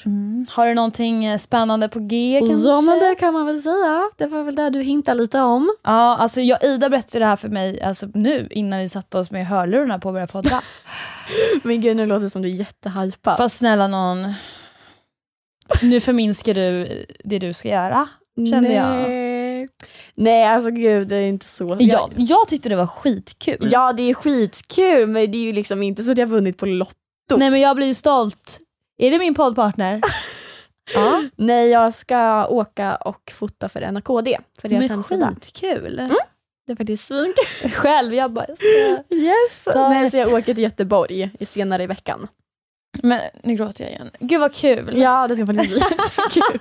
Mm. 0.06 0.46
Har 0.50 0.66
du 0.66 0.75
någonting 0.75 1.25
eh, 1.25 1.38
spännande 1.38 1.88
på 1.88 1.99
G 2.00 2.40
kanske? 2.40 2.68
Ja, 2.68 2.80
men 2.80 2.99
det 2.99 3.14
kan 3.14 3.32
man 3.34 3.46
väl 3.46 3.62
säga. 3.62 4.10
Det 4.16 4.26
var 4.26 4.42
väl 4.42 4.54
det 4.54 4.70
du 4.70 4.82
hintade 4.82 5.20
lite 5.20 5.40
om. 5.40 5.70
Ja, 5.82 6.16
alltså 6.16 6.40
jag, 6.40 6.64
Ida 6.64 6.88
berättade 6.88 7.25
det 7.25 7.28
här 7.28 7.37
för 7.37 7.49
mig 7.49 7.82
alltså, 7.82 8.06
nu 8.14 8.49
innan 8.50 8.78
vi 8.78 8.88
satte 8.88 9.18
oss 9.18 9.30
med 9.30 9.46
hörlurarna 9.46 9.99
på 9.99 10.08
att 10.08 10.14
börja 10.14 10.26
podda. 10.26 10.62
Men 11.62 11.80
gud, 11.80 11.96
nu 11.96 12.06
låter 12.06 12.22
det 12.25 12.30
som 12.30 12.42
du 12.42 12.49
är 12.49 12.52
jättehypad. 12.52 13.37
Fast 13.37 13.56
snälla 13.56 13.88
någon, 13.88 14.32
nu 15.82 16.00
förminskar 16.00 16.54
du 16.54 17.04
det 17.25 17.38
du 17.38 17.52
ska 17.52 17.68
göra. 17.68 18.08
kände 18.50 18.72
jag. 18.72 19.29
Nej. 20.21 20.45
Alltså 20.45 20.71
gud, 20.71 21.09
det 21.09 21.17
är 21.17 21.29
inte 21.29 21.47
så. 21.47 21.77
Jag, 21.81 22.12
jag 22.17 22.49
tyckte 22.49 22.69
det 22.69 22.77
var 22.77 22.87
skitkul. 22.87 23.69
Ja, 23.73 23.93
det 23.93 24.03
är 24.11 24.15
skitkul, 24.15 25.07
men 25.07 25.31
det 25.33 25.39
är 25.39 25.43
ju 25.43 25.53
liksom 25.53 25.83
inte 25.83 26.03
så 26.03 26.11
att 26.12 26.19
jag 26.19 26.27
har 26.27 26.31
vunnit 26.31 26.59
på 26.59 26.67
Lotto. 26.67 27.37
Nej 27.37 27.50
men 27.50 27.61
jag 27.61 27.77
blir 27.77 27.87
ju 27.87 27.95
stolt. 27.95 28.61
Är 28.99 29.11
det 29.11 29.19
min 29.19 29.35
poddpartner? 29.35 30.00
ja. 30.95 31.23
Nej, 31.37 31.69
jag 31.69 31.95
ska 31.95 32.47
åka 32.47 32.97
och 32.97 33.33
fota 33.33 33.69
för 33.69 33.91
NAKD, 33.93 34.37
för 34.61 34.69
deras 34.69 34.89
Men 34.91 35.03
skitkul. 35.03 35.97
Det 36.67 36.73
är 36.73 36.77
faktiskt 36.77 37.07
svinkul. 37.09 37.71
Själv, 37.75 38.15
jag 38.15 38.33
bara, 38.33 38.45
jag 38.49 38.59
ska... 38.59 39.15
Yes. 39.15 39.65
Ta 39.73 39.89
Nej, 39.89 40.07
ett- 40.07 40.11
så 40.12 40.19
jag 40.19 40.29
åker 40.29 40.55
till 40.55 40.59
Göteborg 40.59 41.31
senare 41.41 41.83
i 41.83 41.87
veckan. 41.87 42.29
Men 43.02 43.20
nu 43.42 43.54
gråter 43.54 43.85
jag 43.85 43.92
igen. 43.92 44.11
Gud 44.20 44.40
vad 44.40 44.54
kul. 44.54 44.99
Ja, 44.99 45.28
det 45.28 45.37
ska 45.37 45.47
faktiskt 45.47 45.70
bli 45.70 45.78
jättekul. 45.80 46.61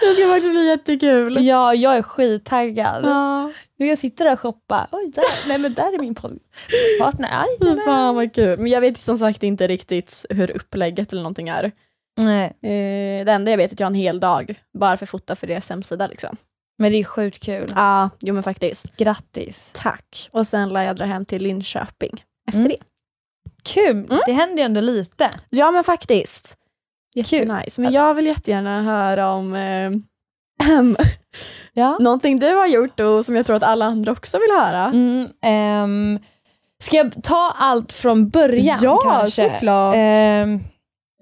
det 0.00 0.14
ska 0.14 0.26
faktiskt 0.28 0.50
bli 0.50 0.66
jättekul. 0.68 1.46
Ja, 1.46 1.74
jag 1.74 1.96
är 1.96 2.02
skittaggad. 2.02 3.04
Ja, 3.04 3.52
Nu 3.78 3.86
jag 3.86 3.98
sitter 3.98 4.24
där 4.24 4.32
och 4.32 4.40
shoppar. 4.40 4.86
Oj, 4.92 5.10
där. 5.14 5.48
Nej 5.48 5.58
men 5.58 5.74
där 5.74 5.94
är 5.94 5.98
min 5.98 6.14
poddpartner. 6.14 7.28
Aj, 7.32 7.46
fy 7.60 7.80
fan 7.84 8.14
vad 8.14 8.34
kul. 8.34 8.58
Men 8.58 8.66
jag 8.70 8.80
vet 8.80 8.98
som 8.98 9.18
sagt 9.18 9.42
inte 9.42 9.66
riktigt 9.66 10.26
hur 10.30 10.50
upplägget 10.50 11.12
eller 11.12 11.22
någonting 11.22 11.48
är. 11.48 11.72
Nej. 12.20 12.44
Eh, 12.46 13.24
det 13.24 13.32
enda 13.32 13.50
jag 13.50 13.58
vet 13.58 13.70
är 13.70 13.74
att 13.74 13.80
jag 13.80 13.86
har 13.86 13.90
en 13.90 13.94
hel 13.94 14.20
dag 14.20 14.60
bara 14.78 14.96
för 14.96 15.06
att 15.06 15.10
fota 15.10 15.34
för 15.36 15.46
deras 15.46 15.70
hemsida. 15.70 16.06
Liksom. 16.06 16.36
Men 16.78 16.90
det 16.92 16.96
är 16.98 17.04
sjukt 17.04 17.42
kul. 17.44 17.72
Ja, 17.74 18.10
jo 18.20 18.34
men 18.34 18.42
faktiskt. 18.42 18.96
Grattis. 18.96 19.72
Tack. 19.74 20.28
Och 20.32 20.46
sen 20.46 20.68
lär 20.68 20.82
jag 20.82 20.96
dra 20.96 21.04
hem 21.04 21.24
till 21.24 21.42
Linköping 21.42 22.24
efter 22.48 22.60
Mm. 22.60 22.68
det. 22.70 22.76
Kul. 23.62 24.08
Det 24.26 24.32
händer 24.32 24.56
ju 24.56 24.64
ändå 24.64 24.80
lite. 24.80 25.30
Ja 25.50 25.70
men 25.70 25.84
faktiskt. 25.84 26.56
Jättenice. 27.14 27.80
Men 27.80 27.92
jag 27.92 28.14
vill 28.14 28.26
jättegärna 28.26 28.82
höra 28.82 29.30
om 29.30 29.54
eh, 29.54 29.90
Ja. 31.72 31.98
någonting 32.00 32.38
du 32.38 32.54
har 32.54 32.66
gjort 32.66 33.00
och 33.00 33.24
som 33.24 33.36
jag 33.36 33.46
tror 33.46 33.56
att 33.56 33.62
alla 33.62 33.84
andra 33.84 34.12
också 34.12 34.38
vill 34.38 34.50
höra. 34.60 34.84
Mm, 34.84 35.28
ehm, 35.42 36.18
ska 36.82 36.96
jag 36.96 37.22
ta 37.22 37.54
allt 37.58 37.92
från 37.92 38.28
början 38.28 38.78
ja, 38.82 38.98
kanske? 38.98 39.50
såklart. 39.50 39.94
Ehm, 39.96 40.60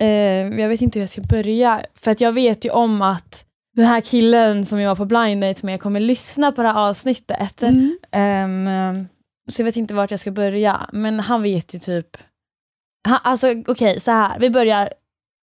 ehm, 0.01 0.59
jag 0.59 0.69
vet 0.69 0.81
inte 0.81 0.99
hur 0.99 1.03
jag 1.03 1.11
ska 1.11 1.21
börja. 1.21 1.83
För 1.95 2.11
att 2.11 2.21
jag 2.21 2.33
vet 2.33 2.65
ju 2.65 2.71
om 2.71 3.03
att 3.03 3.45
den 3.77 3.85
här 3.85 4.01
killen 4.01 4.65
som 4.65 4.81
jag 4.81 4.89
var 4.89 4.97
på 4.97 5.05
blind 5.05 5.43
date 5.43 5.67
med 5.67 5.81
kommer 5.81 6.01
lyssna 6.01 6.53
på 6.53 6.63
det 6.63 6.69
här 6.69 6.89
avsnittet. 6.89 7.63
Mm. 7.63 7.99
Ehm, 8.13 9.09
så 9.49 9.63
jag 9.63 9.65
vet 9.65 9.77
inte 9.77 9.95
vart 9.95 10.11
jag 10.11 10.21
ska 10.21 10.31
börja. 10.31 10.81
Men 10.93 11.21
han 11.21 11.43
vet 11.43 11.75
ju 11.75 11.79
typ... 11.79 12.17
Han, 13.09 13.19
alltså 13.25 13.49
okej, 13.67 14.01
så 14.01 14.11
här. 14.11 14.39
Vi 14.39 14.51
börjar 14.51 14.89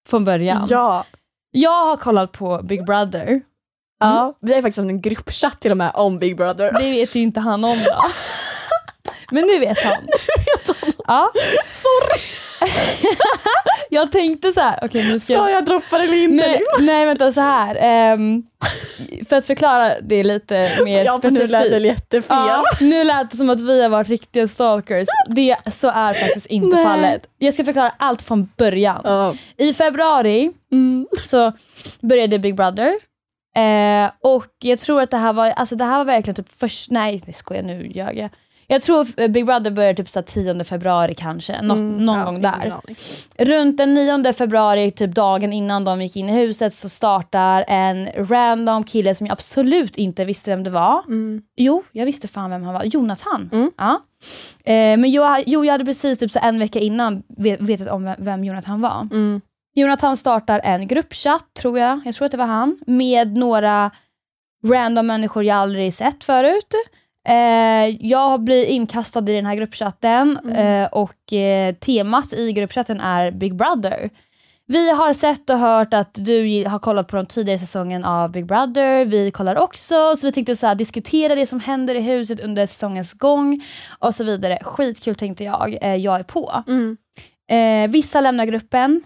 från 0.10 0.24
början. 0.26 0.68
Ja. 0.70 1.06
Jag 1.52 1.86
har 1.86 1.98
kollat 1.98 2.32
på 2.32 2.62
Big 2.64 2.86
Brother. 2.86 3.42
ja. 4.00 4.34
Vi 4.42 4.54
har 4.54 4.62
faktiskt 4.62 4.78
en 4.80 5.02
gruppchatt 5.02 5.62
till 5.62 5.72
och 5.72 5.78
med 5.78 5.92
om 5.94 6.20
Big 6.20 6.38
Brother. 6.38 6.72
Det 6.72 6.92
vet 6.92 7.16
ju 7.16 7.20
inte 7.20 7.40
han 7.40 7.64
om 7.66 7.78
då. 7.86 8.02
Men 9.32 9.44
nu 9.48 9.60
vet 9.60 9.78
han. 9.84 10.08
Ja. 11.08 11.32
Sorry. 11.72 12.20
jag 13.90 14.12
tänkte 14.12 14.52
så 14.54 14.60
här, 14.60 14.80
okej 14.82 15.12
nu 15.12 15.20
ska 15.20 15.34
jag... 15.34 15.44
Ska 15.44 15.52
jag 15.52 15.66
droppa 15.66 15.98
det 15.98 16.04
eller 16.04 16.18
inte? 16.18 16.48
Nej, 16.48 16.62
nej 16.80 17.06
vänta 17.06 17.32
så 17.34 17.42
här. 17.42 17.78
ehm, 17.80 18.44
för 19.30 19.36
att 19.36 19.46
förklara 19.46 19.90
det 20.02 20.24
lite 20.24 20.68
mer 20.86 21.06
ja, 21.06 21.20
för 21.22 21.32
nu 21.32 21.40
lät 21.48 21.50
det 21.52 21.68
specifikt. 21.68 21.86
jättefel. 21.86 22.38
Ja, 22.38 22.64
nu 22.82 23.04
lät 23.04 23.32
det 23.32 23.38
som 23.38 23.50
att 23.50 23.60
vi 23.62 23.82
har 23.82 23.90
varit 23.90 24.08
riktiga 24.10 24.48
stalkers. 24.48 25.08
Det, 25.30 25.58
så 25.72 25.88
är 25.90 26.14
faktiskt 26.14 26.46
inte 26.46 26.76
Nej. 26.76 26.86
fallet. 26.86 27.30
Jag 27.38 27.54
ska 27.54 27.64
förklara 27.64 27.92
allt 27.98 28.22
från 28.22 28.50
början. 28.58 29.02
Ja. 29.04 29.36
I 29.58 29.74
februari 29.74 30.52
Mm. 30.72 31.08
så 31.26 31.52
började 32.02 32.40
Big 32.40 32.56
Brother. 32.56 32.94
Eh, 33.58 34.12
och 34.24 34.46
jag 34.64 34.80
tror 34.80 35.02
att 35.02 35.12
det 35.12 35.18
här 35.18 35.34
var, 35.34 35.48
alltså 35.50 35.76
det 35.76 35.84
här 35.84 35.98
var 35.98 36.06
verkligen 36.06 36.36
typ 36.36 36.50
först, 36.60 36.92
nej 36.92 37.22
det 37.26 37.34
skojar 37.34 37.64
nu 37.64 37.88
ljög 37.88 38.18
jag. 38.18 38.30
Jag 38.68 38.82
tror 38.82 39.28
Big 39.28 39.46
Brother 39.46 39.72
började 39.72 39.98
typ 39.98 40.10
så 40.10 40.20
här 40.20 40.26
10 40.26 40.64
februari 40.64 41.14
kanske, 41.16 41.62
något, 41.62 41.78
Mm, 41.80 42.06
någon 42.06 42.18
ja, 42.20 42.26
gång 42.26 42.42
där. 42.42 42.74
Runt 43.38 43.78
den 43.78 43.94
9 43.94 44.34
februari, 44.34 44.92
typ 44.92 45.12
dagen 45.16 45.54
innan 45.54 45.84
de 45.84 46.02
gick 46.02 46.16
in 46.16 46.30
i 46.30 46.32
huset, 46.32 46.76
så 46.76 46.90
startar 46.90 47.66
en 47.68 48.10
random 48.30 48.84
kille 48.84 49.16
som 49.16 49.28
jag 49.28 49.32
absolut 49.34 49.98
inte 49.98 50.26
visste 50.26 50.50
vem 50.52 50.64
det 50.64 50.70
var. 50.70 51.04
Mm. 51.08 51.42
Jo, 51.56 51.84
jag 51.92 52.06
visste 52.06 52.28
fan 52.28 52.50
vem 52.50 52.64
han 52.64 52.74
var. 52.74 52.84
Jonathan. 52.84 53.50
Mm. 53.54 53.72
Ja. 53.78 54.02
Eh, 54.64 54.74
men 54.98 55.12
jag, 55.12 55.44
jo, 55.46 55.66
jag 55.66 55.72
hade 55.72 55.86
precis 55.86 56.20
typ 56.20 56.32
så 56.32 56.40
en 56.42 56.60
vecka 56.60 56.80
innan 56.80 57.24
vet- 57.38 57.62
vetat 57.62 57.88
om 57.88 58.04
vem- 58.04 58.16
vem 58.20 58.44
Jonathan 58.44 58.82
var. 58.82 59.02
Mm. 59.12 59.42
Jonathan 59.76 60.18
startar 60.18 60.62
en 60.64 60.88
gruppchatt, 60.88 61.54
tror 61.62 61.80
jag, 61.80 62.02
jag 62.06 62.16
tror 62.16 62.26
att 62.26 62.32
det 62.32 62.38
var 62.38 62.46
han, 62.46 62.78
med 62.88 63.38
några 63.38 63.92
random 64.68 65.08
människor 65.08 65.44
jag 65.44 65.58
aldrig 65.58 65.94
sett 65.94 66.24
förut. 66.24 66.74
Eh, 67.26 68.06
jag 68.08 68.44
blir 68.44 68.66
inkastad 68.66 69.20
i 69.32 69.36
den 69.36 69.46
här 69.46 69.56
gruppchatten 69.56 70.40
Mm. 70.44 70.84
eh, 70.84 70.88
och 70.92 71.34
eh, 71.34 71.76
temat 71.76 72.34
i 72.34 72.52
gruppchatten 72.52 73.00
är 73.00 73.32
Big 73.32 73.56
Brother. 73.56 74.10
Vi 74.68 74.92
har 74.92 75.14
sett 75.14 75.50
och 75.50 75.58
hört 75.58 75.94
att 75.94 76.14
du 76.14 76.66
har 76.68 76.80
kollat 76.80 77.08
på 77.08 77.16
de 77.16 77.26
tidigare 77.26 77.60
säsongen 77.60 78.06
av 78.06 78.32
Big 78.32 78.46
Brother. 78.46 79.06
Vi 79.06 79.32
kollar 79.32 79.56
också, 79.58 80.16
så 80.16 80.28
vi 80.28 80.32
tänkte 80.32 80.56
så 80.56 80.68
här, 80.68 80.76
diskutera 80.76 81.36
det 81.36 81.46
som 81.46 81.60
händer 81.60 81.96
i 81.96 82.02
huset 82.02 82.40
under 82.40 82.66
säsongens 82.66 83.14
gång 83.14 83.64
och 84.00 84.14
så 84.16 84.24
vidare. 84.24 84.60
Skitkul 84.62 85.16
tänkte 85.16 85.44
jag. 85.44 85.78
Eh, 85.82 85.96
jag 85.96 86.20
är 86.20 86.24
på. 86.24 86.64
Mm. 86.68 86.98
Eh, 87.50 87.92
vissa 87.92 88.22
lämnar 88.22 88.46
gruppen. 88.46 89.02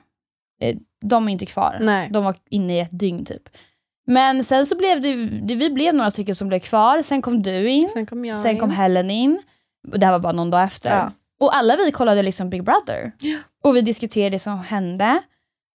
Eh, 0.62 0.76
de 1.06 1.28
är 1.28 1.32
inte 1.32 1.46
kvar. 1.46 1.78
Nej. 1.82 2.10
De 2.12 2.24
var 2.24 2.36
inne 2.50 2.78
i 2.78 2.80
ett 2.80 3.00
dygn 3.00 3.26
typ. 3.26 3.44
Men 4.10 4.44
sen 4.44 4.66
så 4.66 4.76
blev 4.78 5.02
det, 5.02 5.26
det 5.26 5.56
vi 5.56 5.70
blev 5.70 5.96
några 5.96 6.12
stycken 6.12 6.36
som 6.36 6.48
blev 6.48 6.60
kvar. 6.60 7.02
Sen 7.02 7.22
kom 7.22 7.42
du 7.44 7.70
in. 7.70 7.90
Sen 7.90 8.06
kom 8.06 8.26
jag 8.26 8.38
Sen 8.38 8.58
kom 8.58 8.70
in. 8.70 8.76
Helen 8.76 9.10
in. 9.10 9.42
Och 9.92 10.00
Det 10.00 10.06
här 10.06 10.14
var 10.14 10.20
bara 10.20 10.34
någon 10.34 10.50
dag 10.50 10.64
efter. 10.64 10.98
Ja. 10.98 11.12
Och 11.40 11.56
alla 11.56 11.76
vi 11.76 11.92
kollade 11.92 12.24
liksom 12.24 12.50
Big 12.50 12.64
Brother. 12.64 13.12
Och 13.64 13.76
vi 13.76 13.82
diskuterade 13.82 14.30
det 14.30 14.40
som 14.40 14.60
hände. 14.60 15.22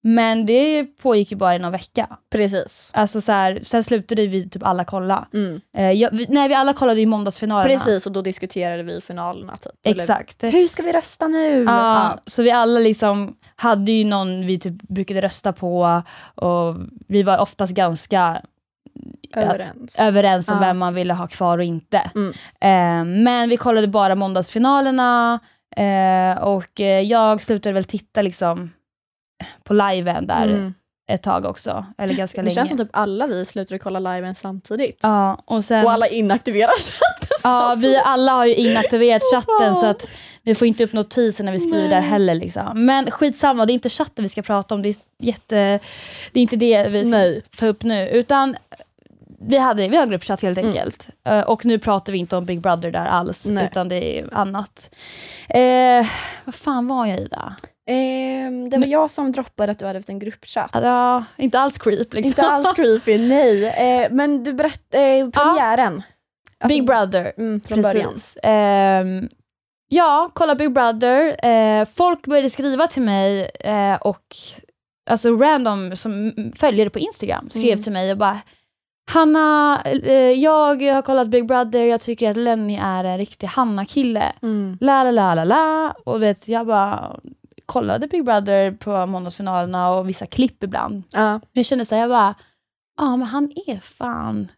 Men 0.07 0.47
det 0.47 0.85
pågick 0.85 1.31
ju 1.31 1.37
bara 1.37 1.55
i 1.55 1.59
någon 1.59 1.73
vecka. 1.73 2.09
Precis. 2.33 2.91
Alltså 2.95 3.21
så 3.21 3.33
här, 3.33 3.61
sen 3.63 3.85
slutade 3.85 4.27
vi 4.27 4.49
typ 4.49 4.63
alla 4.67 4.85
kolla. 4.85 5.29
Mm. 5.35 5.61
Eh, 5.77 5.91
jag, 5.91 6.11
vi, 6.13 6.27
nej, 6.29 6.49
vi 6.49 6.55
alla 6.55 6.73
kollade 6.73 7.01
ju 7.01 7.07
måndagsfinalerna. 7.07 7.75
Precis, 7.75 8.07
och 8.07 8.13
då 8.13 8.23
diskuterade 8.23 8.83
vi 8.83 9.01
finalerna. 9.01 9.57
Typ. 9.57 9.73
Eller, 9.85 9.97
Exakt. 9.97 10.45
Hur 10.45 10.67
ska 10.67 10.83
vi 10.83 10.93
rösta 10.93 11.29
nu? 11.29 11.65
Ja, 11.65 12.19
så 12.27 12.43
vi 12.43 12.51
alla 12.51 12.81
liksom 12.81 13.37
hade 13.57 13.93
ju 13.93 14.05
någon 14.05 14.47
vi 14.47 14.59
typ 14.59 14.83
brukade 14.83 15.21
rösta 15.21 15.53
på 15.53 16.03
och 16.35 16.77
vi 17.09 17.23
var 17.23 17.39
oftast 17.39 17.75
ganska 17.75 18.43
överens. 19.37 20.01
överens 20.01 20.49
om 20.49 20.55
Ja. 20.61 20.67
vem 20.67 20.79
man 20.79 20.95
ville 20.95 21.15
ha 21.15 21.27
kvar 21.27 21.59
och 21.59 21.65
inte. 21.65 22.11
Mm. 22.15 22.31
Eh, 22.61 23.23
men 23.25 23.49
vi 23.49 23.57
kollade 23.57 23.87
bara 23.87 24.15
måndagsfinalerna 24.15 25.41
eh, 25.77 26.43
och 26.43 26.81
eh, 26.81 27.01
jag 27.01 27.43
slutade 27.43 27.73
väl 27.73 27.85
titta 27.85 28.23
liksom 28.23 28.71
på 29.65 29.75
liven 29.75 30.27
där 30.27 30.45
Mm. 30.45 30.75
ett 31.11 31.23
tag 31.23 31.45
också, 31.45 31.87
eller 31.99 32.15
ganska 32.15 32.41
Det 32.41 32.45
länge. 32.45 32.55
känns 32.55 32.69
som 32.69 32.79
typ 32.79 32.89
alla 32.93 33.27
vi 33.27 33.45
slutade 33.45 33.79
kolla 33.79 33.99
liven 33.99 34.35
samtidigt. 34.35 34.99
Ja, 35.03 35.43
och 35.45 35.65
sen... 35.65 35.85
Och 35.85 35.93
alla 35.93 36.07
inaktiverar 36.07 36.73
chatten 36.79 37.29
Ja, 37.43 37.75
vi 37.79 37.97
alla 38.05 38.33
har 38.33 38.47
ju 38.47 38.55
inaktiverat 38.55 39.23
chatten 39.35 39.77
så 39.77 39.87
att 39.87 40.07
vi 40.43 40.55
får 40.55 40.69
inte 40.69 40.85
upp 40.85 40.93
notiser 40.93 41.45
när 41.45 41.53
vi 41.53 41.59
skriver 41.59 41.79
Nej. 41.81 41.89
där 41.89 42.01
heller. 42.01 42.35
Liksom. 42.35 42.87
Men 42.87 43.11
skitsamma, 43.11 43.67
det 43.67 43.73
är 43.73 43.75
inte 43.75 43.89
chatten 43.89 44.23
vi 44.23 44.29
ska 44.29 44.43
prata 44.43 44.75
om. 44.75 44.83
Det 44.83 44.89
är, 44.89 44.97
jätte, 45.19 45.81
det 46.33 46.41
är 46.41 46.43
inte 46.43 46.57
det 46.57 46.89
vi 46.89 47.05
ska 47.05 47.17
Nej. 47.17 47.43
ta 47.57 47.67
upp 47.67 47.83
nu. 47.83 48.09
Utan 48.09 48.57
vi, 49.41 49.57
hade, 49.59 49.89
vi 49.89 49.97
har 49.97 50.07
gruppchatt 50.07 50.43
helt 50.43 50.59
Mm. 50.59 50.71
enkelt. 50.71 51.09
Eh, 51.27 51.41
och 51.41 51.65
nu 51.67 51.79
pratar 51.79 52.13
vi 52.13 52.19
inte 52.19 52.37
om 52.37 52.45
Big 52.45 52.61
Brother 52.61 52.91
där 52.91 53.07
alls, 53.07 53.47
Nej. 53.47 53.65
utan 53.65 53.89
det 53.89 54.19
är 54.19 54.35
annat. 54.35 54.91
Eh, 55.49 56.07
vad 56.45 56.55
fan 56.55 56.87
var 56.87 57.07
jag 57.07 57.19
i 57.21 57.25
där? 57.25 57.53
Ehm, 57.87 58.69
det 58.69 58.79
var 58.79 58.87
jag 58.87 59.11
som 59.11 59.33
droppade 59.33 59.73
att 59.73 59.79
du 59.79 59.87
hade 59.87 59.99
haft 59.99 60.09
en 60.09 60.19
gruppchatt. 60.19 60.71
Ja, 60.73 61.25
inte 61.37 61.59
alls 61.59 61.79
creep 61.79 62.15
liksom. 62.15 62.29
Inte 62.29 62.43
alls 62.43 62.73
creepy, 62.77 63.19
nej. 63.19 63.65
Eh, 63.67 64.09
men 64.11 64.45
du 64.45 64.53
berättade 64.53 65.05
eh, 65.05 65.29
premiären. 65.31 66.03
Alltså, 66.59 66.79
Big 66.79 66.87
Brother. 66.87 67.33
Mm, 67.39 67.61
från 67.61 67.83
början. 67.83 68.13
Precis. 68.13 68.39
Ehm, 68.43 69.29
ja, 69.89 70.31
kolla 70.35 70.55
Big 70.55 70.73
Brother. 70.73 71.47
Eh, 71.47 71.89
folk 71.95 72.27
började 72.27 72.51
skriva 72.51 72.87
till 72.87 73.03
mig 73.03 73.51
eh, 73.61 73.95
och 73.95 74.37
alltså 75.11 75.31
random 75.31 75.97
som 75.97 76.33
följer 76.57 76.85
det 76.87 76.91
på 76.91 76.99
Instagram 76.99 77.51
skrev 77.51 77.65
Mm. 77.73 77.83
till 77.83 77.93
mig 77.93 78.13
och 78.13 78.19
bara 78.19 78.39
Hanna, 79.11 79.83
eh, 79.85 80.15
jag 80.15 80.83
har 80.83 81.03
kollat 81.03 81.29
Big 81.29 81.47
Brother, 81.47 81.85
jag 81.85 82.01
tycker 82.01 82.31
att 82.31 82.37
Lenny 82.37 82.79
är 82.83 83.05
en 83.05 83.19
riktig 83.19 83.47
Hanna-kille. 83.47 84.33
Mm. 84.43 84.79
La 84.81 85.05
la 85.05 85.11
la 85.11 85.35
la 85.35 85.45
la. 85.45 85.95
Och 86.05 86.23
vet, 86.23 86.49
jag 86.49 86.67
bara 86.67 87.17
kollade 87.67 88.07
Big 88.07 88.25
Brother 88.25 88.71
på 88.73 89.07
måndagsfinalerna 89.07 89.91
och 89.91 90.09
vissa 90.09 90.27
klipp 90.27 90.63
ibland. 90.63 91.03
Ja, 91.11 91.41
Jag 91.53 91.67
kände 91.67 91.85
så 91.85 91.95
här, 91.95 92.03
jag 92.03 92.11
bara, 92.11 92.35
ja 92.99 93.17
men 93.17 93.29
han 93.29 93.51
är 93.67 93.79
fan 93.79 94.49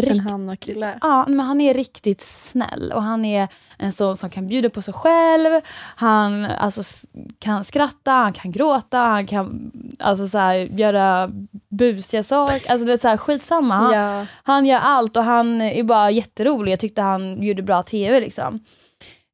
riktigt 0.00 0.30
Hanna-kille. 0.30 0.98
Ja, 1.00 1.24
men 1.28 1.40
han 1.46 1.60
är 1.60 1.74
riktigt 1.74 2.20
snäll 2.20 2.92
och 2.94 3.02
han 3.02 3.24
är 3.24 3.48
en 3.78 3.92
sån 3.92 4.16
som 4.16 4.30
kan 4.30 4.46
bjuda 4.46 4.70
på 4.70 4.82
sig 4.82 4.94
själv. 4.94 5.60
Han 5.96 6.44
alltså, 6.44 7.06
kan 7.38 7.64
skratta, 7.64 8.10
han 8.12 8.32
kan 8.32 8.52
gråta, 8.52 8.98
han 8.98 9.26
kan 9.26 9.72
alltså, 9.98 10.28
så 10.28 10.38
här, 10.38 10.54
göra 10.54 11.30
busiga 11.70 12.22
saker. 12.22 12.70
Alltså, 12.70 12.86
det 12.86 12.92
är 12.92 12.96
så 12.96 13.08
här, 13.08 13.16
skitsamma. 13.16 13.74
Han, 13.74 13.92
Ja. 13.94 14.26
han 14.42 14.66
gör 14.66 14.78
allt 14.78 15.16
och 15.16 15.24
han 15.24 15.60
är 15.60 15.82
bara 15.82 16.10
jätterolig. 16.10 16.72
Jag 16.72 16.78
tyckte 16.80 17.02
han 17.02 17.42
gjorde 17.42 17.62
bra 17.62 17.82
tv. 17.82 18.20
Liksom. 18.20 18.60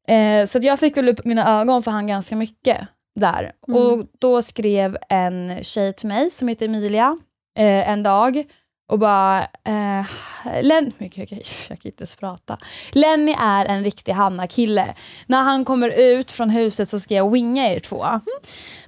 Eh, 0.09 0.47
så 0.47 0.59
jag 0.63 0.81
fick 0.81 0.97
väl 0.97 1.09
upp 1.09 1.25
mina 1.25 1.61
ögon 1.61 1.83
för 1.83 1.91
han 1.91 2.07
ganska 2.07 2.37
mycket 2.37 2.79
där. 3.21 3.53
Mm. 3.69 3.81
Och 3.83 4.07
då 4.19 4.43
skrev 4.43 4.97
en 5.09 5.59
tjej 5.65 5.93
till 5.93 6.09
mig 6.09 6.31
som 6.31 6.49
heter 6.49 6.67
Emilia 6.67 7.19
eh, 7.59 7.89
en 7.91 8.03
dag 8.03 8.45
och 8.93 8.99
bara 8.99 9.41
eh, 9.43 10.07
Len 10.63 10.93
jag, 10.99 11.13
kan- 11.13 11.27
jag 11.69 11.79
kan 11.79 11.79
inte 11.91 12.03
ens 12.03 12.17
prata. 12.17 12.59
Lenny 12.93 13.35
är 13.41 13.67
en 13.67 13.85
riktig 13.85 14.13
Hanna-kille. 14.13 14.95
När 15.27 15.43
han 15.43 15.65
kommer 15.65 15.89
ut 16.01 16.33
från 16.33 16.51
huset 16.51 16.89
så 16.89 17.01
ska 17.01 17.15
jag 17.15 17.31
winga 17.33 17.73
er 17.75 17.79
två. 17.79 18.07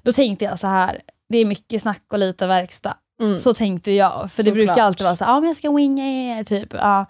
Då 0.03 0.13
tänkte 0.13 0.45
jag 0.45 0.59
så 0.59 0.67
här, 0.67 1.01
det 1.29 1.39
är 1.39 1.45
mycket 1.45 1.83
snack 1.83 2.03
och 2.13 2.19
lite 2.19 2.47
verkstad. 2.47 2.97
Mm. 3.23 3.39
Så 3.39 3.55
tänkte 3.55 3.93
jag. 3.93 4.33
För 4.33 4.43
det 4.43 4.51
Såklart. 4.51 4.55
brukar 4.67 4.83
alltid 4.83 5.05
vara 5.05 5.17
så 5.17 5.25
ja 5.25 5.41
men 5.41 5.47
jag 5.49 5.57
ska 5.57 5.73
winga 5.73 6.39
er, 6.39 6.45
typ. 6.45 6.73
Ja. 6.73 7.07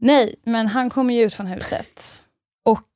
Nej, 0.00 0.34
men 0.44 0.66
han 0.66 0.90
kommer 0.90 1.14
ju 1.14 1.22
ut 1.22 1.34
från 1.34 1.46
huset. 1.46 2.22
Och 2.64 2.88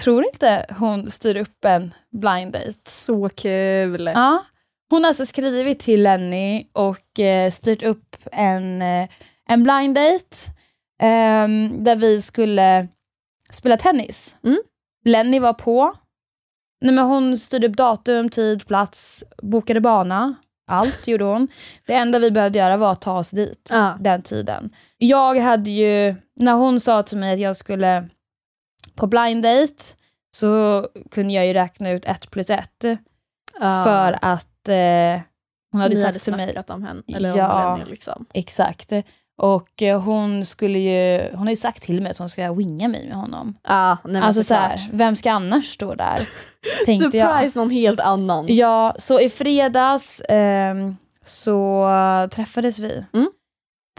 tror 0.00 0.24
inte 0.24 0.66
hon 0.78 1.10
styr 1.10 1.36
upp 1.36 1.64
en 1.64 1.94
blind 2.12 2.52
date. 2.52 2.72
Så 2.84 3.28
kul. 3.28 4.10
Ja. 4.14 4.44
Hon 4.90 5.02
har 5.04 5.08
alltså 5.08 5.26
skrivit 5.26 5.80
till 5.80 6.02
Lenny 6.02 6.66
och 6.72 7.20
eh, 7.20 7.50
styrt 7.50 7.82
upp 7.82 8.16
en, 8.32 8.82
eh, 8.82 9.08
en 9.48 9.62
blind 9.62 9.94
date 9.94 10.36
ehm, 11.02 11.84
där 11.84 11.96
vi 11.96 12.22
skulle 12.22 12.88
spela 13.52 13.76
tennis. 13.76 14.36
Mm. 14.44 14.58
Lenny 15.04 15.38
var 15.38 15.52
på. 15.52 15.94
Nej, 16.80 16.94
men 16.94 17.04
hon 17.04 17.38
styrde 17.38 17.68
upp 17.68 17.76
datum, 17.76 18.28
tid, 18.30 18.66
plats, 18.66 19.24
bokade 19.42 19.80
bana. 19.80 20.34
Allt 20.70 21.08
gjorde 21.08 21.24
hon. 21.24 21.48
Det 21.86 21.94
enda 21.94 22.18
vi 22.18 22.30
behövde 22.30 22.58
göra 22.58 22.76
var 22.76 22.92
att 22.92 23.00
ta 23.00 23.18
oss 23.18 23.30
dit 23.30 23.68
Ja. 23.72 23.96
den 24.00 24.22
tiden. 24.22 24.70
Jag 24.98 25.38
hade 25.38 25.70
ju, 25.70 26.14
när 26.36 26.52
hon 26.52 26.80
sa 26.80 27.02
till 27.02 27.18
mig 27.18 27.32
att 27.34 27.40
jag 27.40 27.56
skulle 27.56 28.08
på 28.94 29.06
blind 29.06 29.42
date 29.42 29.74
så 30.34 30.86
kunde 31.10 31.32
jag 31.34 31.46
ju 31.46 31.52
räkna 31.52 31.90
ut 31.90 32.04
ett 32.04 32.30
plus 32.30 32.50
ett 32.50 32.84
Ja. 33.60 33.84
för 33.84 34.18
att 34.22 34.68
eh, 34.68 35.22
hon 35.72 35.80
hade 35.80 35.94
Ni 35.94 36.00
sagt 36.00 36.24
till 36.24 36.36
mig, 36.36 36.62
om 36.68 36.82
henne. 36.82 37.02
Eller 37.16 37.36
Ja. 37.36 37.72
om 37.72 37.78
Lenny 37.78 37.90
liksom. 37.90 38.26
exakt, 38.34 38.92
och 39.38 39.82
eh, 39.82 40.00
hon 40.00 40.44
skulle 40.44 40.78
ju, 40.78 41.28
hon 41.30 41.38
har 41.46 41.50
ju 41.50 41.56
sagt 41.56 41.82
till 41.82 42.02
mig 42.02 42.10
att 42.10 42.18
hon 42.18 42.28
ska 42.28 42.52
winga 42.52 42.88
mig 42.88 43.08
med 43.08 43.16
honom. 43.16 43.54
Ja, 43.68 43.96
nej, 44.04 44.22
alltså 44.22 44.42
så 44.42 44.54
här, 44.54 44.80
vem 44.92 45.16
ska 45.16 45.32
annars 45.32 45.64
stå 45.74 45.94
där? 45.94 46.28
Tänkte 46.86 47.10
Surprise 47.10 47.58
någon 47.58 47.70
helt 47.70 48.00
annan. 48.00 48.46
jag. 48.48 48.56
Ja, 48.56 48.94
så 48.98 49.20
i 49.20 49.30
fredags 49.30 50.22
ehm, 50.28 50.96
så 51.26 51.88
träffades 52.30 52.78
vi 52.78 53.04
Mm. 53.14 53.30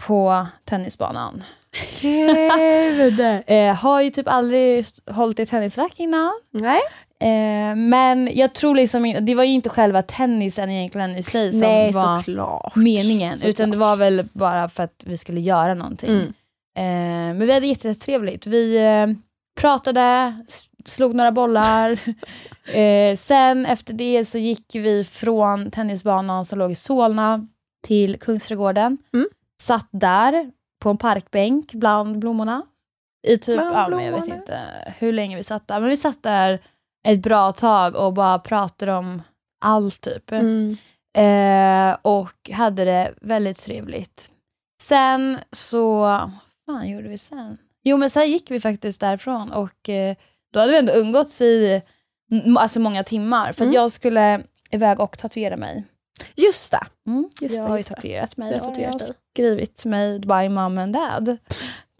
På 0.06 0.46
tennisbanan. 0.64 1.44
Gud. 2.00 3.20
Eh, 3.46 3.74
har 3.74 4.00
ju 4.00 4.10
typ 4.10 4.28
aldrig 4.28 4.84
hållit 5.10 5.38
i 5.38 5.46
tennisrack 5.46 6.00
innan. 6.00 6.32
Nej. 6.50 6.80
Eh, 7.20 7.76
men 7.76 8.30
jag 8.32 8.52
tror 8.52 8.74
liksom 8.74 9.16
det 9.20 9.34
var 9.34 9.44
ju 9.44 9.52
inte 9.52 9.68
själva 9.68 10.02
tennisen 10.02 10.70
egentligen 10.70 11.16
i 11.16 11.22
sig 11.22 11.52
som 11.52 11.60
Nej 11.60 11.92
var 11.92 12.18
såklart. 12.18 12.76
meningen. 12.76 13.36
Såklart. 13.36 13.50
Utan 13.54 13.70
det 13.70 13.76
var 13.76 13.96
väl 13.96 14.28
bara 14.32 14.68
för 14.68 14.82
att 14.82 15.04
vi 15.06 15.16
skulle 15.16 15.40
göra 15.40 15.74
någonting. 15.74 16.10
Mm. 16.10 16.26
Eh, 16.76 17.38
men 17.38 17.46
vi 17.46 17.52
hade 17.52 17.66
jättetrevligt. 17.66 18.46
Vi 18.46 18.76
eh, 18.76 19.06
pratade, 19.60 20.34
slog 20.84 21.14
några 21.14 21.32
bollar. 21.32 21.98
eh, 22.76 23.16
sen 23.16 23.66
efter 23.66 23.94
det 23.94 24.24
så 24.24 24.38
gick 24.38 24.74
vi 24.74 25.04
från 25.04 25.70
tennisbanan 25.70 26.44
som 26.44 26.58
låg 26.58 26.70
i 26.70 26.74
Solna 26.74 27.46
till 27.86 28.18
Kungsträdgården. 28.18 28.98
Mm. 29.14 29.26
Satt 29.64 29.88
där 29.90 30.50
på 30.82 30.90
en 30.90 30.96
parkbänk 30.96 31.72
bland 31.72 32.18
blommorna. 32.18 32.62
I 33.26 33.38
typ, 33.38 33.56
Bland 33.56 33.76
ja, 33.76 33.88
men 33.88 34.04
jag 34.04 34.12
vet 34.12 34.24
blommorna. 34.24 34.40
inte 34.40 34.94
hur 34.98 35.12
länge 35.12 35.36
vi 35.36 35.42
satt 35.42 35.68
där. 35.68 35.80
Men 35.80 35.88
vi 35.88 35.96
satt 35.96 36.22
där 36.22 36.62
ett 37.08 37.22
bra 37.22 37.52
tag 37.52 37.96
och 37.96 38.12
bara 38.12 38.38
pratade 38.38 38.92
om 38.92 39.22
allt 39.64 40.00
typ. 40.00 40.32
Mm. 40.32 40.76
Eh, 41.16 41.96
och 42.02 42.50
hade 42.52 42.84
det 42.84 43.14
väldigt 43.20 43.58
trevligt. 43.58 44.30
Sen 44.82 45.38
så, 45.52 46.00
vad 46.00 46.30
fan 46.66 46.88
gjorde 46.90 47.08
vi 47.08 47.18
sen? 47.18 47.58
Jo 47.84 47.96
men 47.96 48.10
sen 48.10 48.30
gick 48.30 48.50
vi 48.50 48.60
faktiskt 48.60 49.00
därifrån 49.00 49.52
och 49.52 49.88
eh, 49.88 50.16
då 50.52 50.60
hade 50.60 50.72
vi 50.72 50.78
ändå 50.78 50.92
umgåtts 50.92 51.40
i 51.42 51.82
alltså 52.58 52.80
många 52.80 53.04
timmar 53.04 53.52
för 53.52 53.62
Mm. 53.62 53.74
jag 53.74 53.92
skulle 53.92 54.42
iväg 54.70 55.00
och 55.00 55.18
tatuera 55.18 55.56
mig. 55.56 55.84
Just 56.36 56.70
det. 56.72 56.86
Mm, 57.06 57.28
Just 57.40 57.54
jag 57.54 57.64
det, 57.64 57.70
har 57.70 57.76
ju 57.76 57.82
tatuerat 57.82 58.36
mig 58.36 58.48
Du 58.48 58.54
har 58.54 58.60
jag 58.60 58.68
tatuerat 58.74 58.92
har 58.92 58.98
dig. 58.98 59.16
skrivit 59.34 59.84
Made 59.84 60.18
by 60.18 60.48
mom 60.48 60.78
and 60.78 60.92
dad 60.92 61.36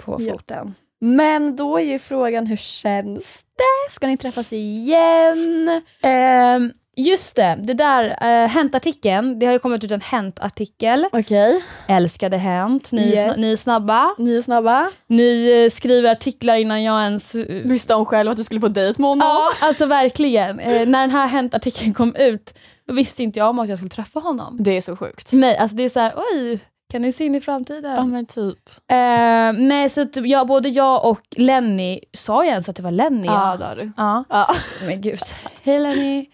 på 0.02 0.16
Ja. 0.20 0.32
foten. 0.32 0.74
Men 1.00 1.56
då 1.56 1.78
är 1.78 1.84
ju 1.84 1.98
frågan 1.98 2.46
hur 2.46 2.56
känns 2.56 3.42
det? 3.56 3.92
Ska 3.92 4.06
ni 4.06 4.16
träffas 4.16 4.52
igen? 4.52 5.82
Ehm, 6.02 6.72
just 6.96 7.36
det, 7.36 7.58
det 7.62 7.74
där 7.74 8.04
uh, 8.04 8.48
Hänt-artikeln, 8.48 9.38
det 9.38 9.46
har 9.46 9.52
ju 9.52 9.58
kommit 9.58 9.84
ut 9.84 9.90
en 9.90 10.00
Hänt-artikel. 10.00 11.06
Okej, 11.12 11.64
Älskade 11.88 12.36
Hänt, 12.36 12.92
ni, 12.92 13.02
Yes. 13.10 13.36
ni 13.36 13.52
är 13.52 13.56
snabba. 13.56 14.14
ni 14.18 14.36
är 14.36 14.42
snabba. 14.42 14.90
Ni 15.06 15.62
eh, 15.64 15.70
skriver 15.70 16.12
artiklar 16.12 16.56
innan 16.56 16.82
jag 16.82 17.02
ens... 17.02 17.34
eh, 17.34 17.62
Visste 17.64 17.94
hon 17.94 18.06
själv 18.06 18.30
att 18.30 18.36
du 18.36 18.44
skulle 18.44 18.60
på 18.60 18.68
dejt 18.68 19.00
med 19.02 19.08
honom? 19.10 19.28
Ja, 19.28 19.50
alltså 19.66 19.86
verkligen. 19.86 20.60
Eh, 20.60 20.86
när 20.86 21.00
den 21.00 21.10
här 21.10 21.26
Hänt-artikeln 21.26 21.94
kom 21.94 22.14
ut, 22.16 22.54
då 22.88 22.94
visste 22.94 23.22
inte 23.22 23.38
jag 23.38 23.50
om 23.50 23.58
att 23.58 23.68
jag 23.68 23.78
skulle 23.78 23.90
träffa 23.90 24.20
honom. 24.20 24.56
Det 24.60 24.76
är 24.76 24.80
så 24.80 24.96
sjukt. 24.96 25.30
Nej, 25.32 25.56
alltså 25.56 25.76
det 25.76 25.82
är 25.82 25.88
så 25.88 26.00
här, 26.00 26.14
oj, 26.16 26.58
kan 26.92 27.02
ni 27.02 27.12
se 27.12 27.24
in 27.24 27.34
i 27.34 27.40
framtiden? 27.40 27.92
Ja 27.94 28.04
men 28.04 28.26
typ. 28.26 28.68
Eh, 28.90 29.52
nej, 29.52 29.88
så 29.88 30.00
att 30.00 30.16
jag, 30.16 30.46
både 30.46 30.68
jag 30.68 31.04
och 31.04 31.20
Lenny, 31.36 32.00
sa 32.12 32.44
jag 32.44 32.50
ens 32.50 32.68
att 32.68 32.76
det 32.76 32.82
var 32.82 32.90
Lenny? 32.90 33.26
Ja 33.26 33.56
det 33.58 33.64
har 33.64 33.76
du. 33.76 33.92
ja. 33.96 34.24
Ja. 34.28 34.48
Men 34.86 35.00
gud. 35.00 35.18
Hej 35.62 35.78
Lenny. 35.78 36.26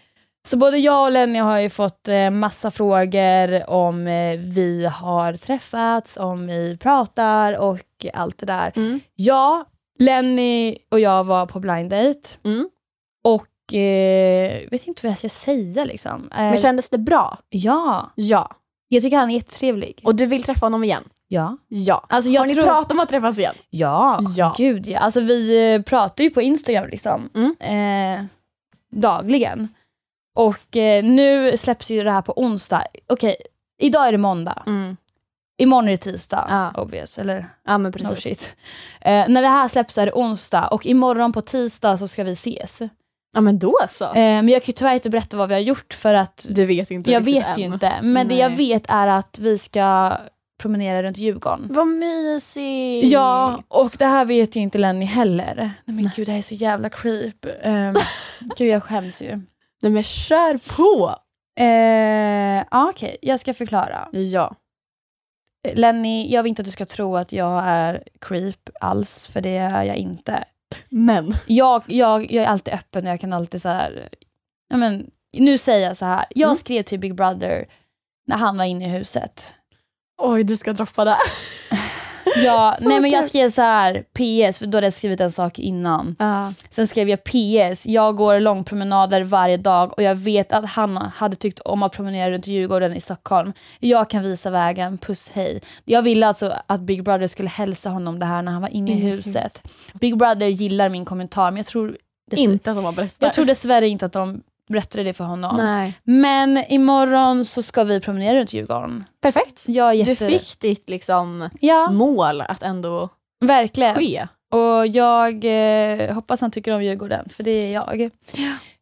Så 0.47 0.57
både 0.57 0.77
jag 0.77 1.03
och 1.05 1.11
Lenny 1.11 1.39
har 1.39 1.59
ju 1.59 1.69
fått 1.69 2.07
eh, 2.07 2.29
massa 2.29 2.71
frågor 2.71 3.69
om 3.69 4.07
eh, 4.07 4.39
vi 4.39 4.85
har 4.93 5.33
träffats, 5.33 6.17
om 6.17 6.47
vi 6.47 6.77
pratar 6.77 7.57
och 7.57 7.79
allt 8.13 8.37
det 8.37 8.45
där. 8.45 8.71
Mm. 8.75 8.99
Ja, 9.15 9.65
Lenny 9.99 10.77
och 10.91 10.99
jag 10.99 11.23
var 11.23 11.45
på 11.45 11.59
blind 11.59 11.89
date 11.89 12.29
Mm. 12.45 12.69
och 13.23 13.45
eh, 13.73 14.69
vet 14.71 14.87
inte 14.87 15.05
vad 15.07 15.11
jag 15.11 15.17
ska 15.17 15.29
säga 15.29 15.83
liksom. 15.85 16.29
Eh, 16.31 16.37
Men 16.37 16.57
kändes 16.57 16.89
det 16.89 16.97
bra? 16.97 17.37
ja, 17.49 18.11
Ja. 18.15 18.51
jag 18.87 19.03
tycker 19.03 19.17
han 19.17 19.29
är 19.29 19.33
jättetrevlig. 19.35 20.01
Och 20.03 20.15
du 20.15 20.25
vill 20.25 20.43
träffa 20.43 20.65
honom 20.65 20.83
igen? 20.83 21.03
Ja. 21.27 21.57
Ja. 21.67 22.05
Alltså 22.09 22.29
jag 22.29 22.41
har 22.41 22.47
ni 22.47 22.55
tror... 22.55 22.63
pratat 22.65 22.91
om 22.91 22.99
att 22.99 23.09
träffas 23.09 23.39
igen? 23.39 23.53
Ja, 23.69 24.19
Ja. 24.37 24.53
gud 24.57 24.87
ja. 24.87 24.99
Alltså 24.99 25.19
vi 25.21 25.73
eh, 25.75 25.81
pratar 25.81 26.23
ju 26.23 26.29
på 26.29 26.41
Instagram 26.41 26.87
liksom. 26.89 27.29
Mm. 27.35 27.55
Eh, 28.19 28.25
dagligen. 28.95 29.67
Och 30.35 30.77
eh, 30.77 31.03
nu 31.03 31.57
släpps 31.57 31.89
ju 31.91 32.03
det 32.03 32.11
här 32.11 32.21
på 32.21 32.33
onsdag. 32.41 32.83
Okej, 33.07 33.35
idag 33.81 34.07
är 34.07 34.11
det 34.11 34.17
måndag. 34.17 34.63
Mm. 34.67 34.97
Imorgon 35.61 35.87
är 35.87 35.91
det 35.91 35.97
tisdag. 35.97 36.47
Ja. 36.49 36.81
Obvious, 36.81 37.17
eller 37.17 37.49
Ja 37.65 37.77
men 37.77 37.91
no 37.91 37.97
precis. 37.97 38.23
shit. 38.23 38.55
Eh, 39.01 39.25
när 39.29 39.41
det 39.41 39.47
här 39.47 39.67
släpps 39.67 39.97
är 39.97 40.05
det 40.05 40.11
onsdag 40.11 40.67
och 40.67 40.85
imorgon 40.85 41.33
på 41.33 41.41
tisdag 41.41 41.97
så 41.97 42.07
ska 42.07 42.23
vi 42.23 42.31
ses. 42.31 42.79
Eh, 43.33 43.37
Ja 43.37 43.41
men 43.41 43.59
då 43.59 43.77
så. 43.89 44.11
men 44.13 44.49
jag 44.49 44.61
kan 44.63 44.67
ju 44.67 44.73
tyvärr 44.73 44.93
inte 44.93 45.09
berätta 45.09 45.37
vad 45.37 45.49
vi 45.49 45.55
har 45.55 45.61
gjort 45.61 45.93
för 45.93 46.13
att 46.13 46.47
Du 46.49 46.65
vet 46.65 46.91
inte 46.91 47.11
jag 47.11 47.21
vet 47.21 47.57
ju 47.57 47.63
än. 47.63 47.73
inte. 47.73 47.93
Men 48.01 48.27
det 48.27 48.35
jag 48.35 48.49
Nej. 48.51 48.57
vet 48.57 48.83
är 48.89 49.07
att 49.07 49.39
vi 49.39 49.57
ska 49.57 50.17
promenera 50.61 51.03
runt 51.03 51.17
Djurgården. 51.17 51.67
Vad 51.69 51.87
mysigt. 51.87 53.07
Ja, 53.13 53.63
och 53.67 53.89
det 53.99 54.05
här 54.05 54.25
vet 54.25 54.55
ju 54.55 54.59
inte 54.59 54.77
Lenny 54.77 55.05
heller. 55.05 55.55
Nej 55.55 55.95
men 55.95 56.09
gud, 56.15 56.27
det 56.27 56.31
här 56.31 56.39
är 56.39 56.43
så 56.43 56.55
jävla 56.55 56.89
creep. 56.89 57.45
Um, 57.63 57.95
gud, 58.57 58.67
jag 58.67 58.83
skäms 58.83 59.21
ju. 59.21 59.41
Nej 59.83 59.91
men 59.91 60.03
kör 60.03 60.75
på. 60.77 61.15
Eh, 61.59 62.65
ja, 62.71 62.89
Okej, 62.89 63.17
jag 63.21 63.39
ska 63.39 63.53
förklara. 63.53 64.07
Ja. 64.11 64.55
Lenny, 65.73 66.31
jag 66.33 66.43
vill 66.43 66.49
inte 66.49 66.61
att 66.61 66.65
du 66.65 66.71
ska 66.71 66.85
tro 66.85 67.17
att 67.17 67.31
jag 67.31 67.63
är 67.67 68.03
creep 68.21 68.69
alls, 68.81 69.27
för 69.27 69.41
det 69.41 69.57
är 69.57 69.83
jag 69.83 69.95
inte. 69.95 70.43
Men. 70.89 71.35
Jag, 71.47 71.83
jag, 71.87 72.31
jag 72.31 72.43
är 72.43 72.47
alltid 72.47 72.73
öppen 72.73 73.05
och 73.05 73.11
jag 73.11 73.19
kan 73.19 73.33
alltid 73.33 73.61
så 73.61 73.69
här... 73.69 74.09
Ja, 74.69 74.77
men, 74.77 75.11
nu 75.37 75.57
säger 75.57 75.87
jag 75.87 75.97
så 75.97 76.05
här. 76.05 76.25
Jag 76.29 76.47
Mm. 76.47 76.55
skrev 76.57 76.83
till 76.83 76.99
Big 76.99 77.15
Brother 77.15 77.65
när 78.27 78.37
han 78.37 78.57
var 78.57 78.65
inne 78.65 78.85
i 78.85 78.89
huset. 78.89 79.55
Oj 80.21 80.43
du 80.43 80.57
ska 80.57 80.73
droppa 80.73 81.05
det. 81.05 81.17
Ja, 82.45 82.75
Så 82.81 82.89
nej 82.89 82.99
men 82.99 83.11
jag 83.11 83.25
skrev 83.25 83.49
så 83.49 83.61
här 83.61 83.93
PS, 83.93 84.59
för 84.59 84.65
då 84.65 84.77
hade 84.77 84.87
jag 84.87 84.93
skrivit 84.93 85.19
en 85.19 85.31
sak 85.31 85.59
innan. 85.59 86.15
Ja. 86.19 86.53
Sen 86.69 86.87
skrev 86.87 87.09
jag 87.09 87.23
PS, 87.23 87.85
jag 87.87 88.15
går 88.15 88.39
långpromenader 88.39 89.23
varje 89.23 89.57
dag 89.57 89.93
och 89.97 90.03
jag 90.03 90.15
vet 90.15 90.53
att 90.53 90.65
han 90.69 90.97
hade 90.97 91.35
tyckt 91.35 91.59
om 91.59 91.83
att 91.83 91.91
promenera 91.91 92.31
runt 92.31 92.47
Djurgården 92.47 92.93
i 92.95 92.99
Stockholm. 92.99 93.53
Jag 93.79 94.09
kan 94.09 94.23
visa 94.23 94.49
vägen, 94.49 94.97
puss 94.97 95.31
hej. 95.33 95.61
Jag 95.85 96.01
ville 96.01 96.27
alltså 96.27 96.53
att 96.67 96.81
Big 96.81 97.03
Brother 97.03 97.27
skulle 97.27 97.49
hälsa 97.49 97.89
honom 97.89 98.19
det 98.19 98.25
här 98.25 98.41
när 98.41 98.51
han 98.51 98.61
var 98.61 98.69
inne 98.69 98.91
i 98.91 98.93
i 98.93 98.97
huset. 98.97 99.63
Big 99.93 100.17
Brother 100.17 100.47
gillar 100.47 100.89
min 100.89 101.05
kommentar 101.05 101.51
men 101.51 101.57
jag 101.57 101.65
tror, 101.65 101.97
Inte 102.31 102.73
som 102.73 102.85
har 102.85 102.91
berättat. 102.91 103.15
jag 103.19 103.33
tror 103.33 103.45
dessvärre 103.45 103.87
inte 103.87 104.05
att 104.05 104.13
de 104.13 104.41
berättade 104.71 105.03
det 105.03 105.13
för 105.13 105.23
honom. 105.23 105.57
Nej. 105.57 105.97
Men 106.03 106.57
imorgon 106.57 107.45
så 107.45 107.61
ska 107.61 107.83
vi 107.83 107.99
promenera 108.01 108.39
runt 108.39 108.53
Djurgården. 108.53 109.03
Perfekt. 109.21 109.65
Jag 109.67 109.87
är 109.87 109.91
Du 110.05 110.11
jätte... 110.11 110.27
fick 110.27 110.59
ditt 110.59 110.89
liksom 110.89 111.49
Ja, 111.59 111.91
mål 111.91 112.41
att 112.41 112.63
ändå 112.63 113.09
verkligen. 113.45 113.95
ske. 113.95 114.27
Och 114.53 114.87
jag 114.87 115.45
eh, 115.45 116.13
hoppas 116.13 116.41
han 116.41 116.51
tycker 116.51 116.71
om 116.71 116.83
Djurgården, 116.83 117.29
för 117.29 117.43
det 117.43 117.51
är 117.51 117.73
jag. 117.73 118.01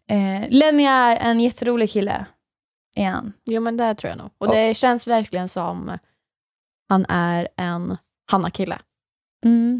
Eh, 0.09 0.47
Lenny 0.49 0.83
är 0.85 1.15
en 1.17 1.39
jätterolig 1.39 1.89
kille. 1.89 2.25
Är 2.95 3.09
han. 3.09 3.33
Jo 3.49 3.61
men 3.61 3.77
det 3.77 3.95
tror 3.95 4.09
jag 4.09 4.17
nog. 4.17 4.29
Och 4.37 4.47
Och- 4.47 4.53
det 4.55 4.73
känns 4.73 5.07
verkligen 5.07 5.47
som 5.47 5.97
han 6.89 7.05
är 7.09 7.47
en 7.57 7.97
Hanna-kille. 8.31 8.79
Mm. 9.45 9.79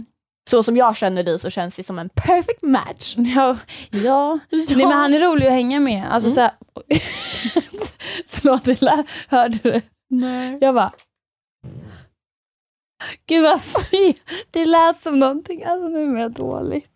Så 0.49 0.63
som 0.63 0.77
jag 0.77 0.95
känner 0.95 1.23
dig 1.23 1.39
så 1.39 1.49
känns 1.49 1.75
det 1.75 1.83
som 1.83 1.99
en 1.99 2.09
perfect 2.09 2.62
match. 2.62 3.15
Ja. 3.17 3.57
ja. 3.91 4.39
Nej, 4.51 4.75
men 4.77 4.91
han 4.91 5.13
är 5.13 5.19
rolig 5.19 5.45
att 5.47 5.53
hänga 5.53 5.79
med. 5.79 6.05
Alltså, 6.13 6.29
Mm. 6.29 6.35
så 6.35 6.41
här... 6.41 6.51
Förlåt, 8.27 8.81
lät, 8.81 9.05
hörde 9.27 9.57
du? 9.63 9.81
Nej. 10.09 10.57
Jag 10.62 10.75
bara... 10.75 10.91
Gud 13.25 13.43
vad 13.43 13.62
sy- 13.62 14.13
Det 14.51 14.65
lät 14.65 14.99
som 14.99 15.19
någonting. 15.19 15.63
Alltså 15.63 15.88
nu 15.89 16.05
mår 16.07 16.19
jag 16.19 16.31
dåligt. 16.31 16.88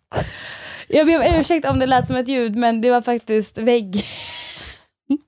Jag 0.88 1.06
ber 1.06 1.16
om 1.16 1.22
ursäkt 1.40 1.66
om 1.66 1.78
det 1.78 1.86
lät 1.86 2.06
som 2.06 2.16
ett 2.16 2.28
ljud 2.28 2.56
men 2.56 2.80
det 2.80 2.90
var 2.90 3.02
faktiskt 3.02 3.58
vägg. 3.58 4.04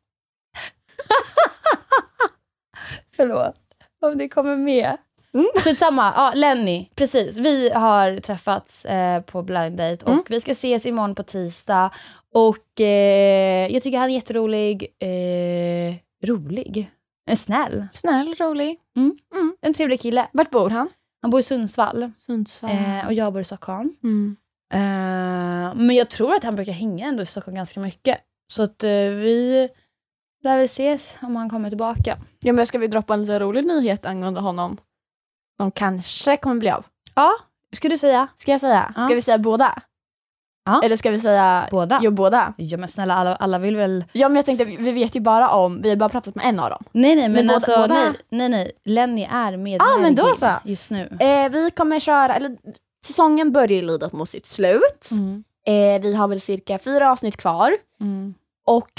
Förlåt 3.16 3.54
om 4.00 4.18
det 4.18 4.28
kommer 4.28 4.56
med. 4.56 4.96
Mm. 5.34 5.46
Skitsamma, 5.64 6.12
ja, 6.16 6.32
Lenny, 6.34 6.88
precis. 6.94 7.36
Vi 7.36 7.70
har 7.70 8.18
träffats 8.18 8.84
eh, 8.84 9.20
på 9.22 9.42
blind 9.42 9.76
date 9.76 10.04
och 10.04 10.12
Mm. 10.12 10.24
vi 10.28 10.40
ska 10.40 10.52
ses 10.52 10.86
imorgon 10.86 11.14
på 11.14 11.22
tisdag. 11.22 11.90
Och 12.34 12.80
eh, 12.80 13.66
jag 13.72 13.82
tycker 13.82 13.98
han 13.98 14.10
är 14.10 14.14
jätterolig. 14.14 14.86
Eh, 15.02 15.94
rolig? 16.28 16.90
En 17.30 17.36
snäll. 17.36 17.86
Snäll, 17.92 18.34
rolig. 18.34 18.78
En 19.60 19.72
trevlig 19.72 20.00
kille. 20.00 20.28
Vart 20.32 20.50
bor 20.50 20.70
han? 20.70 20.88
Han 21.22 21.30
bor 21.30 21.40
i 21.40 21.42
Sundsvall 21.42 22.10
Sundsvall. 22.16 22.70
eh, 22.70 23.06
och 23.06 23.12
jag 23.12 23.32
bor 23.32 23.40
i 23.40 23.44
Stockholm. 23.44 23.94
Mm. 24.04 24.36
Eh, 24.74 25.74
men 25.74 25.90
jag 25.90 26.10
tror 26.10 26.34
att 26.34 26.44
han 26.44 26.56
brukar 26.56 26.72
hänga 26.72 27.06
ändå 27.06 27.22
i 27.22 27.26
Stockholm 27.26 27.54
ganska 27.56 27.80
mycket. 27.80 28.18
Så 28.52 28.62
att 28.62 28.84
eh, 28.84 28.90
vi 28.90 29.68
lär 30.44 30.56
väl 30.56 30.64
ses 30.64 31.18
om 31.22 31.36
han 31.36 31.50
kommer 31.50 31.68
tillbaka. 31.68 32.18
Ja, 32.44 32.52
men 32.52 32.66
ska 32.66 32.78
vi 32.78 32.86
droppa 32.86 33.14
en 33.14 33.20
lite 33.20 33.38
rolig 33.38 33.64
nyhet 33.66 34.06
angående 34.06 34.40
honom? 34.40 34.76
Som 35.56 35.70
kanske 35.70 36.36
kommer 36.36 36.56
bli 36.56 36.70
av. 36.70 36.84
Ja, 37.14 37.32
ska 37.72 37.88
du 37.88 37.98
säga? 37.98 38.28
Ska 38.36 38.50
jag 38.50 38.60
säga? 38.60 38.92
Ja. 38.96 39.02
Ska 39.02 39.14
vi 39.14 39.22
säga 39.22 39.38
båda? 39.38 39.82
Ja. 40.64 40.80
Eller 40.84 40.96
ska 40.96 41.10
vi 41.10 41.20
säga 41.20 41.68
Båda? 41.70 41.98
Jo, 42.02 42.10
båda. 42.10 42.54
Ja 42.56 42.78
men 42.78 42.88
snälla, 42.88 43.14
alla, 43.14 43.36
alla 43.36 43.58
vill 43.58 43.76
väl... 43.76 44.04
Ja, 44.12 44.28
men 44.28 44.36
jag 44.36 44.44
tänkte, 44.44 44.64
vi 44.64 44.92
vet 44.92 45.16
ju 45.16 45.20
bara 45.20 45.50
om, 45.50 45.82
vi 45.82 45.88
har 45.88 45.96
bara 45.96 46.08
pratat 46.08 46.34
med 46.34 46.46
en 46.46 46.60
av 46.60 46.70
dem. 46.70 46.84
Nej 46.92 47.14
nej 47.16 47.22
men, 47.28 47.32
Men 47.32 47.46
båda- 47.46 47.54
alltså 47.54 47.76
båda- 47.76 47.94
nej, 47.94 48.12
nej 48.30 48.48
nej. 48.48 48.72
Lenny 48.84 49.22
är 49.30 49.56
med 49.56 49.82
Ah, 49.82 49.98
men 50.00 50.14
då 50.14 50.34
så. 50.34 50.50
just 50.64 50.90
nu. 50.90 51.16
Eh, 51.20 51.48
vi 51.50 51.70
kommer 51.70 52.00
köra, 52.00 52.34
eller 52.34 52.56
säsongen 53.06 53.52
börjar 53.52 53.82
lida 53.82 54.10
mot 54.12 54.28
sitt 54.28 54.46
slut. 54.46 55.10
Mm. 55.12 55.44
Eh, 55.66 56.02
vi 56.02 56.14
har 56.14 56.28
väl 56.28 56.40
cirka 56.40 56.78
fyra 56.78 57.10
avsnitt 57.12 57.36
kvar 57.36 57.72
Mm. 58.00 58.34
och 58.66 58.90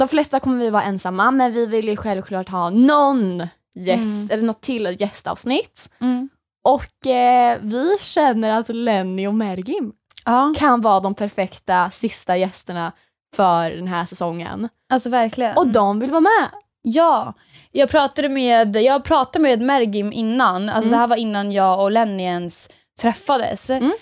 de 0.00 0.08
flesta 0.08 0.40
kommer 0.40 0.58
vi 0.58 0.70
vara 0.70 0.82
ensamma 0.82 1.30
men 1.30 1.52
vi 1.52 1.66
vill 1.66 1.88
ju 1.88 1.96
självklart 1.96 2.48
ha 2.48 2.70
någon 2.70 3.46
gäst, 3.74 4.24
Mm. 4.24 4.30
eller 4.30 4.42
något 4.42 4.60
till 4.62 4.96
gästavsnitt. 5.00 5.90
Mm. 6.00 6.28
Och 6.64 7.06
eh, 7.06 7.58
vi 7.62 7.96
känner 8.00 8.50
att 8.60 8.68
Lenny 8.68 9.26
och 9.26 9.34
Mergim 9.34 9.92
Ja, 10.24 10.54
kan 10.58 10.80
vara 10.80 11.00
de 11.00 11.14
perfekta 11.14 11.90
sista 11.90 12.36
gästerna 12.36 12.92
för 13.36 13.70
den 13.70 13.88
här 13.88 14.04
säsongen. 14.04 14.68
alltså 14.92 15.10
verkligen. 15.10 15.56
Och 15.56 15.66
de 15.68 16.00
vill 16.00 16.10
vara 16.10 16.20
med. 16.20 16.50
Ja, 16.82 17.34
jag 17.72 17.90
pratade 17.90 18.28
med, 18.28 18.76
jag 18.76 19.04
pratade 19.04 19.42
med 19.42 19.60
Mergim 19.60 20.12
innan, 20.12 20.68
alltså 20.68 20.88
Mm. 20.88 20.90
det 20.90 20.96
här 20.96 21.06
var 21.08 21.16
innan 21.16 21.52
jag 21.52 21.80
och 21.80 21.90
Lenny 21.90 22.22
ens 22.22 22.68
träffades. 23.00 23.70
Mm. 23.70 23.92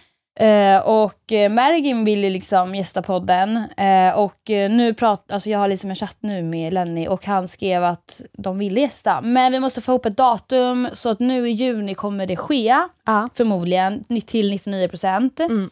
Eh, 0.41 0.79
och 0.79 1.33
eh, 1.33 1.51
Mergim 1.51 2.05
ville 2.05 2.31
liksom 2.31 2.75
gästa 2.75 3.03
podden 3.03 3.57
eh, 3.77 4.19
och 4.19 4.41
nu 4.49 4.95
pratar, 4.95 5.35
alltså 5.35 5.51
jag 5.51 5.59
har 5.59 5.69
liksom 5.69 5.91
en 5.91 5.97
chatt 5.97 6.17
nu 6.21 6.43
med 6.43 6.73
Lenny 6.73 7.09
och 7.09 7.27
han 7.27 7.49
skrev 7.49 7.85
att 7.85 8.23
de 8.33 8.59
ville 8.59 8.81
gästa. 8.81 9.21
Men 9.21 9.53
vi 9.53 9.61
måste 9.61 9.81
få 9.81 9.93
ihop 9.93 10.07
ett 10.07 10.17
datum 10.17 10.89
så 10.93 11.09
att 11.11 11.19
nu 11.21 11.49
i 11.49 11.53
juni 11.53 11.95
kommer 11.95 12.27
det 12.27 12.37
ske, 12.37 12.77
Ja. 13.07 13.29
förmodligen 13.35 14.05
till 14.27 14.53
99%. 14.53 15.41
Mm. 15.41 15.71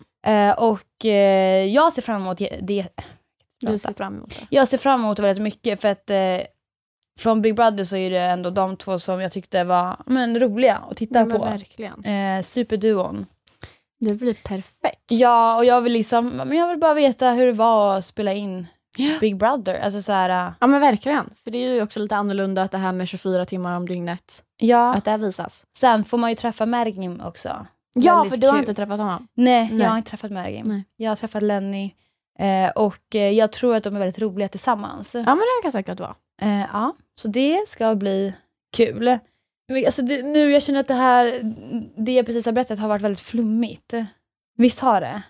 Och 0.59 1.05
jag 1.73 1.93
ser 1.93 2.03
fram 2.03 2.23
emot 2.23 2.39
det. 2.39 2.89
Du 3.61 3.79
ser 3.79 3.93
fram 3.93 4.17
emot 4.17 4.31
det. 4.41 4.47
Jag 4.51 4.69
ser 4.69 4.79
fram 4.79 5.05
emot 5.05 5.17
det 5.17 5.23
väldigt 5.23 5.43
mycket 5.43 5.81
för 5.81 5.89
att 5.89 6.11
från 7.21 7.43
Big 7.43 7.55
Brother 7.55 7.85
så 7.85 7.97
är 7.97 8.11
det 8.11 8.19
ändå 8.21 8.51
de 8.51 8.77
två 8.77 8.99
som 8.99 9.21
jag 9.21 9.33
tyckte 9.33 9.65
var 9.65 9.97
men, 10.07 10.41
roliga 10.41 10.79
att 10.91 10.97
titta 10.97 11.19
Ja, 11.19 11.25
på. 11.27 11.39
verkligen. 11.39 12.43
Superduon. 12.43 13.27
Det 14.01 14.15
blir 14.15 14.35
perfekt. 14.35 15.03
Ja, 15.09 15.59
och 15.59 15.65
jag 15.65 15.81
vill 15.81 15.93
liksom, 15.93 16.29
men 16.29 16.53
jag 16.53 16.69
vill 16.69 16.79
bara 16.79 16.95
veta 16.95 17.31
hur 17.31 17.47
det 17.47 17.53
var 17.53 17.97
att 17.97 18.05
spela 18.05 18.33
in 18.33 18.67
Ja. 18.99 19.19
Big 19.21 19.37
Brother. 19.37 19.81
Alltså 19.81 20.03
så 20.03 20.13
här, 20.13 20.47
äh, 20.47 20.53
Ja 20.61 20.67
men 20.67 20.81
verkligen. 20.81 21.31
För 21.45 21.51
det 21.51 21.59
är 21.59 21.75
ju 21.75 21.83
också 21.83 22.01
lite 22.01 22.17
annorlunda 22.17 22.63
att 22.63 22.71
det 22.71 22.79
här 22.79 22.93
med 22.93 23.09
24 23.09 23.45
timmar 23.45 23.77
om 23.77 23.89
dygnet, 23.89 24.45
ja. 24.57 24.95
att 24.95 25.05
det 25.05 25.17
visas. 25.17 25.67
Sen 25.77 26.05
får 26.05 26.19
man 26.19 26.31
ju 26.31 26.37
träffa 26.37 26.67
Mergim 26.67 27.21
också. 27.21 27.67
Ja 27.95 28.15
Väldigt 28.17 28.35
för 28.35 28.41
du 28.41 28.47
har 28.47 28.55
kul. 28.55 28.61
inte 28.61 28.75
träffat 28.75 28.99
honom. 28.99 29.29
Nej, 29.35 29.69
Nej. 29.73 29.83
jag 29.83 29.91
har 29.91 29.97
inte 29.97 30.11
träffat 30.11 30.31
Mergim. 30.31 30.65
Nej. 30.67 30.85
Jag 30.97 31.11
har 31.11 31.17
träffat 31.17 31.43
Lenny 31.43 31.95
eh, 32.39 32.71
och 32.71 33.15
eh, 33.15 33.31
jag 33.31 33.53
tror 33.53 33.77
att 33.77 33.85
de 33.85 33.95
är 33.95 33.99
väldigt 33.99 34.23
roliga 34.23 34.49
tillsammans. 34.49 35.15
Ja 35.15 35.23
men 35.25 35.39
det 35.39 35.63
kan 35.63 35.73
säkert 35.73 36.01
vara. 36.01 36.15
Eh, 36.43 36.61
ja, 36.73 36.95
så 37.15 37.29
det 37.29 37.69
ska 37.69 37.95
bli 37.95 38.35
kul. 38.77 39.19
Alltså 39.87 40.03
det, 40.03 40.23
nu 40.23 40.51
jag 40.53 40.63
känner 40.63 40.81
att 40.81 40.89
det 40.89 40.95
här, 40.95 41.41
det 41.97 42.13
jag 42.13 42.27
precis 42.27 42.47
har 42.47 42.53
berättat 42.53 42.79
har 42.79 42.89
varit 42.89 43.03
väldigt 43.03 43.21
flummigt. 43.21 43.95
Visst 44.57 44.81
har 44.81 45.01
det? 45.01 45.23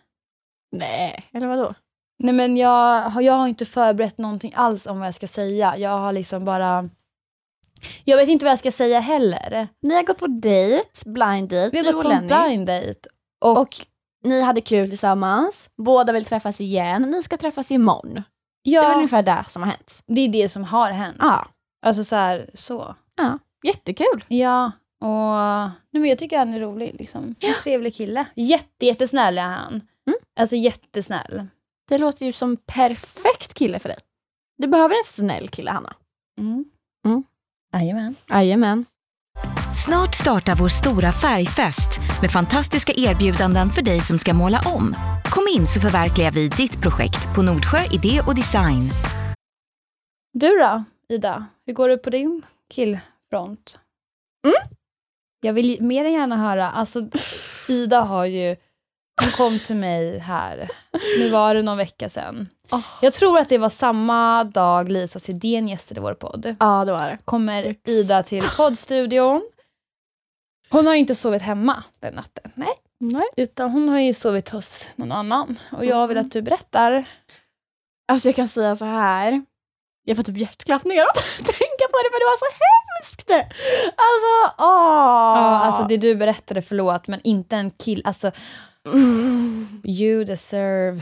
Nej, 0.77 1.25
eller 1.33 1.46
vadå? 1.46 1.75
Nej 2.18 2.35
men 2.35 2.57
jag, 2.57 3.01
har- 3.03 3.20
jag 3.22 3.33
har 3.33 3.49
inte 3.49 3.64
förberett 3.64 4.18
någonting 4.18 4.53
alls 4.57 4.87
om 4.87 4.99
vad 4.99 5.07
jag 5.07 5.14
ska 5.14 5.27
säga. 5.29 5.77
Jag 5.77 5.99
har 5.99 6.12
liksom 6.12 6.44
bara... 6.44 6.88
Jag 8.05 8.16
vet 8.16 8.29
inte 8.29 8.44
vad 8.44 8.53
jag 8.53 8.59
ska 8.59 8.70
säga 8.70 9.01
heller. 9.01 9.68
Ni 9.83 9.94
har 9.94 10.03
gått 10.03 10.18
på 10.18 10.27
date, 10.27 10.90
blind 11.11 11.49
date, 11.49 11.70
Vi 11.72 11.79
har 11.79 11.92
gått 11.92 12.03
på 12.03 12.11
en 12.11 12.27
blind 12.27 12.66
date. 12.66 13.01
Och, 13.44 13.59
Och 13.61 13.75
ni 14.25 14.40
hade 14.40 14.61
kul 14.61 14.88
tillsammans, 14.88 15.70
båda 15.77 16.12
vill 16.12 16.25
träffas 16.25 16.61
igen, 16.61 17.03
ni 17.03 17.22
ska 17.22 17.37
träffas 17.37 17.70
imorgon. 17.70 18.14
Det 18.64 18.70
är 18.70 18.75
ja, 18.83 18.94
ungefär 18.94 19.22
det 19.22 19.44
som 19.49 19.62
har 19.62 19.70
hänt. 19.70 20.01
det 20.07 20.20
är 20.20 20.29
det 20.29 20.49
som 20.49 20.64
har 20.64 20.90
hänt. 20.90 21.16
Ja, 21.20 21.46
Alltså 21.87 22.05
så 22.05 22.16
här, 22.16 22.51
så. 22.55 22.94
Jättekul. 23.64 24.25
Ja, 24.29 24.73
och 25.01 25.71
nej, 25.90 26.01
men 26.01 26.05
jag 26.05 26.19
tycker 26.19 26.38
han 26.38 26.55
är 26.55 26.61
rolig. 26.61 26.95
Liksom. 26.99 27.35
En 27.40 27.55
trevlig 27.62 27.95
kille. 27.95 28.27
Jätte, 28.35 28.87
jättesnäll 28.87 29.38
är 29.38 29.42
han. 29.42 29.73
Mm. 29.73 30.19
Alltså 30.40 30.57
jättesnäll. 30.57 31.47
Det 31.88 31.99
låter 31.99 32.27
ju 32.27 32.33
som 32.33 32.57
perfekt 32.57 33.55
kille 33.55 33.79
för 33.79 33.88
dig. 33.88 33.99
Du 34.59 34.66
behöver 34.69 34.95
en 34.95 35.05
snäll 35.05 35.49
kille 35.49 35.71
Hanna. 35.71 35.95
Mm. 36.38 36.64
Mm. 37.07 37.25
Jajamän. 37.73 38.14
Jajamän. 38.31 38.85
Snart 39.85 40.14
startar 40.14 40.55
vår 40.55 40.69
stora 40.69 41.12
färgfest 41.12 41.90
med 42.21 42.31
fantastiska 42.31 42.92
erbjudanden 42.97 43.71
för 43.71 43.83
dig 43.83 44.01
som 44.01 44.19
ska 44.19 44.35
måla 44.35 44.61
om. 44.66 44.97
Kom 45.25 45.47
in 45.57 45.66
så 45.66 45.81
förverkligar 45.81 46.31
vi 46.31 46.49
ditt 46.49 46.83
projekt 46.83 47.35
på 47.35 47.42
Nordsjö 47.42 47.79
Idé 47.92 48.21
och 48.27 48.35
Design. 48.35 48.90
Du 50.33 50.49
då, 50.49 50.85
Ida? 51.09 51.47
Hur 51.66 51.73
går 51.73 51.88
det 51.88 51.99
på 51.99 52.11
din 52.11 52.42
killfront? 53.30 53.78
Mm. 54.46 54.76
Jag 55.40 55.52
vill 55.52 55.82
mer 55.82 56.04
än 56.04 56.12
gärna 56.12 56.36
höra. 56.36 56.70
Alltså, 56.70 57.08
Ida 57.68 58.00
har 58.00 58.24
ju... 58.24 58.56
Hon 59.22 59.30
kom 59.36 59.58
till 59.58 59.76
mig 59.76 60.18
här. 60.18 60.68
Nu 61.18 61.28
var 61.30 61.54
det 61.54 61.62
någon 61.62 61.78
vecka 61.78 62.08
sedan. 62.08 62.48
Åh. 62.72 62.86
Jag 63.02 63.12
tror 63.12 63.38
att 63.38 63.48
det 63.48 63.58
var 63.58 63.68
samma 63.68 64.44
dag 64.44 64.88
Lisa 64.88 65.18
Sidén 65.18 65.68
gästade 65.68 66.00
vår 66.00 66.14
podd. 66.14 66.56
Ja, 66.60 66.84
det 66.84 66.92
var 66.92 67.08
det. 67.08 67.18
Kommer 67.24 67.62
Dux. 67.64 67.80
Ida 67.88 68.22
till 68.22 68.44
poddstudion. 68.56 69.42
Hon 70.70 70.86
har 70.86 70.94
ju 70.94 71.00
inte 71.00 71.14
sovit 71.14 71.42
hemma 71.42 71.84
den 72.00 72.14
natten. 72.14 72.50
Nej. 72.54 72.68
Nej. 73.00 73.28
Utan 73.36 73.70
hon 73.70 73.88
har 73.88 74.00
ju 74.00 74.12
sovit 74.14 74.48
hos 74.48 74.90
någon 74.96 75.12
annan. 75.12 75.58
Och 75.72 75.84
jag 75.84 76.06
vill 76.08 76.16
Mm. 76.16 76.26
att 76.26 76.32
du 76.32 76.42
berättar. 76.42 77.04
Alltså 78.08 78.28
jag 78.28 78.36
kan 78.36 78.48
säga 78.48 78.76
så 78.76 78.84
här. 78.84 79.44
Jag 80.04 80.16
får 80.16 80.22
typ 80.24 80.36
hjärtklappningar 80.36 81.04
att 81.04 81.16
tänka 81.36 81.84
på 81.92 81.98
det 82.04 82.10
för 82.12 82.18
det 82.20 82.24
var 82.32 82.38
så 82.38 82.46
hemskt. 82.46 82.86
Alltså, 83.96 84.54
åh. 84.59 85.37
Ja, 85.37 85.59
alltså 85.59 85.82
det 85.85 85.96
du 85.96 86.14
berättade, 86.14 86.62
förlåt, 86.62 87.09
men 87.09 87.20
inte 87.24 87.56
en 87.56 87.70
kill. 87.70 88.02
Alltså, 88.04 88.30
Mm. 88.94 89.66
you 89.85 90.24
deserve 90.24 91.00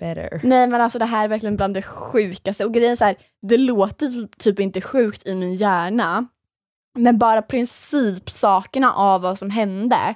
better. 0.00 0.40
Nej 0.44 0.66
men 0.66 0.80
alltså 0.80 0.98
det 0.98 1.04
här 1.04 1.24
är 1.24 1.28
verkligen 1.28 1.56
bland 1.56 1.74
det 1.74 1.82
sjukaste 1.82 2.64
och 2.64 2.74
grejen 2.74 2.92
är 2.92 2.96
så 2.96 3.04
här, 3.04 3.16
det 3.42 3.56
låter 3.56 4.06
typ- 4.06 4.38
typ 4.38 4.60
inte 4.60 4.80
sjukt 4.80 5.26
i 5.26 5.34
min 5.34 5.54
hjärna 5.54 6.26
men 6.98 7.18
bara 7.18 7.42
principsakerna 7.42 8.92
av 8.92 9.22
vad 9.22 9.38
som 9.38 9.50
hände 9.50 10.14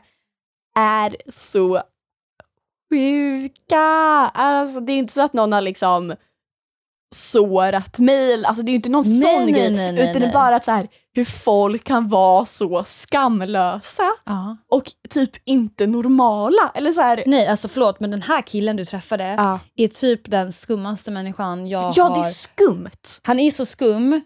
är 0.79 1.17
så 1.29 1.83
sjuka. 2.93 3.81
Alltså 4.35 4.81
det 4.81 4.93
är 4.93 4.97
inte 4.99 5.13
så 5.13 5.23
att 5.23 5.33
någon 5.33 5.53
har 5.53 5.61
liksom 5.61 6.15
sårat 7.15 7.99
mig, 7.99 8.45
alltså 8.45 8.63
det 8.63 8.73
är 8.73 8.75
inte 8.75 8.89
någon 8.89 9.05
Nej, 9.07 9.21
sån 9.21 9.45
nej, 9.45 9.53
grej 9.53 9.71
nej, 9.77 9.93
nej, 9.93 10.11
utan 10.11 10.23
det 10.23 10.29
är 10.29 10.33
bara 10.33 10.57
att 10.57 10.65
så 10.65 10.71
här, 10.71 10.89
hur 11.13 11.25
folk 11.25 11.85
kan 11.85 12.09
vara 12.09 12.45
så 12.45 12.85
skamlösa 12.85 14.03
Ja. 14.25 14.57
och 14.71 14.85
typ 15.11 15.31
inte 15.45 15.87
normala. 15.87 16.73
Eller 16.75 16.93
så 16.93 17.01
här, 17.01 17.23
Nej, 17.27 17.47
alltså 17.47 17.69
förlåt, 17.69 18.01
men 18.01 18.11
den 18.11 18.23
här 18.23 18.41
killen 18.43 18.77
du 18.77 18.85
träffade 18.85 19.25
ja. 19.25 19.61
är 19.77 19.89
typ 19.89 20.31
den 20.31 20.53
skummaste 20.53 21.11
människan 21.11 21.69
jag 21.69 21.93
ja 21.97 22.05
har. 22.05 22.23
det 22.23 22.29
är 22.29 22.33
skumt. 22.33 23.21
Han 23.23 23.41
är 23.41 23.51
så 23.51 23.67
skum 23.67 24.21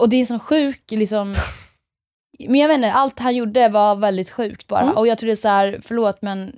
och 0.00 0.08
det 0.08 0.16
är 0.20 0.24
så 0.24 0.38
sjuk 0.38 0.82
liksom. 0.90 1.34
Men 2.48 2.60
jag 2.60 2.68
vet 2.68 2.74
inte, 2.74 2.92
allt 2.92 3.18
han 3.18 3.36
gjorde 3.36 3.68
var 3.68 3.96
väldigt 3.96 4.30
sjukt 4.30 4.66
bara. 4.66 4.80
Mm. 4.82 4.96
Och 4.96 5.06
jag 5.06 5.18
tror 5.18 5.26
det 5.26 5.34
är 5.34 5.36
så 5.36 5.48
här, 5.48 5.80
förlåt 5.84 6.18
men 6.22 6.52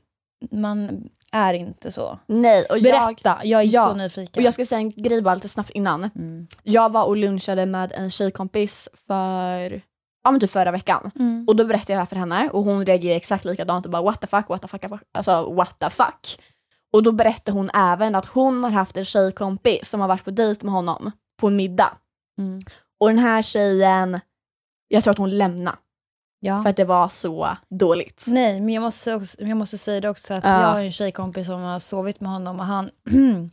man 0.53 1.05
är 1.33 1.55
inte 1.55 1.93
så. 1.93 2.19
Nej 2.27 2.65
och 2.71 2.79
jag, 2.79 2.83
Berätta, 3.09 3.41
jag 3.45 3.61
är 3.61 3.75
Ja, 3.75 3.87
så 3.87 3.95
nyfiken. 3.95 4.41
och 4.43 4.47
jag 4.47 4.55
ska 4.55 4.65
säga 4.67 4.79
en 4.79 4.91
grej 4.91 5.23
bara 5.23 5.35
lite 5.35 5.49
snabbt 5.49 5.71
innan. 5.71 6.11
Mm. 6.15 6.47
Jag 6.63 6.93
var 6.93 7.05
och 7.05 7.17
lunchade 7.17 7.67
med 7.67 7.93
en 7.93 8.11
tjejkompis 8.11 8.89
för 9.07 9.83
ja, 10.25 10.31
men 10.31 10.41
typ 10.41 10.51
förra 10.51 10.71
veckan. 10.71 11.11
Mm. 11.19 11.45
Och 11.49 11.57
då 11.57 11.65
berättade 11.65 11.93
jag 11.93 11.97
det 11.97 12.01
här 12.01 12.07
för 12.07 12.17
henne 12.17 12.51
och 12.53 12.65
hon 12.65 12.87
reagerade 12.87 13.17
exakt 13.17 13.45
likadant 13.45 13.87
och 13.87 13.93
bara 13.93 14.03
what 14.03 14.21
the 14.21 14.27
fuck, 14.27 14.49
what 14.49 14.63
the 14.63 14.69
fuck, 14.69 14.85
alltså 15.15 15.53
what 15.55 15.79
the 15.79 15.91
fuck. 15.91 16.41
Och 16.93 17.03
då 17.03 17.13
berättade 17.13 17.59
hon 17.59 17.71
även 17.75 18.15
att 18.15 18.27
hon 18.27 18.65
har 18.65 18.71
haft 18.71 18.97
en 18.97 19.05
tjejkompis 19.05 19.91
som 19.91 20.01
har 20.01 20.09
varit 20.09 20.25
på 20.25 20.31
dejt 20.31 20.65
med 20.67 20.75
honom 20.75 21.13
på 21.41 21.47
en 21.47 21.57
middag. 21.57 21.93
Mm. 22.39 22.59
Och 23.01 23.09
den 23.09 23.19
här 23.19 23.43
tjejen, 23.43 24.21
jag 24.89 25.05
tror 25.05 25.11
att 25.13 25.19
hon 25.19 25.31
lämnade 25.39 25.77
Ja. 26.41 26.63
för 26.63 26.71
att 26.71 26.77
det 26.77 26.85
var 26.85 27.09
så 27.09 27.57
dåligt. 27.71 28.25
Nej, 28.29 28.61
men 28.61 28.75
jag 28.75 28.81
måste, 28.83 29.15
också, 29.15 29.37
jag 29.41 29.57
måste 29.57 29.79
säga 29.79 30.01
det 30.01 30.09
också 30.09 30.35
att 30.35 30.45
Ja. 30.45 30.61
jag 30.61 30.69
har 30.69 30.81
en 30.81 30.93
tjejkompis 30.93 31.47
som 31.47 31.61
har 31.61 31.79
sovit 31.79 32.21
med 32.21 32.31
honom 32.31 32.61
och 32.61 32.67
han 32.67 32.91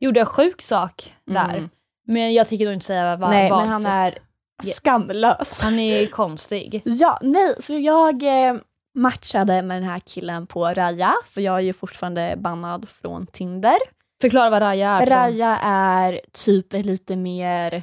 gjorde 0.00 0.20
en 0.20 0.26
sjuk 0.26 0.62
sak 0.62 1.12
där. 1.26 1.48
Mm. 1.54 1.68
Men 2.06 2.34
jag 2.34 2.46
tänker 2.48 2.64
nog 2.64 2.74
inte 2.74 2.86
säga 2.86 3.16
vad. 3.16 3.30
Nej 3.30 3.50
vad 3.50 3.62
men 3.62 3.68
han 3.68 3.86
är 3.86 4.14
skamlös. 4.62 5.60
Han 5.62 5.78
är 5.78 6.06
konstig. 6.06 6.82
Ja, 6.84 7.18
nej, 7.22 7.54
så 7.60 7.74
jag 7.78 8.22
eh, 8.22 8.54
matchade 8.94 9.62
med 9.62 9.76
den 9.76 9.88
här 9.90 9.98
killen 9.98 10.46
på 10.46 10.64
Raja, 10.66 11.14
för 11.24 11.40
jag 11.40 11.56
är 11.56 11.60
ju 11.60 11.72
fortfarande 11.72 12.34
bannad 12.38 12.88
från 12.88 13.26
Tinder. 13.26 13.76
Förklara 14.20 14.50
vad 14.50 14.62
Raja 14.62 15.00
är. 15.00 15.06
Raja 15.06 15.58
är 15.62 16.20
typ 16.32 16.72
lite 16.72 17.16
mer 17.16 17.82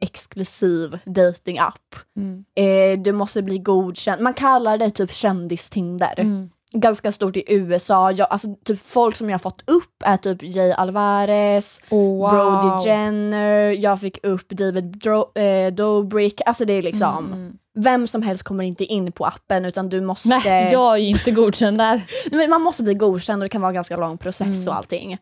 exklusiv 0.00 0.98
dating-app. 1.04 1.94
Mm. 2.16 2.44
Eh, 2.56 3.02
du 3.02 3.12
måste 3.12 3.42
bli 3.42 3.58
godkänd. 3.58 4.22
Man 4.22 4.34
kallar 4.34 4.78
det 4.78 4.90
typ 4.90 5.10
kändis-Tinder. 5.12 6.14
Mm. 6.20 6.50
ganska 6.72 7.12
stort 7.12 7.36
i 7.36 7.44
USA. 7.48 8.12
Jag, 8.12 8.28
alltså, 8.30 8.48
typ 8.64 8.80
folk 8.82 9.16
som 9.16 9.28
jag 9.30 9.34
har 9.34 9.38
fått 9.38 9.70
upp 9.70 10.02
är 10.04 10.16
typ 10.16 10.38
Jay 10.42 10.72
Alvarez, 10.72 11.80
wow. 11.88 12.30
Brody 12.30 12.88
Jenner, 12.88 13.70
jag 13.70 14.00
fick 14.00 14.26
upp 14.26 14.48
David 14.48 14.96
Dro- 14.96 15.38
eh, 15.38 15.72
Dobrik. 15.72 16.40
Alltså 16.46 16.64
det 16.64 16.72
är 16.72 16.82
liksom, 16.82 17.26
Mm. 17.26 17.52
vem 17.78 18.06
som 18.06 18.22
helst 18.22 18.42
kommer 18.42 18.64
inte 18.64 18.84
in 18.84 19.12
på 19.12 19.24
appen 19.26 19.64
utan 19.64 19.88
du 19.88 20.00
måste, 20.00 20.28
Nej, 20.44 20.72
jag 20.72 20.92
är 20.94 20.96
ju 21.00 21.08
inte 21.08 21.30
godkänd 21.30 21.78
där. 21.78 22.02
men 22.30 22.50
man 22.50 22.62
måste 22.62 22.82
bli 22.82 22.94
godkänd 22.94 23.42
och 23.42 23.44
det 23.44 23.48
kan 23.48 23.60
vara 23.60 23.70
en 23.70 23.74
ganska 23.74 23.96
lång 23.96 24.18
process 24.18 24.66
Mm. 24.66 24.68
och 24.68 24.76
allting. 24.76 25.18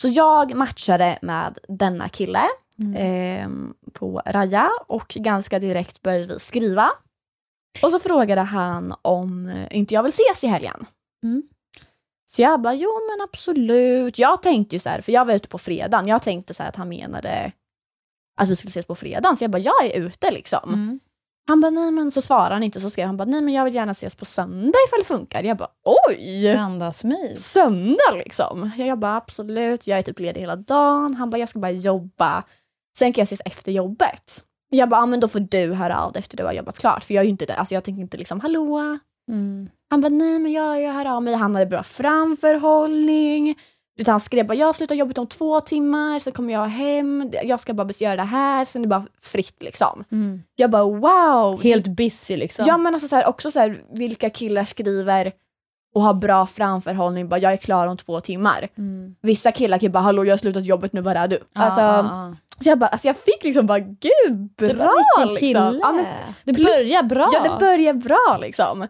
Så 0.00 0.08
jag 0.08 0.54
matchade 0.54 1.18
med 1.22 1.58
denna 1.68 2.08
kille 2.08 2.42
Mm. 2.84 2.94
ehm, 2.96 3.74
på 3.92 4.22
Raja 4.26 4.70
och 4.86 5.08
ganska 5.08 5.58
direkt 5.58 6.02
började 6.02 6.34
vi 6.34 6.40
skriva. 6.40 6.90
Och 7.82 7.90
så 7.90 7.98
frågade 7.98 8.40
han 8.40 8.94
om 9.02 9.48
eh, 9.48 9.76
inte 9.76 9.94
jag 9.94 10.02
vill 10.02 10.10
ses 10.10 10.44
i 10.44 10.46
helgen. 10.46 10.86
Mm. 11.24 11.42
Så 12.30 12.42
jag 12.42 12.60
bara, 12.60 12.74
jo 12.74 12.90
men 13.10 13.24
absolut. 13.24 14.18
Jag 14.18 14.42
tänkte 14.42 14.76
ju 14.76 14.80
så 14.80 14.88
här, 14.88 15.00
för 15.00 15.12
jag 15.12 15.24
var 15.24 15.34
ute 15.34 15.48
på 15.48 15.58
fredagen, 15.58 16.06
jag 16.06 16.22
tänkte 16.22 16.54
så 16.54 16.62
att 16.62 16.76
han 16.76 16.88
menade 16.88 17.52
att 18.40 18.48
vi 18.48 18.56
skulle 18.56 18.70
ses 18.70 18.86
på 18.86 18.94
fredagen. 18.94 19.36
Så 19.36 19.44
jag 19.44 19.50
bara, 19.50 19.62
jag 19.62 19.84
är 19.84 20.00
ute 20.00 20.30
liksom. 20.30 20.74
Mm. 20.74 21.00
Han 21.46 21.60
bara, 21.60 21.70
nej 21.70 21.90
men 21.90 22.10
så 22.10 22.20
svarade 22.20 22.54
han 22.54 22.62
inte, 22.62 22.80
så 22.80 22.90
skrev 22.90 23.06
han 23.06 23.16
bara, 23.16 23.24
nej 23.24 23.40
men 23.40 23.54
jag 23.54 23.64
vill 23.64 23.74
gärna 23.74 23.92
ses 23.92 24.14
på 24.14 24.24
söndag 24.24 24.78
ifall 24.86 24.98
det 24.98 25.04
funkar. 25.04 25.42
Jag 25.42 25.56
bara, 25.56 25.70
oj! 26.08 26.52
Söndagsmys. 26.54 27.52
Söndag 27.52 28.14
liksom. 28.16 28.70
Jag 28.76 28.98
bara, 28.98 29.16
absolut, 29.16 29.86
jag 29.86 29.98
är 29.98 30.02
typ 30.02 30.18
ledig 30.18 30.40
hela 30.40 30.56
dagen. 30.56 31.14
Han 31.14 31.30
bara, 31.30 31.38
jag 31.38 31.48
ska 31.48 31.58
bara 31.58 31.70
jobba. 31.70 32.44
Sen 32.98 33.12
kan 33.12 33.22
jag 33.22 33.26
ses 33.26 33.40
efter 33.44 33.72
jobbet. 33.72 34.44
Jag 34.70 34.88
bara, 34.88 35.00
ah, 35.00 35.06
men 35.06 35.20
då 35.20 35.28
får 35.28 35.40
du 35.40 35.74
höra 35.74 36.00
av 36.00 36.12
dig 36.12 36.20
efter 36.20 36.36
du 36.36 36.44
har 36.44 36.52
jobbat 36.52 36.78
klart. 36.78 37.04
För 37.04 37.14
jag 37.14 37.20
är 37.22 37.24
ju 37.24 37.30
inte 37.30 37.46
där, 37.46 37.54
alltså 37.54 37.74
jag 37.74 37.84
tänker 37.84 38.02
inte 38.02 38.16
liksom, 38.16 38.40
hallå? 38.40 38.98
Mm. 39.28 39.68
Han 39.90 40.00
bara, 40.00 40.08
nej 40.08 40.38
men 40.38 40.52
jag, 40.52 40.82
jag 40.82 40.92
hör 40.92 41.06
av 41.06 41.22
mig. 41.22 41.34
Han 41.34 41.54
hade 41.54 41.66
bra 41.66 41.82
framförhållning. 41.82 43.54
Utan 44.00 44.12
han 44.12 44.20
skrev 44.20 44.46
bara, 44.46 44.54
jag 44.54 44.76
slutar 44.76 44.94
jobbet 44.94 45.18
om 45.18 45.26
två 45.26 45.60
timmar, 45.60 46.18
sen 46.18 46.32
kommer 46.32 46.52
jag 46.52 46.66
hem, 46.66 47.30
jag 47.44 47.60
ska 47.60 47.74
bara 47.74 47.88
göra 48.00 48.16
det 48.16 48.22
här, 48.22 48.64
sen 48.64 48.82
är 48.82 48.86
det 48.86 48.88
bara 48.88 49.06
fritt 49.20 49.62
liksom. 49.62 50.04
Mm. 50.12 50.42
Jag 50.56 50.70
bara 50.70 50.84
wow! 50.84 51.62
Helt 51.62 51.86
busy 51.88 52.36
liksom. 52.36 52.64
Ja 52.68 52.76
men 52.76 52.94
alltså 52.94 53.08
så 53.08 53.16
här, 53.16 53.26
också 53.26 53.50
så 53.50 53.60
här, 53.60 53.80
vilka 53.92 54.30
killar 54.30 54.64
skriver 54.64 55.32
och 55.94 56.02
har 56.02 56.14
bra 56.14 56.46
framförhållning, 56.46 57.28
bara 57.28 57.40
jag 57.40 57.52
är 57.52 57.56
klar 57.56 57.86
om 57.86 57.96
två 57.96 58.20
timmar. 58.20 58.68
Mm. 58.78 59.14
Vissa 59.22 59.52
killar 59.52 59.78
kan 59.78 59.86
ju 59.86 59.92
bara 59.92 60.02
hallå 60.02 60.24
jag 60.24 60.32
har 60.32 60.38
slutat 60.38 60.66
jobbet 60.66 60.92
nu, 60.92 61.00
var 61.00 61.14
är 61.14 61.28
du? 61.28 61.38
Alltså, 61.52 61.80
Ah, 61.80 61.98
ah, 61.98 62.28
ah. 62.28 62.36
Så 62.60 62.68
jag 62.68 62.78
bara, 62.78 62.88
alltså 62.88 63.08
jag 63.08 63.16
fick 63.16 63.44
liksom 63.44 63.66
bara 63.66 63.78
gud 63.78 64.50
bra 64.58 64.66
Du 64.68 64.74
bara, 64.74 65.24
liksom. 65.24 65.80
Ja, 65.82 65.92
men, 65.92 66.06
det 66.44 66.52
börjar 66.52 67.02
bra. 67.02 67.30
ja 67.34 67.42
det 67.42 67.58
börjar 67.58 67.94
bra 67.94 68.38
liksom. 68.40 68.86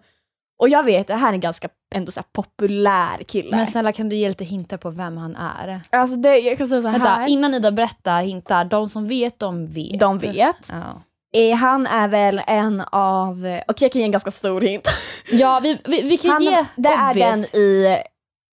Och 0.61 0.68
jag 0.68 0.83
vet, 0.83 1.07
det 1.07 1.14
här 1.14 1.28
är 1.28 1.33
en 1.33 1.40
ganska 1.40 1.68
ändå 1.94 2.12
så 2.12 2.22
populär 2.33 3.22
kille. 3.26 3.57
Men 3.57 3.66
snälla 3.66 3.92
kan 3.92 4.09
du 4.09 4.16
ge 4.16 4.28
lite 4.28 4.44
hintar 4.44 4.76
på 4.76 4.90
vem 4.90 5.16
han 5.16 5.37
är? 5.37 5.81
alltså 5.90 6.16
det, 6.16 6.38
jag 6.38 6.59
kan 6.59 6.68
säga 6.68 6.83
så 6.83 6.88
här. 6.88 6.98
Vänta, 6.98 7.26
innan 7.26 7.54
Ida 7.54 7.70
berättar 7.70 8.22
hintar, 8.22 8.64
de 8.64 8.88
som 8.88 9.09
vet 9.09 9.38
de 9.38 9.66
vet. 9.66 10.00
de 10.00 10.18
vet. 10.18 10.70
Ja, 10.72 11.02
Eh, 11.37 11.57
han 11.57 11.87
är 11.87 12.09
väl 12.09 12.42
en 12.46 12.81
av, 12.92 13.37
okej 13.68 13.85
jag 13.85 13.92
kan 13.92 14.00
ge 14.00 14.04
en 14.04 14.11
ganska 14.11 14.31
stor 14.31 14.61
hint. 14.61 14.88
ja 15.31 15.61
vi, 15.62 15.78
vi, 15.85 16.02
vi 16.02 16.16
kan 16.16 16.31
Han, 16.31 16.42
ge 16.42 16.64
det 16.76 16.88
är 16.88 17.11
obvious. 17.11 17.50
den 17.52 17.61
i 17.62 17.96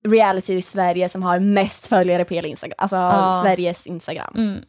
reality 0.08 0.54
i 0.54 0.62
Sverige 0.62 1.10
som 1.10 1.23
har 1.23 1.39
mest 1.39 1.88
följare 1.88 2.25
på 2.25 2.34
hela 2.34 2.47
Instagram, 2.47 2.75
alltså 2.78 2.95
Ja. 2.95 3.39
Sveriges 3.43 3.88
Instagram. 3.88 4.34
Mm. 4.38 4.62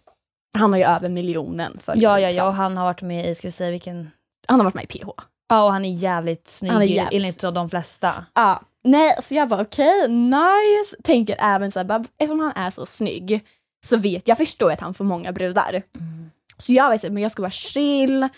Han 0.58 0.72
har 0.72 0.78
ju 0.78 0.84
över 0.84 1.08
miljonen 1.08 1.78
följare. 1.80 2.12
Ja, 2.12 2.20
ja, 2.20 2.28
liksom. 2.28 2.44
ja, 2.44 2.48
och 2.48 2.54
han 2.56 2.76
har 2.76 2.84
varit 2.84 3.02
med 3.02 3.30
i, 3.30 3.34
ska 3.34 3.48
vi 3.48 3.52
säga 3.52 3.70
vilken? 3.70 4.10
Han 4.48 4.60
har 4.60 4.64
varit 4.64 4.74
med 4.74 4.84
i 4.84 4.98
PH. 4.98 5.08
Ja, 5.48 5.64
och 5.64 5.72
han 5.72 5.84
är 5.84 5.92
jävligt 5.92 6.48
snygg 6.48 6.72
Han 6.72 6.82
är 6.82 6.86
jävligt- 6.86 7.12
enligt 7.12 7.40
de 7.40 7.70
flesta. 7.70 8.26
Ja. 8.34 8.60
Nej, 8.84 9.16
så 9.20 9.34
jag 9.34 9.48
bara 9.48 9.60
okej, 9.62 10.08
nice. 10.08 10.96
Tänker 11.04 11.36
även 11.38 11.72
så 11.72 11.78
här, 11.78 11.84
bara, 11.84 12.04
eftersom 12.18 12.40
han 12.40 12.52
är 12.56 12.70
så 12.70 12.86
snygg 12.86 13.44
så 13.86 13.96
vet 13.96 14.28
jag, 14.28 14.38
förstår 14.38 14.72
att 14.72 14.80
han 14.80 14.94
får 14.94 15.04
många 15.04 15.32
brudar. 15.32 15.82
Mm. 15.98 16.30
Så 16.56 16.72
jag 16.72 16.90
vet 16.90 17.12
men 17.12 17.22
jag 17.22 17.32
ska 17.32 17.42
vara 17.42 17.50
chill. 17.50 18.28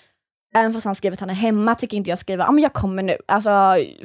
Även 0.54 0.72
fast 0.72 0.84
han 0.86 0.94
skriver 0.94 1.14
att 1.16 1.20
han 1.20 1.30
är 1.30 1.34
hemma 1.34 1.74
tycker 1.74 1.96
inte 1.96 2.10
jag 2.10 2.18
skriver, 2.18 2.44
ja 2.44 2.50
men 2.52 2.62
jag 2.62 2.72
kommer 2.72 3.02
nu. 3.02 3.16
Alltså, 3.28 3.50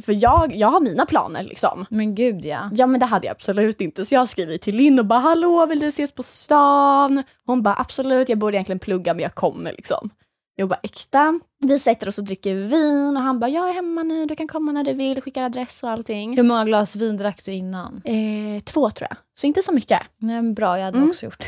för 0.02 0.24
jag, 0.24 0.56
jag 0.56 0.68
har 0.68 0.80
mina 0.80 1.06
planer 1.06 1.44
liksom. 1.44 1.86
Men 1.90 2.16
gud 2.16 2.46
ja. 2.46 2.70
Ja 2.74 2.88
men 2.88 3.00
det 3.00 3.06
hade 3.06 3.28
jag 3.28 3.32
absolut 3.32 3.82
inte. 3.82 4.06
Så 4.06 4.16
jag 4.16 4.30
skriver 4.30 4.58
till 4.58 4.76
Linn 4.76 5.00
och 5.00 5.06
bara 5.06 5.20
hallå 5.20 5.66
vill 5.66 5.80
du 5.80 5.88
ses 5.88 6.12
på 6.12 6.24
stan? 6.24 7.24
Hon 7.46 7.64
bara 7.64 7.76
absolut, 7.76 8.30
jag 8.30 8.38
borde 8.38 8.56
egentligen 8.58 8.80
plugga 8.80 9.14
men 9.14 9.24
jag 9.24 9.36
kommer 9.36 9.72
liksom. 9.72 10.10
Jag 10.56 10.70
bara 10.70 10.80
äkta. 10.84 11.40
Vi 11.60 11.80
sätter 11.80 12.08
oss 12.08 12.18
och 12.18 12.24
dricker 12.24 12.56
vin 12.56 13.18
och 13.18 13.24
han 13.24 13.40
bara 13.40 13.50
jag 13.50 13.70
är 13.70 13.74
hemma 13.74 14.04
nu, 14.04 14.26
du 14.26 14.36
kan 14.36 14.48
komma 14.48 14.72
när 14.72 14.84
du 14.84 14.94
vill, 14.94 15.22
skickar 15.22 15.44
adress 15.44 15.84
och 15.84 15.90
allting. 15.90 16.36
Hur 16.38 16.44
många 16.44 16.66
glas 16.66 16.96
vin 16.96 17.18
drack 17.18 17.42
du 17.46 17.52
innan? 17.54 18.02
Eh, 18.06 18.64
två 18.64 18.90
tror 18.92 19.08
jag, 19.10 19.18
så 19.40 19.48
inte 19.48 19.62
så 19.62 19.72
mycket. 19.74 20.00
Nej 20.18 20.36
men 20.36 20.54
bra, 20.54 20.78
jag 20.78 20.86
hade 20.86 20.98
Mm. 20.98 21.10
också 21.10 21.26
gjort 21.26 21.40
det. 21.40 21.46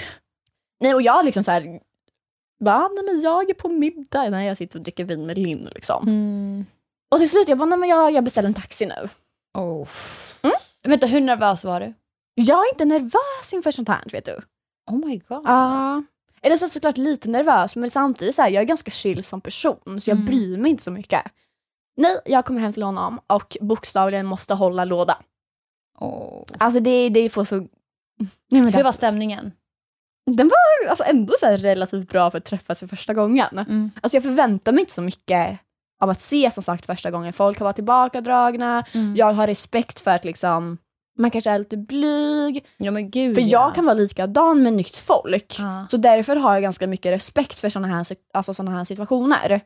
Nej 0.82 0.94
och 0.94 1.02
jag 1.02 1.26
liksom 1.26 1.44
så 1.44 1.52
här, 1.52 1.80
bara, 2.64 2.88
nej 2.88 3.04
men 3.06 3.22
jag 3.22 3.50
är 3.50 3.54
på 3.54 3.70
middag 3.70 4.30
när 4.30 4.42
jag 4.44 4.58
sitter 4.58 4.80
och 4.80 4.84
dricker 4.84 5.06
vin 5.06 5.26
med 5.26 5.38
Linn 5.38 5.70
liksom. 5.76 6.08
Mm. 6.08 6.66
Och 7.12 7.18
till 7.18 7.30
slut 7.30 7.48
jag 7.48 7.58
bara, 7.58 7.66
nej 7.66 7.80
men 7.80 7.90
jag, 7.90 8.12
jag 8.12 8.24
beställer 8.24 8.48
en 8.48 8.54
taxi 8.54 8.86
nu. 8.86 9.10
Oh. 9.54 9.88
Vänta, 10.84 11.08
hur 11.08 11.22
nervös 11.22 11.64
var 11.64 11.80
du? 11.80 11.94
Jag 12.36 12.66
är 12.66 12.74
inte 12.74 12.86
nervös 12.86 13.54
inför 13.54 13.72
sånt 13.72 13.90
här 13.90 14.04
vet 14.12 14.26
du. 14.26 14.40
Oh 14.92 15.06
my 15.06 15.18
god. 15.18 15.42
Ja. 15.46 16.04
Eller 16.42 16.58
så 16.58 16.68
såklart 16.68 16.98
lite 16.98 17.30
nervös 17.30 17.76
men 17.76 17.90
samtidigt 17.90 18.36
så 18.36 18.42
här, 18.42 18.50
jag 18.50 18.62
är 18.62 18.66
ganska 18.68 18.92
chill 18.92 19.24
som 19.24 19.42
person 19.42 20.02
så 20.02 20.10
jag 20.10 20.16
Mm. 20.16 20.26
bryr 20.26 20.58
mig 20.58 20.72
inte 20.72 20.84
så 20.84 20.92
mycket. 20.92 21.22
Nej, 21.98 22.20
jag 22.26 22.46
kommer 22.46 22.62
hem 22.62 22.74
till 22.74 22.84
honom 22.84 23.20
och 23.28 23.58
bokstavligen 23.62 24.26
måste 24.26 24.54
hålla 24.54 24.86
låda. 24.86 25.18
Oh. 26.00 26.44
Alltså 26.60 26.80
det, 26.80 27.10
det 27.10 27.30
får 27.30 27.44
så... 27.44 27.56
Nej, 28.52 28.62
men 28.62 28.74
Hur 28.74 28.84
var 28.84 28.92
stämningen? 28.92 29.52
Den 30.32 30.48
var 30.48 30.90
alltså 30.90 31.04
ändå 31.04 31.34
så 31.40 31.48
relativt 31.48 32.10
bra 32.10 32.32
för 32.32 32.38
att 32.38 32.46
träffas 32.46 32.80
för 32.80 32.88
första 32.88 33.14
gången. 33.14 33.58
Mm. 33.60 33.92
Alltså 34.02 34.16
jag 34.16 34.24
förväntar 34.24 34.72
mig 34.72 34.80
inte 34.80 34.94
så 34.94 35.02
mycket 35.02 35.60
av 36.02 36.10
att 36.10 36.22
se 36.22 36.52
som 36.52 36.64
sagt 36.64 36.86
första 36.86 37.12
gången. 37.12 37.34
Folk 37.34 37.60
har 37.60 37.64
varit 37.64 37.76
tillbakadragna, 37.76 38.84
Mm. 38.94 39.16
jag 39.16 39.34
har 39.34 39.48
respekt 39.48 40.00
för 40.00 40.12
att 40.12 40.26
liksom 40.26 40.78
man 41.18 41.32
kanske 41.32 41.50
är 41.52 41.58
lite 41.60 41.78
blyg. 41.78 42.66
Ja 42.78 42.92
men 42.92 43.12
gud 43.12 43.36
För 43.36 43.42
ja. 43.42 43.48
jag 43.48 43.76
kan 43.76 43.86
vara 43.86 43.94
likadan 43.94 44.64
med 44.64 44.74
nytt 44.74 44.98
folk. 44.98 45.56
Ja. 45.60 45.88
Så 45.92 45.98
därför 45.98 46.36
har 46.36 46.54
jag 46.54 46.62
ganska 46.62 46.88
mycket 46.88 47.12
respekt 47.12 47.60
för 47.60 47.70
såna 47.70 47.88
här, 47.88 48.06
alltså 48.34 48.54
såna 48.54 48.72
här 48.72 48.86
situationer. 48.86 49.62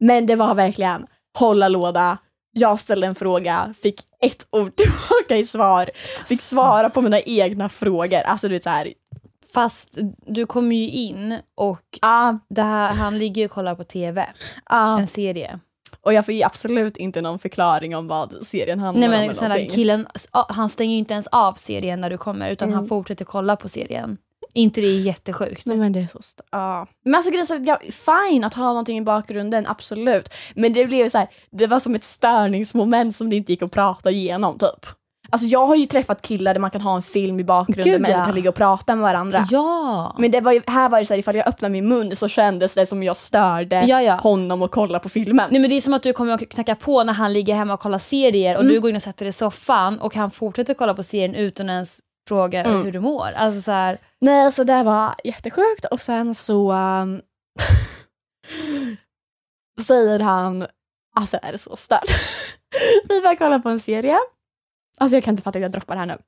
Men 0.00 0.26
det 0.26 0.36
var 0.36 0.54
verkligen 0.54 1.06
hålla 1.38 1.68
låda, 1.68 2.18
jag 2.52 2.78
ställde 2.78 3.06
en 3.06 3.14
fråga, 3.14 3.74
fick 3.82 4.00
ett 4.24 4.46
ord 4.50 4.76
tillbaka 4.76 5.36
i 5.36 5.44
svar, 5.44 5.90
fick 6.26 6.40
svara 6.40 6.90
på 6.90 7.00
mina 7.02 7.20
egna 7.20 7.68
frågor. 7.68 8.20
Alltså 8.20 8.48
du 8.48 8.54
vet 8.54 8.62
såhär, 8.62 8.92
Fast 9.54 9.98
du 10.26 10.46
kommer 10.46 10.76
ju 10.76 10.88
in 10.88 11.38
och 11.54 11.80
ah, 12.02 12.34
det 12.48 12.62
här, 12.62 12.92
han 12.96 13.18
ligger 13.18 13.42
ju 13.42 13.46
och 13.46 13.50
kollar 13.52 13.74
på 13.74 13.84
TV, 13.84 14.26
ah. 14.64 14.98
en 14.98 15.06
serie. 15.06 15.60
Och 16.02 16.12
jag 16.14 16.24
får 16.24 16.34
ju 16.34 16.42
absolut 16.42 16.96
inte 16.96 17.20
någon 17.20 17.38
förklaring 17.38 17.96
om 17.96 18.06
vad 18.08 18.32
serien 18.44 18.78
handlar 18.78 19.00
Nej 19.00 19.06
om. 19.08 19.10
men 19.10 19.22
eller 19.24 19.34
snälla 19.34 19.54
någonting. 19.54 19.74
killen, 19.76 20.06
han 20.48 20.68
stänger 20.68 20.92
ju 20.92 20.98
inte 20.98 21.14
ens 21.14 21.26
av 21.26 21.54
serien 21.54 22.00
när 22.00 22.10
du 22.10 22.18
kommer 22.18 22.50
utan 22.50 22.68
Mm. 22.68 22.78
han 22.78 22.88
fortsätter 22.88 23.24
kolla 23.24 23.56
på 23.56 23.68
serien. 23.68 24.16
inte 24.54 24.80
det 24.80 24.86
är 24.86 25.00
jättesjukt? 25.00 25.66
Nej 25.66 25.76
men 25.76 25.92
det 25.92 26.00
är 26.00 26.06
så 26.06 26.18
st- 26.18 26.42
ja. 26.50 26.86
Men 27.04 27.14
alltså 27.14 27.30
grejen 27.30 27.46
är 27.50 27.66
ja, 27.68 27.78
fine 28.30 28.44
att 28.44 28.54
ha 28.54 28.66
någonting 28.66 28.98
i 28.98 29.02
bakgrunden, 29.02 29.66
absolut. 29.66 30.28
Men 30.54 30.72
det 30.72 30.86
blev 30.86 31.08
så 31.08 31.18
här, 31.18 31.28
det 31.50 31.66
var 31.66 31.78
som 31.78 31.94
ett 31.94 32.04
störningsmoment 32.04 33.16
som 33.16 33.30
det 33.30 33.36
inte 33.36 33.52
gick 33.52 33.62
att 33.62 33.72
prata 33.72 34.10
igenom 34.10 34.58
typ. 34.58 34.86
Alltså 35.32 35.46
jag 35.48 35.66
har 35.66 35.76
ju 35.76 35.86
träffat 35.86 36.22
killar 36.22 36.54
där 36.54 36.60
man 36.60 36.70
kan 36.70 36.80
ha 36.80 36.96
en 36.96 37.02
film 37.02 37.40
i 37.40 37.44
bakgrunden 37.44 37.84
Gud, 37.92 38.00
men 38.00 38.10
ja. 38.10 38.24
kan 38.24 38.34
ligga 38.34 38.48
och 38.48 38.54
prata 38.56 38.94
med 38.94 39.02
varandra. 39.02 39.46
Ja! 39.50 40.16
Men 40.18 40.30
det 40.30 40.40
var 40.40 40.52
ju, 40.52 40.62
här 40.66 40.88
var 40.88 40.98
det 40.98 41.04
så 41.04 41.14
här, 41.14 41.18
ifall 41.18 41.36
jag 41.36 41.48
öppnade 41.48 41.72
min 41.72 41.88
mun 41.88 42.16
så 42.16 42.28
kändes 42.28 42.74
det 42.74 42.86
som 42.86 43.02
jag 43.02 43.16
störde 43.16 43.84
Ja, 43.86 44.02
ja. 44.02 44.14
honom 44.14 44.62
och 44.62 44.70
kolla 44.70 44.98
på 44.98 45.08
filmen. 45.08 45.48
Nej 45.50 45.60
men 45.60 45.70
det 45.70 45.76
är 45.76 45.80
som 45.80 45.94
att 45.94 46.02
du 46.02 46.12
kommer 46.12 46.32
att 46.32 46.48
knacka 46.48 46.74
på 46.74 47.04
när 47.04 47.12
han 47.12 47.32
ligger 47.32 47.54
hemma 47.54 47.74
och 47.74 47.80
kollar 47.80 47.98
serier 47.98 48.54
och 48.56 48.60
Mm. 48.62 48.74
du 48.74 48.80
går 48.80 48.90
in 48.90 48.96
och 48.96 49.02
sätter 49.02 49.24
dig 49.24 49.30
i 49.30 49.32
soffan 49.32 49.98
och 50.00 50.14
han 50.14 50.30
fortsätter 50.30 50.74
kolla 50.74 50.94
på 50.94 51.02
serien 51.02 51.34
utan 51.34 51.70
ens 51.70 52.00
fråga 52.28 52.64
Mm. 52.64 52.84
hur 52.84 52.92
du 52.92 53.00
mår. 53.00 53.28
Alltså 53.36 53.60
så 53.60 53.72
här, 53.72 53.98
Nej, 54.20 54.52
så 54.52 54.64
det 54.64 54.82
var 54.82 55.14
jättesjukt 55.24 55.84
och 55.90 56.00
sen 56.00 56.34
så 56.34 56.72
um, 56.72 57.20
säger 59.86 60.18
han, 60.20 60.66
alltså 61.16 61.38
är 61.42 61.52
det 61.52 61.58
så 61.58 61.76
stört. 61.76 62.10
Vi 63.08 63.20
börjar 63.20 63.36
kolla 63.36 63.58
på 63.58 63.68
en 63.68 63.80
serie. 63.80 64.18
Alltså 65.00 65.16
jag 65.16 65.24
kan 65.24 65.32
inte 65.32 65.42
fatta 65.42 65.58
hur 65.58 65.64
jag 65.64 65.72
droppar 65.72 65.94
det 65.94 66.00
här 66.00 66.06
nu. 66.06 66.18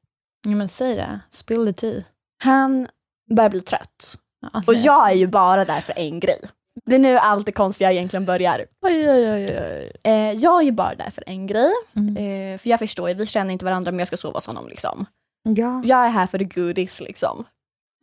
ja 0.48 0.56
men 0.56 0.68
säg 0.68 0.96
det, 0.96 1.20
spill 1.30 1.66
the 1.66 1.72
tea. 1.72 2.02
Han 2.44 2.88
börjar 3.36 3.50
bli 3.50 3.60
trött. 3.60 4.14
Ja, 4.52 4.62
Och 4.66 4.74
jag 4.74 5.10
är 5.10 5.14
ju 5.14 5.26
bara 5.26 5.64
där 5.64 5.80
för 5.80 5.98
en 5.98 6.20
grej. 6.20 6.40
Det 6.84 6.94
är 6.94 6.98
nu 6.98 7.16
allt 7.16 7.46
det 7.46 7.52
konstiga 7.52 7.92
egentligen 7.92 8.24
börjar. 8.24 8.66
Oj, 8.86 9.10
oj, 9.10 9.32
oj, 9.32 9.46
oj. 9.50 9.92
Eh, 10.04 10.32
jag 10.32 10.60
är 10.60 10.64
ju 10.64 10.72
bara 10.72 10.94
där 10.94 11.10
för 11.10 11.24
en 11.26 11.46
grej. 11.46 11.72
Mm. 11.96 12.16
Eh, 12.16 12.58
för 12.58 12.70
jag 12.70 12.78
förstår 12.78 13.08
ju, 13.08 13.14
vi 13.14 13.26
känner 13.26 13.52
inte 13.52 13.64
varandra 13.64 13.92
men 13.92 13.98
jag 13.98 14.08
ska 14.08 14.16
sova 14.16 14.36
hos 14.36 14.46
honom 14.46 14.68
liksom. 14.68 15.06
Ja. 15.42 15.82
Jag 15.84 16.06
är 16.06 16.08
här 16.10 16.26
för 16.26 16.38
the 16.38 16.44
goodies 16.44 17.00
liksom. 17.00 17.44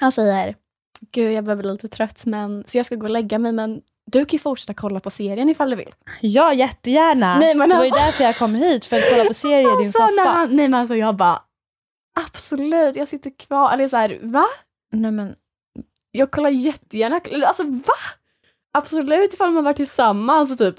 Han 0.02 0.12
säger, 0.12 0.56
gud 1.12 1.32
jag 1.32 1.44
börjar 1.44 1.58
bli 1.58 1.72
lite 1.72 1.88
trött 1.90 2.26
men, 2.26 2.64
så 2.68 2.78
jag 2.78 2.86
ska 2.86 2.96
gå 2.96 3.04
och 3.04 3.10
lägga 3.10 3.40
mig 3.40 3.52
men 3.52 3.82
du 4.12 4.26
kan 4.26 4.30
ju 4.38 4.40
fortsätta 4.40 4.74
kolla 4.74 5.00
på 5.00 5.10
serien 5.10 5.50
ifall 5.50 5.70
du 5.70 5.76
vill. 5.76 5.94
Ja, 6.22 6.54
jättegärna. 6.54 7.40
Nej, 7.40 7.56
men 7.56 7.70
det 7.70 7.76
var 7.76 7.84
ju 7.86 7.92
alltså- 7.92 8.06
därför 8.06 8.24
jag 8.24 8.38
kom 8.38 8.56
hit, 8.56 8.86
för 8.86 8.96
att 8.96 9.10
kolla 9.12 9.26
på 9.26 9.34
serier 9.34 9.60
i 9.60 9.64
din 9.78 9.88
Alltså, 9.88 10.08
soffa. 10.08 10.30
han, 10.30 10.56
nej 10.56 10.68
men 10.68 10.80
alltså 10.80 10.96
jag 10.96 11.16
bara, 11.16 11.42
absolut 12.20 12.96
jag 12.96 13.08
sitter 13.08 13.32
kvar, 13.40 13.74
eller 13.74 13.88
så 13.88 13.98
här, 13.98 14.20
va? 14.22 14.46
Nej, 14.94 15.12
men, 15.12 15.36
Jag 16.12 16.32
kollar 16.32 16.50
jättegärna, 16.50 17.22
alltså 17.48 17.64
va? 17.64 17.94
Absolut 18.78 19.34
ifall 19.34 19.52
man 19.52 19.64
varit 19.64 19.78
tillsammans 19.78 20.58
typ 20.58 20.76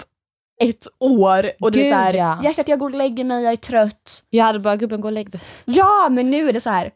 ett 0.63 0.87
år 0.99 1.51
och 1.59 1.71
du 1.71 1.81
är 1.81 1.89
så 1.89 1.95
här, 1.95 2.13
ja. 2.13 2.39
hjärtat 2.43 2.67
jag 2.67 2.79
går 2.79 2.89
och 2.89 2.95
lägger 2.95 3.23
mig, 3.23 3.43
jag 3.43 3.51
är 3.53 3.57
trött. 3.57 4.23
jag 4.29 4.45
hade 4.45 4.59
bara, 4.59 4.75
gubben 4.75 5.01
gå 5.01 5.07
och 5.07 5.11
lägg 5.11 5.29
dig. 5.31 5.41
Ja 5.65 6.07
men 6.11 6.31
nu 6.31 6.49
är 6.49 6.53
det 6.53 6.61
så 6.61 6.69
här. 6.69 6.91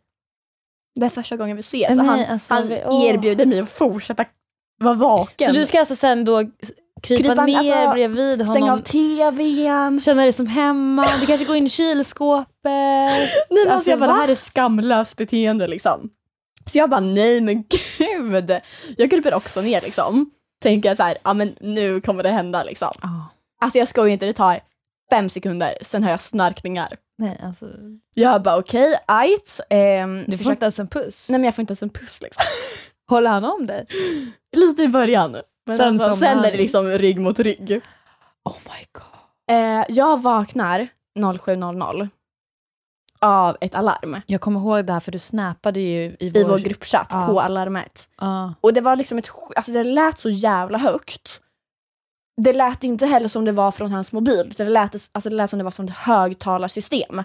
det 1.00 1.06
är 1.06 1.10
första 1.10 1.36
gången 1.36 1.56
vi 1.56 1.60
ses 1.60 1.98
och 2.00 2.06
han, 2.06 2.26
alltså, 2.26 2.54
han 2.54 2.68
vi- 2.68 3.08
erbjuder 3.08 3.46
mig 3.46 3.60
att 3.60 3.70
fortsätta 3.70 4.26
vara 4.80 4.94
vaken. 4.94 5.48
Så 5.48 5.54
du 5.54 5.66
ska 5.66 5.80
alltså 5.80 5.96
sen 5.96 6.26
då 6.26 6.44
krypa, 7.04 7.24
Krypa- 7.34 7.46
ner 7.46 7.58
alltså, 7.58 7.92
bredvid 7.94 8.42
honom, 8.42 8.48
Stänga 8.48 8.74
av 8.74 8.78
tvn. 8.78 10.00
känna 10.00 10.22
dig 10.22 10.34
som 10.34 10.48
hemma, 10.48 11.02
du 11.22 11.26
kanske 11.26 11.46
går 11.46 11.56
in 11.56 11.66
i 11.66 11.70
kylskåpet. 11.70 12.48
Nej, 12.64 13.30
men 13.50 13.58
alltså, 13.58 13.74
Alltså, 13.74 13.90
jag 13.90 14.00
bara, 14.00 14.08
va? 14.08 14.14
det 14.14 14.22
här 14.22 14.30
är 14.30 14.36
skamlöst 14.36 15.18
beteende 15.18 15.68
liksom. 15.68 16.10
Så 16.66 16.78
jag 16.78 16.90
bara, 16.90 17.00
nej 17.00 17.42
men 17.42 17.64
gud. 17.98 18.52
Jag 18.98 19.10
kryper 19.10 19.34
också 19.34 19.62
ner 19.62 19.82
liksom. 19.82 20.30
Tänker 20.64 20.96
så 20.96 21.04
här, 21.04 21.18
ja 21.24 21.34
men 21.34 21.56
nu 21.62 22.02
kommer 22.02 22.24
det 22.24 22.30
hända 22.30 22.64
liksom. 22.64 22.92
Alltså 23.62 23.80
jag 23.80 23.88
skojar 23.88 24.14
inte, 24.14 24.26
det 24.26 24.34
tar 24.34 24.60
fem 25.12 25.30
sekunder, 25.30 25.78
sen 25.82 26.04
har 26.04 26.12
jag 26.12 26.22
snarkningar. 26.22 26.98
Nej, 27.18 27.40
alltså, 27.44 27.66
Jag 28.16 28.42
bara 28.44 28.58
okej, 28.58 28.88
okay, 28.90 28.98
ajt. 29.08 29.60
ehm, 29.70 30.24
du 30.28 30.32
får 30.32 30.38
försök- 30.38 30.52
inte 30.52 30.66
ens 30.66 30.80
en 30.80 30.88
puss. 30.88 31.26
Nej 31.30 31.40
men 31.40 31.46
jag 31.46 31.56
får 31.56 31.62
inte 31.62 31.72
ens 31.72 31.84
en 31.84 31.90
puss 31.90 32.22
liksom. 32.22 32.44
Håller 33.10 33.30
han 33.30 33.46
om 33.46 33.66
dig? 33.66 33.86
Lite 34.56 34.82
i 34.84 34.88
början. 34.88 35.38
Men 35.66 35.78
Sen 35.78 35.88
alltså, 35.88 36.14
sen 36.14 36.40
är 36.40 36.52
det 36.52 36.58
liksom 36.58 36.86
rygg 36.90 37.20
mot 37.20 37.40
rygg. 37.40 37.82
Oh 38.46 38.58
my 38.66 38.86
god. 38.92 39.04
Eh, 39.52 39.86
jag 39.90 40.22
vaknar 40.22 40.88
07.00 41.20 42.10
av 43.22 43.58
ett 43.62 43.76
alarm 43.76 44.22
Jag 44.26 44.42
kommer 44.42 44.60
ihåg 44.60 44.86
det 44.86 44.94
här 44.94 45.00
för 45.00 45.12
du 45.12 45.20
snappade 45.20 45.80
ju 45.80 46.16
i 46.20 46.32
vår... 46.34 46.42
i 46.42 46.44
vår 46.44 46.58
gruppchatt 46.58 47.08
Ja. 47.12 47.28
på 47.28 47.42
alarmet. 47.42 48.10
Ja. 48.18 48.54
Och 48.62 48.74
det 48.74 48.82
var 48.82 48.96
liksom 48.96 49.18
ett, 49.18 49.30
alltså 49.56 49.72
det 49.72 49.84
lät 49.84 50.20
så 50.20 50.30
jävla 50.30 50.78
högt. 50.78 51.42
Det 52.42 52.54
lät 52.54 52.84
inte 52.84 53.06
heller 53.06 53.28
som 53.28 53.46
det 53.46 53.52
var 53.52 53.72
från 53.72 53.92
hans 53.92 54.12
mobil, 54.12 54.54
det 54.58 54.64
lät, 54.66 54.96
alltså 55.12 55.30
det 55.30 55.36
lät 55.36 55.50
som 55.50 55.60
det 55.60 55.64
var 55.64 55.72
från 55.72 55.90
ett 55.90 55.96
högtalarsystem. 55.98 57.24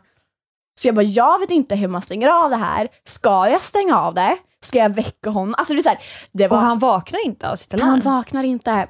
Så 0.80 0.88
jag 0.88 0.94
bara, 0.94 1.02
jag 1.02 1.38
vet 1.40 1.50
inte 1.50 1.76
hur 1.76 1.88
man 1.88 2.02
stänger 2.02 2.28
av 2.28 2.50
det 2.50 2.56
här. 2.56 2.88
Ska 3.04 3.48
jag 3.48 3.62
stänga 3.62 3.98
av 3.98 4.14
det? 4.14 4.38
Ska 4.62 4.78
jag 4.78 4.94
väcka 4.94 5.30
honom? 5.30 5.54
Alltså 5.58 5.74
det 5.74 5.80
är 5.80 5.82
så 5.82 5.88
här, 5.88 5.98
det 6.32 6.48
var 6.48 6.56
Och 6.56 6.62
han 6.62 6.78
vaknar 6.78 7.24
inte 7.26 7.50
av 7.50 7.56
sitt 7.56 7.74
alarm? 7.74 7.88
han 7.88 8.00
vaknar 8.00 8.44
inte. 8.44 8.86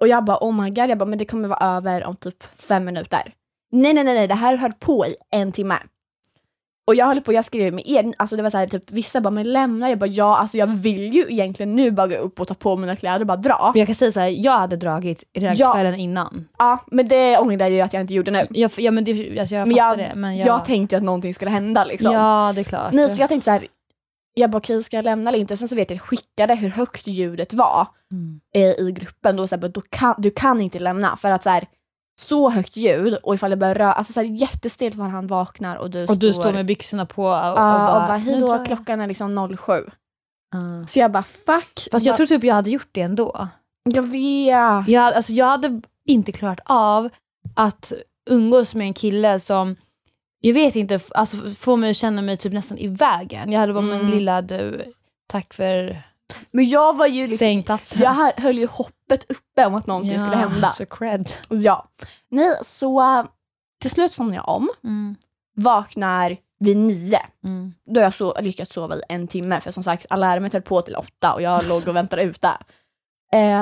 Och 0.00 0.08
jag 0.08 0.24
bara, 0.24 0.38
oh 0.40 0.62
my 0.62 0.70
god, 0.70 0.90
jag 0.90 0.98
bara, 0.98 1.04
men 1.04 1.18
det 1.18 1.24
kommer 1.24 1.48
vara 1.48 1.76
över 1.76 2.04
om 2.04 2.16
typ 2.16 2.44
fem 2.60 2.84
minuter. 2.84 3.32
Nej, 3.72 3.94
nej, 3.94 4.04
nej, 4.04 4.14
nej, 4.14 4.26
det 4.28 4.34
här 4.34 4.56
höll 4.56 4.72
på 4.72 5.06
i 5.06 5.14
en 5.30 5.52
timme. 5.52 5.78
Och 6.86 6.94
jag 6.94 7.06
höll 7.06 7.20
på, 7.20 7.32
jag 7.32 7.44
skrev 7.44 7.74
med 7.74 7.86
er, 7.86 8.12
alltså 8.16 8.36
det 8.36 8.42
var 8.42 8.50
så 8.50 8.58
här, 8.58 8.66
typ 8.66 8.90
vissa 8.90 9.20
bara, 9.20 9.30
men 9.30 9.52
lämna. 9.52 9.90
Jag 9.90 9.98
bara, 9.98 10.06
ja, 10.06 10.36
alltså 10.36 10.56
jag 10.58 10.66
vill 10.66 11.14
ju 11.14 11.26
egentligen 11.28 11.76
nu 11.76 11.90
bara 11.90 12.06
gå 12.06 12.16
upp 12.16 12.40
och 12.40 12.48
ta 12.48 12.54
på 12.54 12.76
mina 12.76 12.96
kläder 12.96 13.20
och 13.20 13.26
bara 13.26 13.36
dra. 13.36 13.70
Men 13.74 13.78
jag 13.80 13.86
kan 13.88 13.94
säga 13.94 14.12
så 14.12 14.20
här, 14.20 14.28
jag 14.28 14.58
hade 14.58 14.76
dragit 14.76 15.24
redan 15.34 15.56
Ja. 15.56 15.72
kvällen 15.72 15.94
innan. 15.94 16.48
Ja, 16.58 16.78
men 16.86 17.08
det 17.08 17.38
ångrar 17.38 17.58
jag 17.58 17.70
ju 17.70 17.80
att 17.80 17.92
jag 17.92 18.00
inte 18.00 18.14
gjorde 18.14 18.30
nu. 18.30 18.46
Jag, 18.50 18.70
ja 18.78 18.90
men 18.90 19.04
det, 19.04 19.40
alltså 19.40 19.54
jag 19.54 19.68
Men 19.68 19.76
fattar 19.76 19.88
jag, 19.88 19.98
det. 19.98 20.12
Men 20.14 20.36
jag, 20.36 20.46
jag, 20.46 20.64
tänkte 20.64 20.94
ju 20.94 20.98
att 20.98 21.04
någonting 21.04 21.34
skulle 21.34 21.50
hända 21.50 21.84
liksom. 21.84 22.12
Ja, 22.12 22.52
det 22.54 22.60
är 22.60 22.64
klart. 22.64 22.92
Nej, 22.92 23.10
så 23.10 23.22
jag 23.22 23.28
tänkte 23.28 23.44
så 23.44 23.50
här, 23.50 23.66
jag 24.38 24.50
bara, 24.50 24.58
okej, 24.58 24.82
ska 24.82 24.96
jag 24.96 25.04
lämna 25.04 25.30
eller 25.30 25.38
inte? 25.38 25.56
Sen 25.56 25.68
så 25.68 25.76
vet 25.76 25.90
jag, 25.90 25.96
jag 25.96 26.02
skickade 26.02 26.54
hur 26.54 26.68
högt 26.70 27.06
ljudet 27.06 27.54
var. 27.54 27.86
Mm. 28.12 28.40
eh, 28.54 28.86
i 28.86 28.92
gruppen, 28.92 29.36
då, 29.36 29.46
så 29.46 29.56
här, 29.56 29.68
då 29.68 29.80
kan, 29.80 30.14
du 30.18 30.30
kan 30.30 30.60
inte 30.60 30.78
lämna 30.78 31.16
för 31.16 31.30
att 31.30 31.42
så, 31.42 31.50
här, 31.50 31.66
så 32.20 32.50
högt 32.50 32.76
ljud 32.76 33.14
och 33.22 33.34
ifall 33.34 33.50
det 33.50 33.56
börjar 33.56 33.74
röra, 33.74 33.92
alltså 33.92 34.12
så 34.12 34.20
här, 34.20 34.26
jättestelt 34.28 34.94
ifall 34.94 35.10
han 35.10 35.26
vaknar 35.26 35.76
och 35.76 35.90
du 35.90 36.04
Och 36.04 36.18
du 36.18 36.32
står, 36.32 36.42
står 36.42 36.52
med 36.52 36.66
byxorna 36.66 37.06
på 37.06 37.24
och, 37.24 37.48
och 37.48 37.54
bara, 37.54 38.02
och 38.02 38.08
bara 38.08 38.16
"Nu 38.18 38.24
hej 38.24 38.40
drar 38.40 38.46
då, 38.46 38.54
jag." 38.54 38.66
klockan 38.66 39.00
är 39.00 39.06
liksom 39.06 39.56
07. 39.58 39.72
Ja. 40.52 40.86
Så 40.86 40.98
jag 40.98 41.12
bara 41.12 41.22
fuck. 41.22 41.88
Fast 41.92 42.06
jag 42.06 42.12
bara, 42.12 42.16
tror 42.16 42.26
typ 42.26 42.44
jag 42.44 42.54
hade 42.54 42.70
gjort 42.70 42.88
det 42.92 43.00
ändå. 43.00 43.48
jag 43.84 44.02
vet. 44.02 44.88
Jag, 44.88 45.14
alltså, 45.14 45.32
jag 45.32 45.46
hade 45.46 45.80
inte 46.06 46.32
klarat 46.32 46.60
av 46.64 47.08
att 47.54 47.92
umgås 48.30 48.74
med 48.74 48.86
en 48.86 48.94
kille 48.94 49.40
som 49.40 49.76
jag 50.40 50.54
vet 50.54 50.76
inte, 50.76 50.98
alltså 51.14 51.36
får 51.48 51.76
mig 51.76 51.90
att 51.90 51.96
känna 51.96 52.22
mig 52.22 52.36
typ 52.36 52.52
nästan 52.52 52.78
i 52.78 52.88
vägen. 52.88 53.52
Jag 53.52 53.60
hade 53.60 53.72
bara, 53.72 53.84
men 53.84 54.00
Mm. 54.00 54.10
lilla 54.12 54.42
du, 54.42 54.92
tack 55.26 55.54
för 55.54 56.02
Men 56.50 56.68
jag 56.68 56.96
var 56.96 57.06
ju 57.06 57.20
liksom, 57.22 57.38
sängplatsen. 57.38 58.02
jag 58.02 58.14
hö- 58.14 58.32
höll 58.36 58.58
ju 58.58 58.66
hoppet 58.66 59.30
uppe 59.30 59.66
om 59.66 59.74
att 59.74 59.86
någonting 59.86 60.12
Ja, 60.12 60.18
skulle 60.18 60.36
hända. 60.36 60.68
Så 60.68 60.86
cred. 60.86 61.28
Ja. 61.48 61.88
Nej, 62.30 62.54
så 62.62 63.00
äh, 63.00 63.24
till 63.80 63.90
slut 63.90 64.12
somnade 64.12 64.36
jag 64.36 64.48
om, 64.48 64.68
Mm. 64.84 65.16
vaknar 65.56 66.36
vid 66.60 66.76
nio. 66.76 67.18
Mm. 67.44 67.74
Då 67.86 68.00
har 68.00 68.04
jag 68.04 68.14
så, 68.14 68.40
lyckats 68.40 68.72
sova 68.72 68.96
i 68.96 69.00
en 69.08 69.28
timme 69.28 69.60
för 69.60 69.70
som 69.70 69.82
sagt 69.82 70.06
alarmet 70.10 70.52
höll 70.52 70.62
på 70.62 70.82
till 70.82 70.96
åtta 70.96 71.34
och 71.34 71.42
jag 71.42 71.66
låg 71.68 71.88
och 71.88 71.96
väntade 71.96 72.22
ute. 72.22 72.50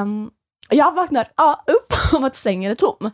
Um, 0.02 0.30
jag 0.70 0.92
vaknar 0.94 1.28
ja, 1.36 1.64
upp 1.66 1.92
om 2.14 2.24
att 2.24 2.36
sängen 2.36 2.70
är 2.70 2.74
tom. 2.74 3.10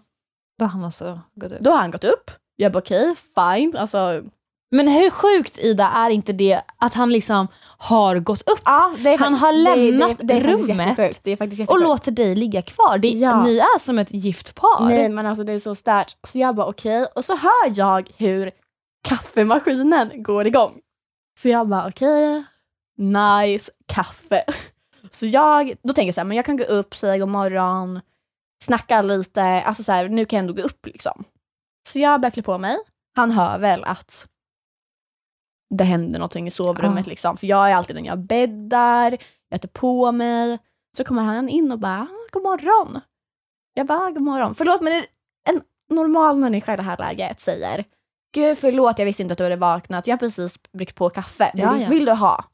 Då 0.58 0.64
har 0.64 0.68
han 0.68 0.84
alltså 0.84 1.20
gått 1.34 1.52
ut. 1.52 1.60
Då 1.60 1.70
har 1.70 1.78
han 1.78 1.90
gått 1.90 2.04
upp. 2.04 2.30
Jag 2.56 2.72
bara 2.72 2.78
okej, 2.78 3.14
fine. 3.34 3.76
Alltså, 3.76 4.22
Men 4.70 4.88
hur 4.88 5.10
sjukt 5.10 5.58
Ida 5.58 5.88
är 5.88 6.10
inte 6.10 6.32
det 6.32 6.60
att 6.78 6.94
han 6.94 7.10
liksom 7.12 7.48
har 7.78 8.18
gått 8.18 8.50
upp 8.50 8.60
ja, 8.64 8.94
Han 9.18 9.34
har 9.34 9.52
lämnat 9.52 10.18
det, 10.18 10.24
det, 10.24 10.34
det 10.34 10.46
rummet 10.52 11.68
och 11.68 11.80
låter 11.80 12.10
dig 12.12 12.34
ligga 12.34 12.62
kvar? 12.62 12.98
Det, 12.98 13.08
Ja. 13.08 13.42
Ni 13.42 13.58
är 13.58 13.78
som 13.78 13.98
ett 13.98 14.12
gift 14.14 14.54
par. 14.54 14.88
Nej 14.88 15.08
men 15.08 15.26
alltså 15.26 15.44
det 15.44 15.52
är 15.52 15.58
så 15.58 15.74
stört. 15.74 16.16
Så 16.26 16.38
jag 16.38 16.54
bara 16.54 16.66
okej. 16.66 17.06
Och 17.14 17.24
så 17.24 17.36
hör 17.36 17.72
jag 17.74 18.10
hur 18.16 18.50
kaffemaskinen 19.08 20.10
går 20.22 20.46
igång. 20.46 20.72
Så 21.40 21.48
jag 21.48 21.68
bara 21.68 21.88
okej, 21.88 22.44
nice 22.98 23.72
kaffe. 23.86 24.44
Så 25.10 25.26
jag, 25.26 25.74
då 25.82 25.92
tänker 25.92 26.06
jag 26.08 26.14
så 26.14 26.20
här, 26.20 26.28
men 26.28 26.36
jag 26.36 26.46
kan 26.46 26.56
gå 26.56 26.64
upp, 26.64 26.96
säga 26.96 27.18
god 27.18 27.28
morgon, 27.28 28.00
snacka 28.64 29.02
lite, 29.02 29.42
alltså 29.42 29.82
så 29.82 29.92
här, 29.92 30.08
nu 30.08 30.24
kan 30.24 30.36
jag 30.36 30.42
ändå 30.42 30.62
gå 30.62 30.68
upp 30.68 30.86
liksom. 30.86 31.24
Så 31.88 31.98
jag 31.98 32.20
börjar 32.20 32.30
klä 32.30 32.42
på 32.42 32.58
mig. 32.58 32.76
Han 33.16 33.30
hör 33.30 33.58
väl 33.58 33.84
att 33.84 34.26
det 35.74 35.84
händer 35.84 36.18
någonting 36.18 36.46
i 36.46 36.50
sovrummet 36.50 37.06
Ja. 37.06 37.10
liksom. 37.10 37.36
För 37.36 37.46
jag 37.46 37.70
är 37.70 37.74
alltid 37.74 37.96
den 37.96 38.04
jag 38.04 38.18
bäddar, 38.18 39.18
jag 39.48 39.60
tar 39.60 39.68
på 39.68 40.12
mig. 40.12 40.58
Så 40.96 41.04
kommer 41.04 41.22
han 41.22 41.48
in 41.48 41.72
och 41.72 41.78
bara, 41.78 42.00
"Ah, 42.10 42.26
god 42.32 42.42
morgon. 42.42 43.00
Jag 43.74 43.86
bara, 43.86 43.98
"Ah, 43.98 44.10
god 44.10 44.22
morgon. 44.22 44.54
Förlåt 44.54 44.80
men 44.82 44.92
en 45.50 45.60
normal 45.96 46.36
människa 46.36 46.74
i 46.74 46.76
det 46.76 46.82
här 46.82 46.96
läget 46.98 47.40
säger, 47.40 47.84
gud 48.34 48.58
förlåt 48.58 48.98
jag 48.98 49.06
visste 49.06 49.22
inte 49.22 49.32
att 49.32 49.38
du 49.38 49.44
hade 49.44 49.56
vaknat, 49.56 50.06
jag 50.06 50.12
har 50.14 50.18
precis 50.18 50.56
bryggt 50.72 50.94
på 50.96 51.10
kaffe. 51.10 51.50
Ja, 51.54 51.78
ja. 51.78 51.88
vill 51.88 52.04
du 52.04 52.12
ha? 52.12 52.44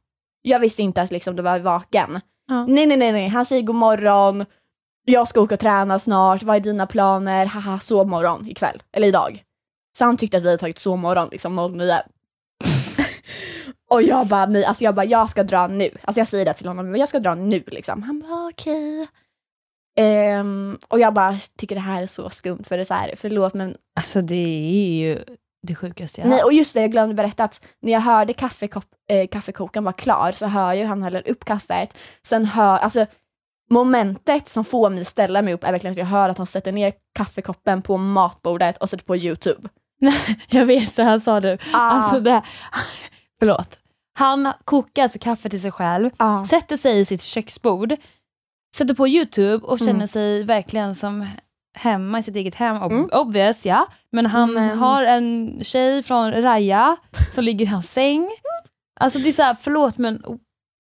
Jag 0.42 0.58
visste 0.58 0.82
inte 0.82 1.02
att 1.02 1.10
liksom, 1.10 1.36
du 1.36 1.42
var 1.42 1.58
vaken. 1.58 2.20
Ja. 2.46 2.66
Nej, 2.66 2.86
nej, 2.86 2.96
nej, 2.96 3.12
nej, 3.12 3.28
han 3.28 3.44
säger 3.44 3.62
god 3.62 3.76
morgon. 3.76 4.44
Jag 5.10 5.28
ska 5.28 5.40
åka 5.40 5.54
och 5.54 5.60
träna 5.60 5.98
snart, 5.98 6.42
vad 6.42 6.56
är 6.56 6.60
dina 6.60 6.86
planer? 6.86 7.46
Haha, 7.46 7.78
sovmorgon 7.78 8.46
ikväll, 8.48 8.82
eller 8.92 9.08
idag. 9.08 9.42
Så 9.98 10.04
han 10.04 10.16
tyckte 10.16 10.36
att 10.36 10.42
vi 10.42 10.46
hade 10.46 10.58
tagit 10.58 10.78
sovmorgon 10.78 11.28
liksom 11.32 11.56
09. 11.78 11.98
och 13.90 14.02
jag 14.02 14.26
bara, 14.26 14.46
nej, 14.46 14.64
alltså 14.64 14.84
jag 14.84 14.94
bara, 14.94 15.06
jag 15.06 15.28
ska 15.28 15.42
dra 15.42 15.66
nu. 15.66 15.90
Alltså 16.02 16.20
jag 16.20 16.28
säger 16.28 16.44
det 16.44 16.54
till 16.54 16.66
honom, 16.66 16.90
men 16.90 17.00
jag 17.00 17.08
ska 17.08 17.18
dra 17.18 17.34
nu 17.34 17.62
liksom. 17.66 18.02
Han 18.02 18.20
bara, 18.20 18.46
okej. 18.46 19.08
Ehm, 19.98 20.78
och 20.88 21.00
jag 21.00 21.14
bara 21.14 21.38
tycker 21.58 21.74
det 21.74 21.80
här 21.80 22.02
är 22.02 22.06
så 22.06 22.30
skumt 22.30 22.64
för 22.64 22.76
det 22.76 22.82
är 22.82 22.84
så 22.84 22.94
här, 22.94 23.14
förlåt 23.16 23.54
men 23.54 23.76
Alltså 23.96 24.20
det 24.20 24.34
är 24.34 24.98
ju 24.98 25.24
det 25.66 25.74
sjukaste 25.74 26.20
jag 26.20 26.30
Nej, 26.30 26.38
har. 26.38 26.46
och 26.46 26.52
just 26.52 26.74
det, 26.74 26.80
jag 26.80 26.90
glömde 26.90 27.14
berätta 27.14 27.44
att 27.44 27.64
när 27.82 27.92
jag 27.92 28.00
hörde 28.00 28.32
kaffekopp, 28.32 28.86
eh, 29.10 29.28
kaffekokaren 29.28 29.84
var 29.84 29.92
klar 29.92 30.32
så 30.32 30.46
hör 30.46 30.74
ju 30.74 30.84
han 30.84 31.02
häller 31.02 31.30
upp 31.30 31.44
kaffet. 31.44 31.96
Sen 32.22 32.44
hör, 32.44 32.78
alltså 32.78 33.06
momentet 33.70 34.48
som 34.48 34.64
får 34.64 34.90
mig 34.90 35.00
att 35.00 35.06
ställa 35.06 35.42
mig 35.42 35.54
upp 35.54 35.64
är 35.64 35.72
verkligen 35.72 35.92
att 35.92 35.98
jag 35.98 36.06
hör 36.06 36.28
att 36.28 36.38
han 36.38 36.46
sätter 36.46 36.72
ner 36.72 36.92
kaffekoppen 37.18 37.82
på 37.82 37.96
matbordet 37.96 38.76
och 38.76 38.90
sätter 38.90 39.04
på 39.04 39.16
YouTube. 39.16 39.68
Jag 40.50 40.66
vet, 40.66 40.94
så 40.94 41.02
här 41.02 41.18
sa 41.18 41.40
du. 41.40 41.58
Ah. 41.72 41.78
Alltså 41.78 42.20
det, 42.20 42.42
förlåt. 43.38 43.78
Han 44.18 44.52
kokar 44.64 45.02
alltså 45.02 45.18
kaffe 45.18 45.48
till 45.48 45.60
sig 45.62 45.72
själv, 45.72 46.10
Ah. 46.16 46.44
sätter 46.44 46.76
sig 46.76 47.00
i 47.00 47.04
sitt 47.04 47.22
köksbord, 47.22 47.92
sätter 48.76 48.94
på 48.94 49.08
YouTube 49.08 49.66
och 49.66 49.78
känner 49.78 49.90
Mm. 49.92 50.08
sig 50.08 50.44
verkligen 50.44 50.94
som 50.94 51.26
hemma 51.78 52.18
i 52.18 52.22
sitt 52.22 52.36
eget 52.36 52.54
hem. 52.54 52.76
Ob- 52.76 52.92
Mm. 52.92 53.08
Obvious 53.12 53.66
ja. 53.66 53.86
Men 54.12 54.26
han 54.26 54.52
Men- 54.54 54.78
har 54.78 55.02
en 55.04 55.58
tjej 55.62 56.02
från 56.02 56.32
Raja 56.32 56.96
som 57.32 57.44
ligger 57.44 57.64
i 57.66 57.68
hans 57.68 57.90
säng. 57.92 58.30
Alltså 59.00 59.18
det 59.18 59.28
är 59.28 59.32
så 59.32 59.42
här, 59.42 59.56
förlåt 59.60 59.98
men 59.98 60.22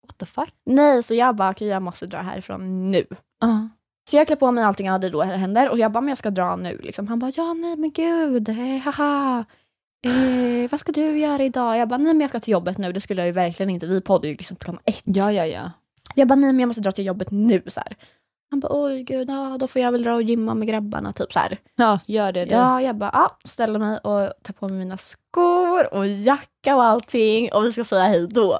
what 0.08 0.18
the 0.18 0.26
fuck? 0.26 0.54
Nej, 0.66 1.02
så 1.02 1.14
jag 1.14 1.36
bara, 1.36 1.50
okej 1.50 1.68
jag 1.68 1.82
måste 1.82 2.06
dra 2.06 2.18
härifrån 2.18 2.90
nu. 2.90 3.06
Uh. 3.44 3.66
Så 4.10 4.16
jag 4.16 4.26
klär 4.26 4.36
på 4.36 4.50
mig 4.50 4.64
allting 4.64 4.86
jag 4.86 4.92
hade 4.92 5.10
då 5.10 5.24
det 5.24 5.36
händer 5.36 5.68
och 5.68 5.78
jag 5.78 5.92
bara, 5.92 6.00
men 6.00 6.08
jag 6.08 6.18
ska 6.18 6.30
dra 6.30 6.56
nu. 6.56 6.78
Liksom. 6.82 7.08
Han 7.08 7.18
bara, 7.18 7.32
ja 7.36 7.54
nej 7.54 7.76
men 7.76 7.90
gud, 7.90 8.48
eh, 8.48 8.78
haha. 8.84 9.44
Eh, 10.06 10.70
vad 10.70 10.80
ska 10.80 10.92
du 10.92 11.18
göra 11.18 11.44
idag? 11.44 11.78
Jag 11.78 11.88
bara, 11.88 11.96
nej 11.96 12.14
men 12.14 12.20
jag 12.20 12.30
ska 12.30 12.40
till 12.40 12.52
jobbet 12.52 12.78
nu. 12.78 12.92
Det 12.92 13.00
skulle 13.00 13.20
jag 13.20 13.26
ju 13.26 13.32
verkligen 13.32 13.70
inte. 13.70 13.86
Vi 13.86 14.00
poddar 14.00 14.28
ju 14.28 14.34
liksom 14.34 14.56
klockan 14.56 14.80
ett. 14.84 15.02
Ja 15.04 15.32
ja 15.32 15.46
ja. 15.46 15.70
Jag 16.14 16.28
bara, 16.28 16.34
nej 16.34 16.52
men 16.52 16.60
jag 16.60 16.66
måste 16.66 16.82
dra 16.82 16.92
till 16.92 17.06
jobbet 17.06 17.30
nu. 17.30 17.62
Så 17.66 17.80
här. 17.80 17.96
Han 18.50 18.60
bara 18.60 18.82
oj 18.82 19.02
gud, 19.02 19.30
ja, 19.30 19.56
då 19.60 19.66
får 19.66 19.82
jag 19.82 19.92
väl 19.92 20.02
dra 20.02 20.14
och 20.14 20.22
gymma 20.22 20.54
med 20.54 20.68
grabbarna. 20.68 21.12
Typ 21.12 21.32
så 21.32 21.38
här. 21.38 21.58
Ja, 21.76 22.00
gör 22.06 22.32
det 22.32 22.44
du. 22.44 22.50
Ja, 22.50 22.82
jag 22.82 22.96
bara 22.96 23.10
ja, 23.12 23.28
ställer 23.44 23.78
mig 23.78 23.98
och 23.98 24.32
tar 24.42 24.52
på 24.52 24.68
mig 24.68 24.78
mina 24.78 24.96
skor 24.96 25.94
och 25.94 26.06
jacka 26.06 26.76
och 26.76 26.84
allting 26.84 27.52
och 27.52 27.64
vi 27.64 27.72
ska 27.72 27.84
säga 27.84 28.04
hej 28.04 28.26
då. 28.30 28.58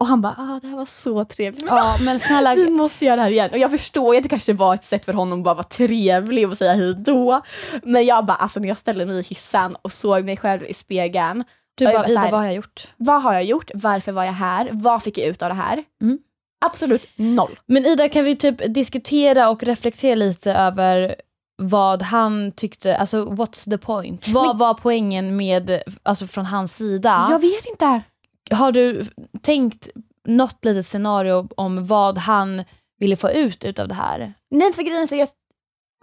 Och 0.00 0.06
han 0.06 0.20
bara 0.20 0.34
ah, 0.38 0.60
det 0.62 0.68
här 0.68 0.76
var 0.76 0.84
så 0.84 1.24
trevligt. 1.24 1.64
Men, 1.64 1.76
Ja, 1.76 1.96
men 2.04 2.20
snälla, 2.20 2.54
vi 2.54 2.70
måste 2.70 3.04
göra 3.04 3.16
det 3.16 3.22
här 3.22 3.30
igen. 3.30 3.50
Och 3.52 3.58
jag 3.58 3.70
förstår 3.70 4.16
att 4.16 4.22
det 4.22 4.28
kanske 4.28 4.52
var 4.52 4.74
ett 4.74 4.84
sätt 4.84 5.04
för 5.04 5.12
honom 5.12 5.38
att 5.38 5.44
bara 5.44 5.54
vara 5.54 5.64
trevlig 5.64 6.48
och 6.48 6.56
säga 6.56 6.74
hej 6.74 6.94
då. 6.94 7.42
Men 7.82 8.04
jag 8.04 8.24
bara, 8.24 8.36
alltså 8.36 8.60
när 8.60 8.68
jag 8.68 8.78
ställde 8.78 9.06
mig 9.06 9.18
i 9.18 9.22
hissen 9.22 9.76
och 9.82 9.92
såg 9.92 10.24
mig 10.24 10.36
själv 10.36 10.64
i 10.64 10.74
spegeln. 10.74 11.44
du 11.78 11.84
bara, 11.84 11.94
bara 11.94 12.08
Ida 12.08 12.22
vad 12.22 12.40
har 12.40 12.44
jag 12.44 12.54
gjort? 12.54 12.88
Vad 12.96 13.22
har 13.22 13.32
jag 13.32 13.44
gjort? 13.44 13.70
Varför 13.74 14.12
var 14.12 14.24
jag 14.24 14.32
här? 14.32 14.68
Vad 14.72 15.02
fick 15.02 15.18
jag 15.18 15.26
ut 15.26 15.42
av 15.42 15.48
det 15.48 15.54
här? 15.54 15.84
Mm. 16.02 16.18
Absolut 16.64 17.08
noll. 17.16 17.58
Men 17.66 17.86
Ida, 17.86 18.08
kan 18.08 18.24
vi 18.24 18.36
typ 18.36 18.74
diskutera 18.74 19.48
och 19.48 19.62
reflektera 19.62 20.14
lite 20.14 20.52
över 20.52 21.14
vad 21.56 22.02
han 22.02 22.52
tyckte, 22.52 22.96
alltså 22.96 23.24
what's 23.24 23.70
the 23.70 23.78
point? 23.78 24.28
Vad 24.28 24.46
Men- 24.46 24.58
var 24.58 24.74
poängen 24.74 25.36
med, 25.36 25.82
alltså 26.02 26.26
från 26.26 26.46
hans 26.46 26.76
sida? 26.76 27.26
Jag 27.30 27.38
vet 27.38 27.66
inte. 27.66 28.02
Har 28.50 28.72
du 28.72 29.04
tänkt 29.42 29.88
något 30.26 30.64
litet 30.64 30.86
scenario 30.86 31.48
om 31.56 31.86
vad 31.86 32.18
han 32.18 32.64
ville 32.98 33.16
få 33.16 33.30
ut 33.30 33.64
utav 33.64 33.88
det 33.88 33.94
här? 33.94 34.34
Nej 34.50 34.72
för 34.72 34.82
grejen 34.82 35.02
är 35.02 35.16
jag 35.16 35.28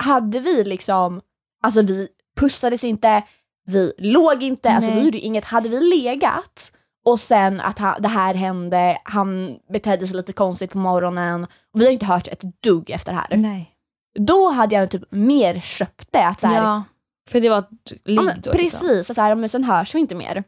hade 0.02 0.40
vi 0.40 0.64
liksom, 0.64 1.22
alltså 1.64 1.82
vi 1.82 2.08
pussades 2.40 2.84
inte, 2.84 3.24
vi 3.66 3.94
låg 3.98 4.44
inte, 4.44 4.70
alltså 4.70 4.90
Nej. 4.90 5.00
vi 5.00 5.06
gjorde 5.06 5.18
inget. 5.18 5.46
Hade 5.46 5.70
vi 5.70 5.80
legat 5.82 6.72
och 7.06 7.20
sen 7.20 7.62
att 7.62 7.80
han, 7.80 8.02
det 8.02 8.08
här 8.08 8.34
hände, 8.34 8.98
han 9.04 9.58
betedde 9.74 10.08
sig 10.08 10.16
lite 10.16 10.34
konstigt 10.34 10.72
på 10.72 10.78
morgonen 10.78 11.44
och 11.74 11.82
vi 11.82 11.86
har 11.86 11.92
inte 11.92 12.06
hört 12.06 12.28
ett 12.28 12.42
dugg 12.64 12.90
efter 12.90 13.12
det 13.12 13.18
här. 13.18 13.38
Nej. 13.38 13.72
Då 14.20 14.52
hade 14.52 14.76
jag 14.76 14.92
typ 14.92 15.12
mer 15.12 15.60
köpt 15.60 16.08
det. 16.12 16.28
Att 16.28 16.40
så 16.40 16.48
här, 16.48 16.64
Ja, 16.64 16.84
för 17.30 17.42
det 17.42 17.50
var 17.50 17.60
ett 17.60 17.92
ligg 18.06 18.20
ja, 18.20 18.24
då. 18.24 18.30
Liksom. 18.34 18.54
precis, 18.54 19.10
att 19.10 19.16
så 19.16 19.22
här, 19.22 19.36
men 19.36 19.50
sen 19.50 19.64
hörs 19.64 19.96
vi 19.96 20.00
inte 20.00 20.16
mer. 20.16 20.44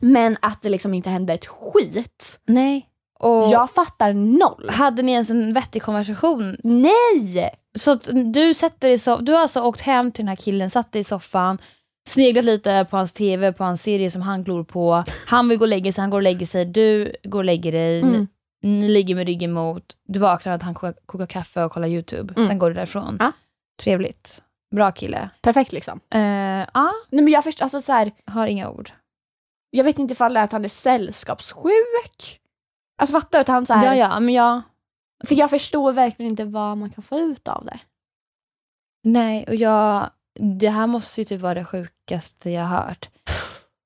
Men 0.00 0.36
att 0.42 0.62
det 0.62 0.68
liksom 0.68 0.94
inte 0.94 1.10
hände 1.10 1.32
ett 1.32 1.46
skit. 1.46 2.40
Nej. 2.46 2.86
Och 3.18 3.48
Jag 3.52 3.70
fattar 3.70 4.12
noll. 4.12 4.70
hade 4.70 5.02
ni 5.02 5.12
ens 5.12 5.30
en 5.30 5.52
vettig 5.52 5.82
konversation? 5.82 6.56
Nej! 6.64 7.50
Så 7.78 7.94
du 8.32 8.54
sätter 8.54 8.88
dig 8.88 8.96
so- 8.96 9.22
du 9.22 9.32
har 9.32 9.40
alltså 9.40 9.60
åkt 9.62 9.80
hem 9.80 10.12
till 10.12 10.24
den 10.24 10.28
här 10.28 10.36
killen, 10.36 10.70
satt 10.70 10.92
dig 10.92 11.00
i 11.00 11.04
soffan, 11.04 11.58
sneglat 12.08 12.44
lite 12.44 12.86
på 12.90 12.96
hans 12.96 13.12
tv, 13.12 13.52
på 13.52 13.64
hans 13.64 13.82
serie 13.82 14.10
som 14.10 14.22
han 14.22 14.44
glor 14.44 14.64
på. 14.64 15.04
Han 15.26 15.48
vill 15.48 15.58
gå 15.58 15.64
och 15.64 15.68
lägga 15.68 15.92
sig, 15.92 16.02
han 16.02 16.10
går 16.10 16.18
och 16.18 16.22
lägger 16.22 16.46
sig, 16.46 16.64
du 16.64 17.12
går 17.24 17.38
och 17.38 17.44
lägger 17.44 17.72
dig. 17.72 18.00
Mm. 18.00 18.26
Ni, 18.62 18.70
ni 18.70 18.88
ligger 18.88 19.14
med 19.14 19.26
ryggen 19.26 19.52
mot, 19.52 19.84
du 20.08 20.18
vaknar 20.18 20.52
att 20.52 20.62
han 20.62 20.74
kokar, 20.74 20.94
kokar 21.06 21.26
kaffe 21.26 21.64
och 21.64 21.72
kollar 21.72 21.88
YouTube. 21.88 22.34
Mm. 22.36 22.48
Sen 22.48 22.58
går 22.58 22.70
du 22.70 22.74
därifrån. 22.74 23.16
Ja. 23.20 23.32
Trevligt. 23.82 24.42
Bra 24.74 24.92
kille. 24.92 25.30
Perfekt 25.42 25.72
liksom. 25.72 26.00
Uh, 26.14 26.20
ja, 26.74 26.90
Nej 27.10 27.24
men 27.24 27.28
jag 27.28 27.44
förstår, 27.44 27.64
alltså 27.64 27.80
så 27.80 27.92
här, 27.92 28.12
har 28.26 28.46
inga 28.46 28.70
ord. 28.70 28.90
Jag 29.70 29.84
vet 29.84 29.98
inte 29.98 30.12
ifall 30.12 30.34
det 30.34 30.40
är 30.40 30.44
att 30.44 30.52
han 30.52 30.64
är 30.64 30.68
sällskapssjuk. 30.68 32.40
Alltså 32.98 33.12
fattar 33.20 33.38
du 33.38 33.40
att 33.40 33.48
han 33.48 33.66
så 33.66 33.74
här, 33.74 33.86
Ja, 33.86 34.08
ja, 34.08 34.20
men 34.20 34.34
ja. 34.34 34.62
för 35.26 35.34
jag 35.34 35.50
förstår 35.50 35.92
verkligen 35.92 36.30
inte 36.30 36.44
vad 36.44 36.78
man 36.78 36.90
kan 36.90 37.02
få 37.02 37.18
ut 37.18 37.48
av 37.48 37.64
det. 37.64 37.78
Nej, 39.04 39.44
och 39.48 39.54
jag, 39.54 40.10
det 40.58 40.68
här 40.70 40.86
måste 40.86 41.20
ju 41.20 41.24
typ 41.24 41.40
vara 41.40 41.54
det 41.54 41.64
sjukaste 41.64 42.50
jag 42.50 42.64
har 42.64 42.76
hört. 42.82 43.08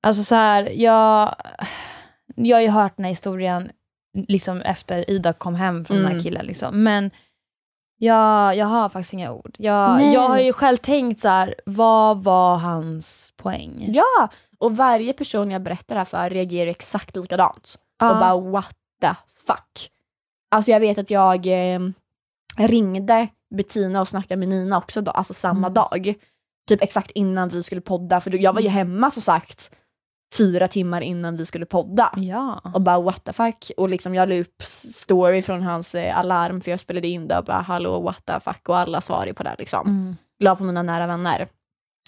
Alltså 0.03 0.23
så 0.23 0.35
här, 0.35 0.63
jag, 0.69 1.35
jag 2.35 2.57
har 2.57 2.61
ju 2.61 2.69
hört 2.69 2.97
den 2.97 3.03
här 3.03 3.11
historien 3.11 3.71
liksom 4.27 4.61
efter 4.61 5.09
Ida 5.09 5.33
kom 5.33 5.55
hem 5.55 5.85
från 5.85 5.97
den 5.97 6.05
Mm. 6.05 6.17
här 6.17 6.23
killen. 6.23 6.45
Liksom. 6.45 6.83
Men 6.83 7.11
jag, 7.97 8.55
jag 8.55 8.65
har 8.65 8.89
faktiskt 8.89 9.13
inga 9.13 9.31
ord. 9.31 9.55
Jag, 9.57 9.95
Nej. 9.97 10.13
jag 10.13 10.27
har 10.27 10.39
ju 10.39 10.53
själv 10.53 10.77
tänkt 10.77 11.21
så 11.21 11.27
här, 11.27 11.55
vad 11.65 12.23
var 12.23 12.55
hans 12.55 13.33
poäng? 13.37 13.85
Ja, 13.87 14.29
och 14.65 14.77
varje 14.77 15.13
person 15.13 15.51
jag 15.51 15.63
berättar 15.63 15.95
det 15.95 15.99
här 15.99 16.05
för 16.05 16.29
reagerar 16.29 16.67
exakt 16.71 17.15
likadant. 17.15 17.75
Ja. 17.99 18.11
Och 18.11 18.17
bara 18.19 18.51
what 18.51 18.75
the 19.01 19.09
fuck. 19.47 19.89
Alltså 20.51 20.71
jag 20.71 20.79
vet 20.79 20.97
att 20.97 21.09
jag 21.09 21.45
eh, 21.45 21.79
ringde 22.57 23.27
Bettina 23.55 24.01
och 24.01 24.07
snackade 24.07 24.35
med 24.39 24.47
Nina 24.49 24.77
också 24.77 25.01
då, 25.01 25.11
alltså 25.11 25.33
samma 25.33 25.67
Mm. 25.67 25.73
dag. 25.73 26.13
Typ 26.69 26.83
exakt 26.83 27.11
innan 27.11 27.49
vi 27.49 27.63
skulle 27.63 27.81
podda, 27.81 28.21
för 28.21 28.35
jag 28.35 28.53
var 28.53 28.61
ju 28.61 28.67
hemma 28.67 29.11
så 29.11 29.21
sagt 29.21 29.71
fyra 30.37 30.67
timmar 30.67 31.01
innan 31.01 31.37
vi 31.37 31.45
skulle 31.45 31.65
podda. 31.65 32.11
ja. 32.15 32.61
Och 32.73 32.81
bara 32.81 32.99
what 33.01 33.23
the 33.23 33.33
fuck. 33.33 33.71
Och 33.77 33.89
liksom 33.89 34.15
jag 34.15 34.29
la 34.29 34.35
upp 34.35 34.63
story 34.67 35.41
från 35.41 35.61
hans 35.63 35.95
eh, 35.95 36.17
alarm 36.19 36.61
för 36.61 36.71
jag 36.71 36.79
spelade 36.79 37.07
in 37.07 37.27
det 37.27 37.37
och 37.37 37.45
bara 37.45 37.61
hallå 37.61 37.99
what 38.01 38.25
the 38.25 38.39
fuck 38.39 38.69
och 38.69 38.77
alla 38.77 39.01
svarade 39.01 39.33
på 39.33 39.43
det 39.43 39.55
liksom. 39.59 39.87
Mm. 39.87 40.15
La 40.39 40.55
på 40.55 40.63
mina 40.63 40.81
nära 40.83 41.07
vänner. 41.07 41.47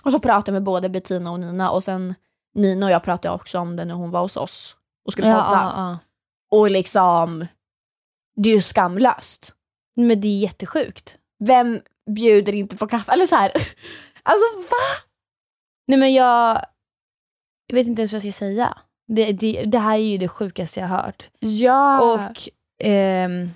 Och 0.04 0.12
så 0.12 0.20
pratade 0.20 0.50
jag 0.52 0.54
med 0.54 0.64
både 0.64 0.90
Bettina 0.90 1.32
och 1.32 1.40
Nina 1.40 1.72
och 1.72 1.84
sen 1.84 2.16
Nina 2.58 2.86
och 2.86 2.92
jag 2.92 3.04
pratade 3.04 3.36
också 3.36 3.60
om 3.60 3.76
det 3.76 3.86
när 3.86 3.96
hon 3.96 4.12
var 4.12 4.22
hos 4.22 4.38
oss 4.38 4.76
och 5.06 5.12
skulle 5.12 5.28
Ja, 5.28 5.44
podda. 5.44 5.58
ja, 5.58 5.74
ja. 5.76 5.98
Och 6.60 6.72
liksom, 6.72 7.46
det 8.36 8.50
är 8.50 8.56
ju 8.56 8.62
skamlöst. 8.62 9.54
Men 9.96 10.22
det 10.22 10.28
är 10.28 10.40
jättesjukt. 10.40 11.18
Vem 11.46 11.80
bjuder 12.16 12.56
inte 12.56 12.78
på 12.78 12.88
kaffe? 12.88 13.12
Eller 13.12 13.26
så 13.26 13.36
här. 13.36 13.52
Alltså 14.24 14.58
va? 14.58 15.06
Nej 15.88 16.00
men 16.00 16.14
jag, 16.14 16.62
jag 17.68 17.76
vet 17.76 17.88
inte 17.88 18.02
ens 18.02 18.14
vad 18.14 18.24
jag 18.26 18.34
ska 18.34 18.40
säga. 18.40 18.78
Det, 19.08 19.32
det, 19.32 19.64
det 19.66 19.80
här 19.80 19.94
är 19.94 20.02
ju 20.04 20.18
det 20.18 20.28
sjukaste 20.28 20.80
jag 20.80 20.88
har 20.88 20.98
hört. 21.04 21.30
Ja. 21.40 22.14
Och 22.14 22.38
ehm, 22.84 23.50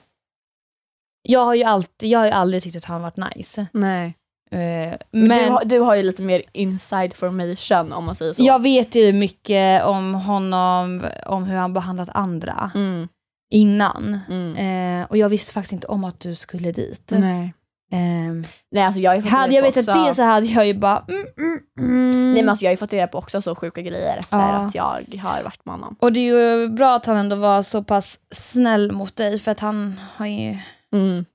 jag 1.21 1.45
har 1.45 1.53
ju 1.55 1.63
alltid, 1.63 2.09
jag 2.09 2.19
har 2.19 2.25
ju 2.25 2.31
aldrig 2.31 2.63
tyckt 2.63 2.75
att 2.75 2.83
han 2.85 3.01
varit 3.01 3.35
nice. 3.35 3.67
Nej. 3.73 4.17
Eh, 4.51 4.97
Men, 5.11 5.29
du, 5.29 5.49
har, 5.51 5.65
du 5.65 5.79
har 5.79 5.95
ju 5.95 6.03
lite 6.03 6.21
mer 6.21 6.41
inside 6.51 7.13
formation 7.13 7.93
om 7.93 8.05
man 8.05 8.15
säger 8.15 8.33
så. 8.33 8.43
jag 8.43 8.61
vet 8.61 8.95
ju 8.95 9.13
mycket 9.13 9.83
om 9.83 10.13
honom, 10.13 11.05
om 11.25 11.43
hur 11.43 11.55
han 11.55 11.73
behandlat 11.73 12.09
andra 12.13 12.71
Mm, 12.75 13.07
innan. 13.53 14.19
mm. 14.29 14.55
Eh, 15.01 15.07
och 15.09 15.17
jag 15.17 15.29
visste 15.29 15.53
faktiskt 15.53 15.73
inte 15.73 15.87
om 15.87 16.03
att 16.03 16.19
du 16.19 16.35
skulle 16.35 16.71
dit. 16.71 17.11
Nej. 17.17 17.53
Ehm, 17.93 18.43
Nej 18.71 18.83
alltså 18.83 18.99
jag 19.01 19.21
hade 19.21 19.55
jag 19.55 19.61
vetat 19.63 19.85
det 19.85 20.13
så 20.15 20.23
hade 20.23 20.45
jag 20.47 20.67
ju 20.67 20.73
bara... 20.73 21.03
Mm, 21.07 21.25
mm, 21.37 21.59
mm. 21.79 22.33
Nej 22.33 22.41
men 22.43 22.49
alltså 22.49 22.65
jag 22.65 22.69
har 22.69 22.73
ju 22.73 22.77
fått 22.77 22.93
reda 22.93 23.07
på 23.07 23.17
också 23.17 23.41
så 23.41 23.55
sjuka 23.55 23.81
grejer 23.81 24.17
efter 24.17 24.37
Ja. 24.37 24.43
att 24.43 24.75
jag 24.75 24.83
har 25.21 25.43
varit 25.43 25.65
med 25.65 25.75
honom. 25.75 25.95
Och 25.99 26.13
det 26.13 26.19
är 26.19 26.57
ju 26.59 26.67
bra 26.69 26.95
att 26.95 27.05
han 27.05 27.17
ändå 27.17 27.35
var 27.35 27.61
så 27.61 27.83
pass 27.83 28.19
snäll 28.31 28.91
mot 28.91 29.15
dig 29.15 29.39
för 29.39 29.51
att 29.51 29.59
han 29.59 29.99
har 30.15 30.25
ju, 30.25 30.57
Mm. 30.93 31.25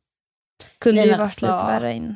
kunde 0.79 1.01
Nej, 1.01 1.07
ju 1.07 1.11
varit 1.13 1.21
alltså- 1.23 1.47
lite 1.47 1.67
värre 1.67 1.93
in. 1.93 2.15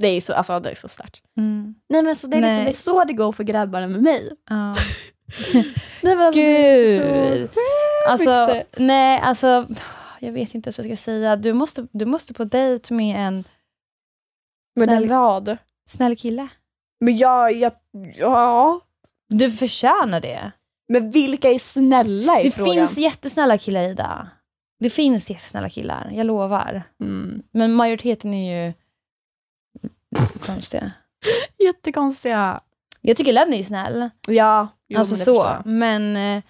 Det 0.00 0.08
är 0.08 0.20
så, 0.20 0.32
alltså 0.34 0.60
det 0.60 0.70
är 0.70 0.74
så 0.74 0.88
starkt. 0.88 1.22
Mm. 1.36 1.74
Nej 1.88 2.02
men 2.02 2.16
så 2.16 2.26
det 2.26 2.36
är, 2.36 2.40
liksom, 2.40 2.64
det 2.64 2.70
är 2.70 2.72
så 2.72 3.04
det 3.04 3.12
går 3.12 3.32
för 3.32 3.44
grabbarna 3.44 3.86
med 3.86 4.02
mig. 4.02 4.30
Ja. 4.50 4.74
Nej, 6.02 6.16
men 6.16 6.18
alltså, 6.26 6.40
det 6.40 7.38
Gud. 7.38 7.50
så 7.54 7.60
Alltså, 8.10 8.62
nej, 8.76 9.20
alltså 9.20 9.66
jag 10.20 10.32
vet 10.32 10.54
inte 10.54 10.68
vad 10.70 10.78
jag 10.78 10.84
ska 10.98 11.04
säga. 11.04 11.36
Du 11.36 11.52
måste, 11.52 11.86
du 11.92 12.04
måste 12.04 12.34
på 12.34 12.44
dejt 12.44 12.94
med 12.94 13.26
en 13.26 13.44
snäll, 14.80 15.08
vad? 15.08 15.56
snäll 15.88 16.16
kille. 16.16 16.48
Men 17.00 17.16
jag, 17.16 17.52
jag, 17.52 17.72
ja. 18.16 18.80
Du 19.28 19.50
förtjänar 19.50 20.20
det. 20.20 20.52
Men 20.92 21.10
vilka 21.10 21.50
är 21.50 21.58
snälla 21.58 22.40
i 22.40 22.44
Det 22.44 22.50
frågan? 22.50 22.74
finns 22.74 22.98
jättesnälla 22.98 23.58
killar 23.58 23.82
Ida. 23.82 24.28
Det 24.80 24.90
finns 24.90 25.30
jättesnälla 25.30 25.68
killar, 25.70 26.10
jag 26.14 26.26
lovar. 26.26 26.82
Mm. 27.02 27.42
Men 27.52 27.72
majoriteten 27.74 28.34
är 28.34 28.66
ju 28.66 28.72
konstiga. 30.46 30.92
Jättekonstiga. 31.58 32.60
Jag 33.00 33.16
tycker 33.16 33.32
Lenny 33.32 33.58
är 33.58 33.62
snäll. 33.62 34.10
Ja, 34.28 34.68
jo, 34.88 34.98
alltså 34.98 35.14
men 35.16 35.24
så. 35.24 35.56
Men 35.64 36.16
eh, 36.16 36.42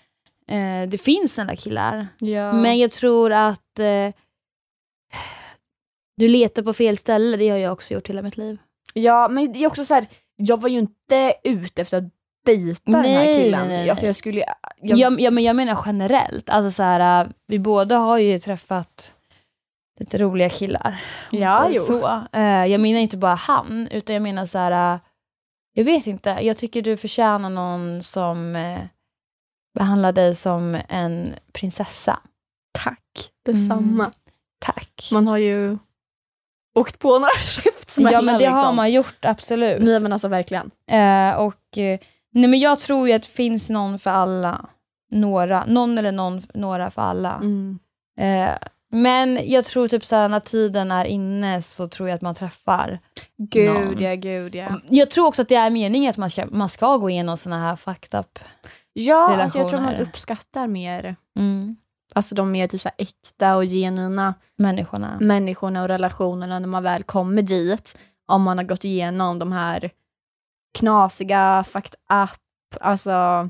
eh, 0.59 0.89
det 0.89 0.99
finns 0.99 1.35
snälla 1.35 1.57
killar. 1.57 2.09
Ja. 2.19 2.53
Men 2.53 2.79
jag 2.79 2.91
tror 2.91 3.33
att 3.33 3.79
eh, 3.79 4.15
du 6.17 6.29
letar 6.29 6.63
på 6.63 6.73
fel 6.73 6.97
ställe. 6.97 7.37
Det 7.37 7.49
har 7.49 7.59
jag 7.59 7.73
också 7.73 7.95
gjort 7.95 8.09
hela 8.09 8.23
mitt 8.23 8.37
liv. 8.37 8.59
ja, 8.95 9.29
men 9.31 9.53
det 9.53 9.59
är 9.63 9.67
också 9.67 9.85
så 9.85 9.95
här, 9.95 10.07
jag 10.37 10.61
var 10.61 10.69
ju 10.69 10.79
inte 10.79 11.35
ute 11.45 11.83
efter 11.83 11.99
att 11.99 12.05
dejta 12.47 12.81
den 12.85 12.95
här 12.95 13.03
Nej, 13.03 13.43
killen. 13.45 13.69
nej, 13.69 13.79
nej. 13.79 13.91
Alltså 13.91 14.07
jag 14.07 14.17
skulle 14.17 14.41
jag, 14.41 14.99
Ja, 14.99 15.17
ja, 15.19 15.31
men 15.31 15.45
jag 15.45 15.57
menar 15.57 15.79
generellt. 15.87 16.51
Alltså 16.51 16.71
så 16.71 16.83
här, 16.83 17.25
äh, 17.25 17.31
vi 17.47 17.59
båda 17.59 17.97
har 17.97 18.19
ju 18.19 18.39
träffat 18.39 19.15
lite 20.01 20.18
roliga 20.18 20.48
killar. 20.48 21.01
Ja, 21.30 21.68
jo. 21.70 21.82
Så. 21.82 22.22
Eh, 22.32 22.66
jag 22.66 22.80
menar 22.80 23.01
inte 23.01 23.16
bara 23.16 23.34
han, 23.34 23.88
utan 23.90 24.14
jag 24.14 24.22
menar 24.22 24.46
så 24.46 24.59
här. 24.59 24.94
äh, 24.94 25.01
jag 25.72 25.84
vet 25.84 26.07
inte, 26.07 26.30
jag 26.40 26.57
tycker 26.57 26.82
du 26.82 26.96
förtjänar 26.96 27.51
någon 27.51 28.03
som 28.03 28.57
eh, 28.57 28.80
behandlar 29.78 30.12
dig 30.12 30.34
som 30.34 30.78
en 30.88 31.34
prinsessa. 31.53 32.18
Tack, 32.72 33.30
detsamma. 33.44 34.05
Mm. 34.05 34.11
Tack. 34.61 35.09
Man 35.12 35.28
har 35.28 35.38
ju 35.38 35.78
åkt 36.74 36.98
på 36.98 37.18
några 37.18 37.32
käftsmällar 37.40 38.12
Ja 38.12 38.22
men 38.22 38.38
det 38.38 38.46
har 38.46 38.57
liksom. 38.57 38.76
man 38.76 38.92
gjort, 38.92 39.24
absolut. 39.24 39.82
Nej 39.82 40.01
men 40.01 40.12
alltså 40.12 40.28
verkligen. 40.28 40.70
Eh, 40.90 41.34
och, 41.34 41.78
eh, 41.78 41.98
nej, 42.32 42.48
men 42.51 42.59
jag 42.61 42.78
tror 42.78 43.09
ju 43.09 43.14
att 43.14 43.22
det 43.22 43.28
finns 43.28 43.70
någon 43.70 43.98
för 43.98 44.11
alla. 44.11 44.66
Några, 45.11 45.64
någon 45.64 45.98
eller 45.98 46.12
någon, 46.12 46.42
några 46.55 46.90
för 46.90 47.03
alla. 47.03 47.34
Mm. 47.34 47.78
Eh, 48.20 48.57
Men 48.93 49.38
jag 49.51 49.64
tror 49.64 49.88
typ 49.88 50.05
såhär 50.07 50.28
när 50.28 50.41
tiden 50.41 50.91
är 50.91 51.05
inne 51.05 51.62
så 51.62 51.88
tror 51.88 52.09
jag 52.09 52.16
att 52.16 52.22
man 52.22 52.34
träffar. 52.34 52.99
Gud 53.36 53.74
Någon. 53.74 54.03
ja, 54.03 54.14
gud 54.14 54.55
ja. 54.55 54.80
Jag 54.88 55.11
tror 55.11 55.26
också 55.26 55.43
att 55.43 55.49
det 55.49 55.55
är 55.55 55.70
meningen 55.70 56.11
att 56.11 56.16
man 56.16 56.30
ska, 56.30 56.47
man 56.47 56.68
ska 56.68 56.97
gå 56.97 57.11
igenom 57.11 57.36
såna 57.36 57.59
här 57.59 57.76
fucked 57.76 58.20
up. 58.20 58.38
Ja, 58.93 59.43
alltså 59.43 59.59
jag 59.59 59.68
tror 59.70 59.80
man 59.80 59.97
uppskattar 59.97 60.66
mer 60.66 61.16
Mm. 61.38 61.76
alltså 62.14 62.34
de 62.34 62.53
mer 62.53 62.68
typ 62.68 62.80
så 62.80 62.88
här 62.88 63.07
äkta 63.07 63.57
och 63.57 63.64
genuina 63.64 64.34
Människorna. 64.59 65.18
människorna 65.20 65.82
och 65.82 65.88
relationerna 65.88 66.59
när 66.59 66.68
man 66.68 66.82
väl 66.82 67.03
kommer 67.03 67.43
dit. 67.43 67.99
Om 68.28 68.43
man 68.43 68.59
har 68.59 68.64
gått 68.64 68.84
igenom 68.84 69.38
de 69.38 69.53
här 69.53 69.91
knasiga, 70.78 71.64
fucked 71.68 71.95
up, 72.24 72.41
alltså 72.80 73.49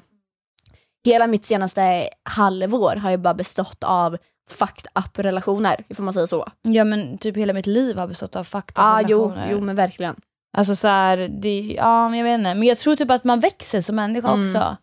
hela 1.05 1.27
mitt 1.27 1.45
senaste 1.45 2.09
halvår 2.23 2.97
har 2.97 3.11
ju 3.11 3.17
bara 3.17 3.35
bestått 3.35 3.85
av 3.85 4.17
fucked 4.53 4.87
up 5.05 5.19
relationer, 5.19 5.85
får 5.95 6.03
man 6.03 6.15
säga 6.15 6.27
så. 6.27 6.49
Ja 6.63 6.85
men 6.85 7.19
typ 7.19 7.37
hela 7.37 7.53
mitt 7.53 7.67
liv 7.67 7.97
har 7.97 8.07
bestått 8.07 8.37
av 8.37 8.45
fucked 8.45 8.73
ah, 8.75 9.01
jo, 9.09 9.19
relationer. 9.23 9.49
jo 9.53 9.61
men 9.61 9.77
verkligen. 9.77 10.17
Alltså 10.57 10.77
så 10.77 10.89
här, 10.89 11.17
det, 11.43 11.61
ja 11.77 12.17
jag 12.17 12.25
vet 12.25 12.39
inte. 12.39 12.55
Men 12.55 12.63
jag 12.69 12.79
tror 12.79 12.97
typ 12.97 13.11
att 13.11 13.25
man 13.25 13.41
växer 13.41 13.81
som 13.81 13.97
människa 13.97 14.29
Mm. 14.29 14.41
också. 14.41 14.77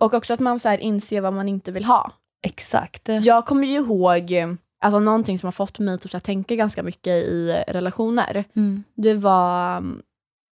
Och 0.00 0.14
också 0.14 0.32
att 0.34 0.40
man 0.40 0.60
så 0.60 0.68
här 0.68 0.78
inser 0.78 1.20
vad 1.20 1.32
man 1.32 1.48
inte 1.48 1.72
vill 1.72 1.84
ha. 1.84 2.12
Exakt. 2.46 3.08
Jag 3.22 3.46
kommer 3.46 3.66
ju 3.66 3.74
ihåg, 3.74 4.32
alltså 4.84 5.00
någonting 5.00 5.38
som 5.38 5.46
har 5.46 5.52
fått 5.52 5.78
mig 5.78 5.98
typ, 5.98 6.14
att 6.14 6.24
tänka 6.24 6.54
ganska 6.54 6.82
mycket 6.82 7.12
i 7.24 7.64
relationer. 7.68 8.44
Mm. 8.56 8.84
Det 8.96 9.14
var 9.14 9.76
mm, 9.76 10.02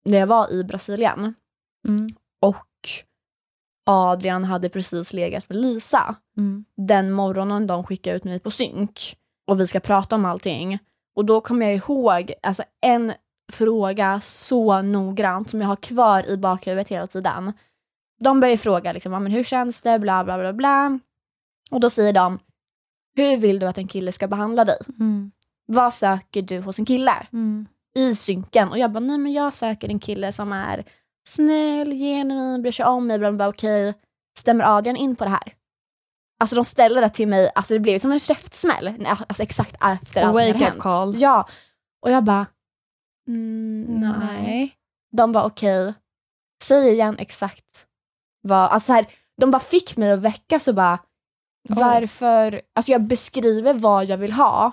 när 0.05 0.17
jag 0.17 0.27
var 0.27 0.51
i 0.53 0.63
Brasilien 0.63 1.33
Mm. 1.87 2.09
och 2.41 2.57
Adrian 3.87 4.43
hade 4.43 4.69
precis 4.69 5.13
legat 5.13 5.49
med 5.49 5.57
Lisa. 5.57 6.15
Mm. 6.37 6.65
Den 6.77 7.11
morgonen 7.11 7.67
de 7.67 7.83
skickade 7.83 8.15
ut 8.15 8.23
mig 8.23 8.39
på 8.39 8.51
synk 8.51 9.15
och 9.47 9.59
vi 9.59 9.67
ska 9.67 9.79
prata 9.79 10.15
om 10.15 10.25
allting. 10.25 10.79
Och 11.15 11.25
då 11.25 11.41
kommer 11.41 11.65
jag 11.65 11.75
ihåg 11.75 12.33
alltså 12.43 12.63
en 12.81 13.13
fråga 13.51 14.19
så 14.21 14.81
noggrant 14.81 15.49
som 15.49 15.61
jag 15.61 15.67
har 15.67 15.75
kvar 15.75 16.29
i 16.29 16.37
bakhuvudet 16.37 16.89
hela 16.89 17.07
tiden. 17.07 17.53
De 18.19 18.39
börjar 18.39 18.57
fråga 18.57 18.91
liksom, 18.91 19.13
"Ja, 19.13 19.19
men 19.19 19.31
hur 19.31 19.43
känns 19.43 19.81
det, 19.81 19.99
bla 19.99 20.23
bla 20.23 20.37
bla 20.37 20.53
bla. 20.53 20.99
Och 21.71 21.79
då 21.79 21.89
säger 21.89 22.13
de, 22.13 22.39
hur 23.15 23.37
vill 23.37 23.59
du 23.59 23.65
att 23.65 23.77
en 23.77 23.87
kille 23.87 24.11
ska 24.11 24.27
behandla 24.27 24.65
dig? 24.65 24.77
Mm. 24.99 25.31
Vad 25.65 25.93
söker 25.93 26.41
du 26.41 26.59
hos 26.59 26.79
en 26.79 26.85
kille? 26.85 27.27
Mm. 27.33 27.67
i 27.95 28.15
synken. 28.15 28.69
Och 28.69 28.77
jag 28.77 28.91
bara, 28.91 28.99
nej 28.99 29.17
men 29.17 29.33
jag 29.33 29.53
söker 29.53 29.89
en 29.89 29.99
kille 29.99 30.31
som 30.31 30.51
är 30.53 30.85
snäll, 31.27 31.91
genuin, 31.95 32.61
bryr 32.61 32.71
sig 32.71 32.85
om 32.85 33.07
mig. 33.07 33.19
Bla, 33.19 33.31
bla, 33.31 33.47
okej, 33.49 33.93
stämmer 34.39 34.77
Adrian 34.77 34.95
in 34.97 35.15
på 35.15 35.23
det 35.23 35.29
här? 35.29 35.53
Alltså 36.39 36.55
de 36.55 36.65
ställde 36.65 37.01
det 37.01 37.09
till 37.09 37.27
mig, 37.27 37.51
alltså 37.55 37.73
det 37.73 37.79
blev 37.79 37.99
som 37.99 38.11
en 38.11 38.19
käftsmäll. 38.19 38.93
Nej, 38.99 39.11
Alltså 39.27 39.43
exakt 39.43 39.73
efter 39.73 39.85
allt 39.85 40.11
som 40.13 40.23
hade 40.23 40.65
hänt. 40.65 40.79
call. 40.79 41.15
Ja. 41.17 41.47
Och 42.01 42.11
jag 42.11 42.23
bara, 42.23 42.45
mm, 43.27 43.83
nej. 43.99 44.41
Nej. 44.43 44.73
De 45.11 45.31
var 45.31 45.43
okej, 45.45 45.93
säg 46.63 46.89
igen 46.93 47.15
exakt 47.19 47.85
vad, 48.41 48.59
alltså 48.69 48.87
så 48.87 48.93
här, 48.93 49.05
de 49.41 49.51
bara 49.51 49.59
fick 49.59 49.97
mig 49.97 50.11
att 50.11 50.19
väckas 50.19 50.67
och 50.67 50.75
bara, 50.75 50.99
Oj. 51.69 51.75
varför, 51.79 52.61
alltså 52.75 52.91
jag 52.91 53.01
beskriver 53.03 53.73
vad 53.73 54.05
jag 54.05 54.17
vill 54.17 54.31
ha. 54.33 54.71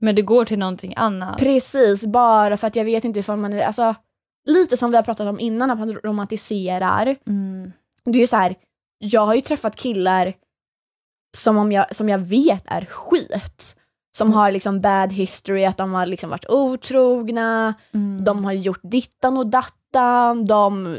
Men 0.00 0.14
det 0.14 0.22
går 0.22 0.44
till 0.44 0.58
någonting 0.58 0.94
annat. 0.96 1.38
Precis, 1.38 2.06
bara 2.06 2.56
för 2.56 2.66
att 2.66 2.76
jag 2.76 2.84
vet 2.84 3.04
inte 3.04 3.18
ifall 3.20 3.36
man 3.38 3.52
är, 3.52 3.62
alltså 3.62 3.94
lite 4.46 4.76
som 4.76 4.90
vi 4.90 4.96
har 4.96 5.02
pratat 5.04 5.26
om 5.26 5.40
innan, 5.40 5.70
att 5.70 5.78
man 5.78 5.92
romantiserar. 5.94 7.16
Mm. 7.26 7.72
Det 8.04 8.18
är 8.18 8.20
ju 8.20 8.26
så 8.26 8.36
här, 8.36 8.54
jag 8.98 9.26
har 9.26 9.34
ju 9.34 9.40
träffat 9.40 9.76
killar 9.76 10.34
som, 11.36 11.58
om 11.58 11.72
jag, 11.72 11.96
som 11.96 12.08
jag 12.08 12.18
vet 12.18 12.64
är 12.66 12.84
skit. 12.84 13.76
Som 14.16 14.26
Mm. 14.28 14.36
har 14.38 14.50
liksom 14.52 14.80
bad 14.80 15.12
history, 15.12 15.64
att 15.64 15.76
de 15.76 15.92
har 15.94 16.06
liksom 16.06 16.30
varit 16.30 16.50
otrogna, 16.50 17.74
Mm. 17.94 18.24
de 18.24 18.44
har 18.44 18.52
gjort 18.52 18.80
dittan 18.82 19.36
och 19.38 19.46
dattan, 19.46 20.44
de 20.44 20.96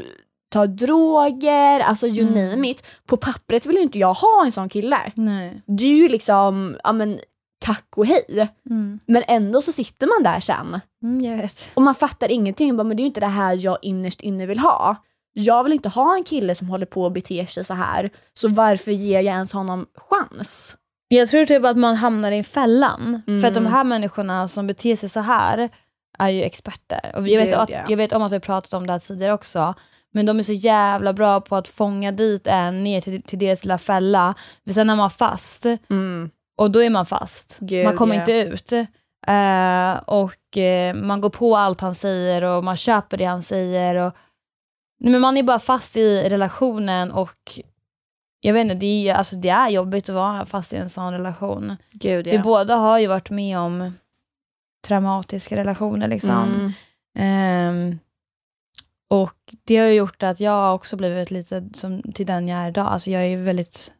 tar 0.50 0.66
droger, 0.66 1.80
alltså 1.80 2.06
you 2.06 2.28
Mm. 2.28 2.50
name 2.50 2.70
it. 2.70 2.84
På 3.06 3.16
pappret 3.16 3.66
vill 3.66 3.78
inte 3.78 3.98
jag 3.98 4.14
ha 4.14 4.44
en 4.44 4.52
sån 4.52 4.68
kille. 4.68 5.12
Nej. 5.14 5.62
Det 5.66 5.84
är 5.84 5.96
ju 5.96 6.08
liksom, 6.08 6.76
ja 6.84 6.92
men 6.92 7.20
tack 7.62 7.86
och 7.96 8.06
hej. 8.06 8.48
Mm. 8.70 9.00
Men 9.06 9.22
ändå 9.28 9.62
så 9.62 9.72
sitter 9.72 10.06
man 10.06 10.32
där 10.32 10.40
sen 10.40 10.80
Mm, 11.02 11.48
och 11.74 11.82
man 11.82 11.94
fattar 11.94 12.30
ingenting. 12.30 12.76
Bara, 12.76 12.84
men 12.84 12.96
det 12.96 13.00
är 13.00 13.04
ju 13.04 13.08
inte 13.08 13.20
det 13.20 13.26
här 13.26 13.58
jag 13.64 13.78
innerst 13.82 14.20
inne 14.20 14.46
vill 14.46 14.58
ha. 14.58 14.96
Jag 15.32 15.64
vill 15.64 15.72
inte 15.72 15.88
ha 15.88 16.16
en 16.16 16.24
kille 16.24 16.54
som 16.54 16.68
håller 16.68 16.86
på 16.86 17.02
och 17.02 17.12
beter 17.12 17.46
sig 17.46 17.64
så 17.64 17.74
här. 17.74 18.10
Så 18.34 18.48
varför 18.48 18.90
ger 18.92 19.20
jag 19.20 19.34
ens 19.34 19.52
honom 19.52 19.86
chans? 19.96 20.76
Jag 21.08 21.28
tror 21.28 21.44
typ 21.44 21.64
att 21.64 21.76
man 21.76 21.94
hamnar 21.94 22.32
i 22.32 22.42
fällan. 22.42 23.22
Mm. 23.26 23.40
För 23.40 23.48
att 23.48 23.54
de 23.54 23.66
här 23.66 23.84
människorna 23.84 24.48
som 24.48 24.66
beter 24.66 24.96
sig 24.96 25.08
så 25.08 25.20
här 25.20 25.68
är 26.18 26.28
ju 26.28 26.42
experter. 26.42 27.12
Och 27.16 27.28
jag, 27.28 27.44
vet 27.44 27.54
att, 27.54 27.70
ja. 27.70 27.84
jag 27.88 27.96
vet 27.96 28.12
om 28.12 28.22
att 28.22 28.32
vi 28.32 28.36
har 28.36 28.40
pratat 28.40 28.72
om 28.72 28.86
det 28.86 28.92
här 28.92 29.00
tidigare 29.00 29.32
också. 29.32 29.74
Men 30.12 30.26
de 30.26 30.38
är 30.38 30.42
så 30.42 30.52
jävla 30.52 31.12
bra 31.12 31.40
på 31.40 31.56
att 31.56 31.68
fånga 31.68 32.12
dit 32.12 32.46
en 32.46 32.84
ner 32.84 33.00
till, 33.00 33.22
till 33.22 33.38
deras 33.38 33.64
lilla 33.64 33.78
fälla. 33.78 34.34
Men 34.64 34.74
sen 34.74 34.90
är 34.90 34.96
man 34.96 35.10
fast. 35.10 35.66
Och 36.56 36.70
då 36.70 36.82
är 36.82 36.90
man 36.90 37.06
fast. 37.06 37.58
Gud, 37.60 37.84
man 37.84 37.96
kommer 37.96 38.14
ja. 38.14 38.20
inte 38.20 38.32
ut. 38.32 38.72
Eh, 39.26 39.96
och 40.06 40.58
eh, 40.58 40.94
man 40.94 41.20
går 41.20 41.30
på 41.30 41.56
allt 41.56 41.80
han 41.80 41.94
säger 41.94 42.42
och 42.42 42.64
man 42.64 42.76
köper 42.76 43.16
det 43.16 43.24
han 43.24 43.42
säger. 43.42 43.94
Och, 43.94 44.12
men 45.00 45.20
man 45.20 45.36
är 45.36 45.42
bara 45.42 45.58
fast 45.58 45.96
i 45.96 46.28
relationen 46.28 47.12
och 47.12 47.60
jag 48.44 48.52
vet 48.52 48.62
inte, 48.62 48.74
det 48.74 49.08
är, 49.08 49.14
alltså, 49.14 49.36
det 49.36 49.48
är 49.48 49.68
jobbigt 49.68 50.08
att 50.08 50.14
vara 50.14 50.46
fast 50.46 50.72
i 50.72 50.76
en 50.76 50.88
sån 50.88 51.12
relation. 51.12 51.76
Gud 51.94 52.26
Vi 52.26 52.38
båda 52.38 52.76
har 52.76 52.98
ju 52.98 53.06
varit 53.06 53.30
med 53.30 53.58
om 53.58 53.92
traumatiska 54.86 55.56
relationer 55.56 56.08
liksom. 56.08 56.54
Mm. 56.54 56.72
Ehm, 57.18 57.98
och 59.10 59.54
det 59.64 59.76
har 59.76 59.86
gjort 59.86 60.22
att 60.22 60.40
jag 60.40 60.74
också 60.74 60.96
blivit 60.96 61.30
lite 61.30 61.68
som 61.74 62.02
till 62.02 62.26
den 62.26 62.48
jag 62.48 62.60
är 62.60 62.68
idag. 62.68 62.86
Alltså 62.86 63.10
jag 63.10 63.22
är 63.22 63.26
ju 63.26 63.42
väldigt, 63.42 63.92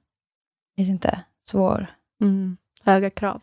vet 0.76 0.88
inte, 0.88 1.24
svår. 1.46 1.86
Mm. 2.22 2.56
Höga 2.84 3.10
krav. 3.10 3.40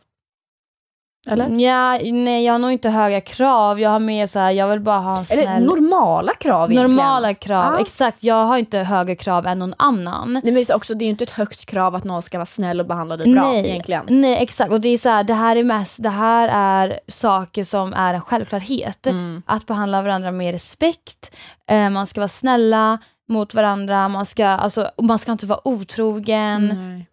Eller? 1.27 1.49
Ja, 1.49 1.99
nej, 2.11 2.45
jag 2.45 2.53
har 2.53 2.59
nog 2.59 2.71
inte 2.71 2.89
höga 2.89 3.21
krav. 3.21 3.79
Jag 3.79 3.89
har 3.89 3.99
mer 3.99 4.27
så 4.27 4.39
här, 4.39 4.51
jag 4.51 4.67
vill 4.67 4.79
bara 4.79 4.99
ha 4.99 5.17
en 5.17 5.25
Eller 5.31 5.43
snäll... 5.43 5.65
normala 5.65 6.33
krav 6.33 6.71
egentligen. 6.71 6.91
normala 6.97 7.33
krav. 7.33 7.73
Ja. 7.73 7.79
Exakt, 7.79 8.23
jag 8.23 8.45
har 8.45 8.57
inte 8.57 8.77
högre 8.77 9.15
krav 9.15 9.47
än 9.47 9.59
någon 9.59 9.73
annan. 9.77 10.33
Nej, 10.33 10.41
men 10.43 10.53
det 10.53 10.69
är 10.69 10.75
också, 10.75 10.93
det 10.93 11.03
är 11.03 11.05
ju 11.05 11.11
inte 11.11 11.23
ett 11.23 11.29
högt 11.29 11.65
krav 11.65 11.95
att 11.95 12.03
någon 12.03 12.21
ska 12.21 12.37
vara 12.37 12.45
snäll 12.45 12.79
och 12.79 12.85
behandla 12.85 13.17
dig 13.17 13.33
bra 13.33 13.43
Nej. 13.43 13.69
egentligen. 13.69 14.05
Nej, 14.09 14.43
exakt. 14.43 14.71
Och 14.71 14.81
det 14.81 14.89
är 14.89 14.97
så 14.97 15.09
här, 15.09 15.23
det 15.23 15.33
här 15.33 15.55
är 15.55 15.63
mest, 15.63 16.03
det 16.03 16.09
här 16.09 16.49
är 16.53 16.99
saker 17.07 17.63
som 17.63 17.93
är 17.93 18.13
en 18.13 18.21
självklarhet. 18.21 19.07
Mm. 19.07 19.41
Att 19.45 19.67
behandla 19.67 20.01
varandra 20.01 20.31
med 20.31 20.51
respekt, 20.51 21.35
eh, 21.69 21.89
man 21.89 22.07
ska 22.07 22.21
vara 22.21 22.27
snälla 22.27 22.97
mot 23.29 23.53
varandra, 23.53 24.07
man 24.07 24.25
ska, 24.25 24.47
alltså, 24.47 24.91
man 25.01 25.19
ska 25.19 25.31
inte 25.31 25.45
vara 25.45 25.67
otrogen. 25.67 26.71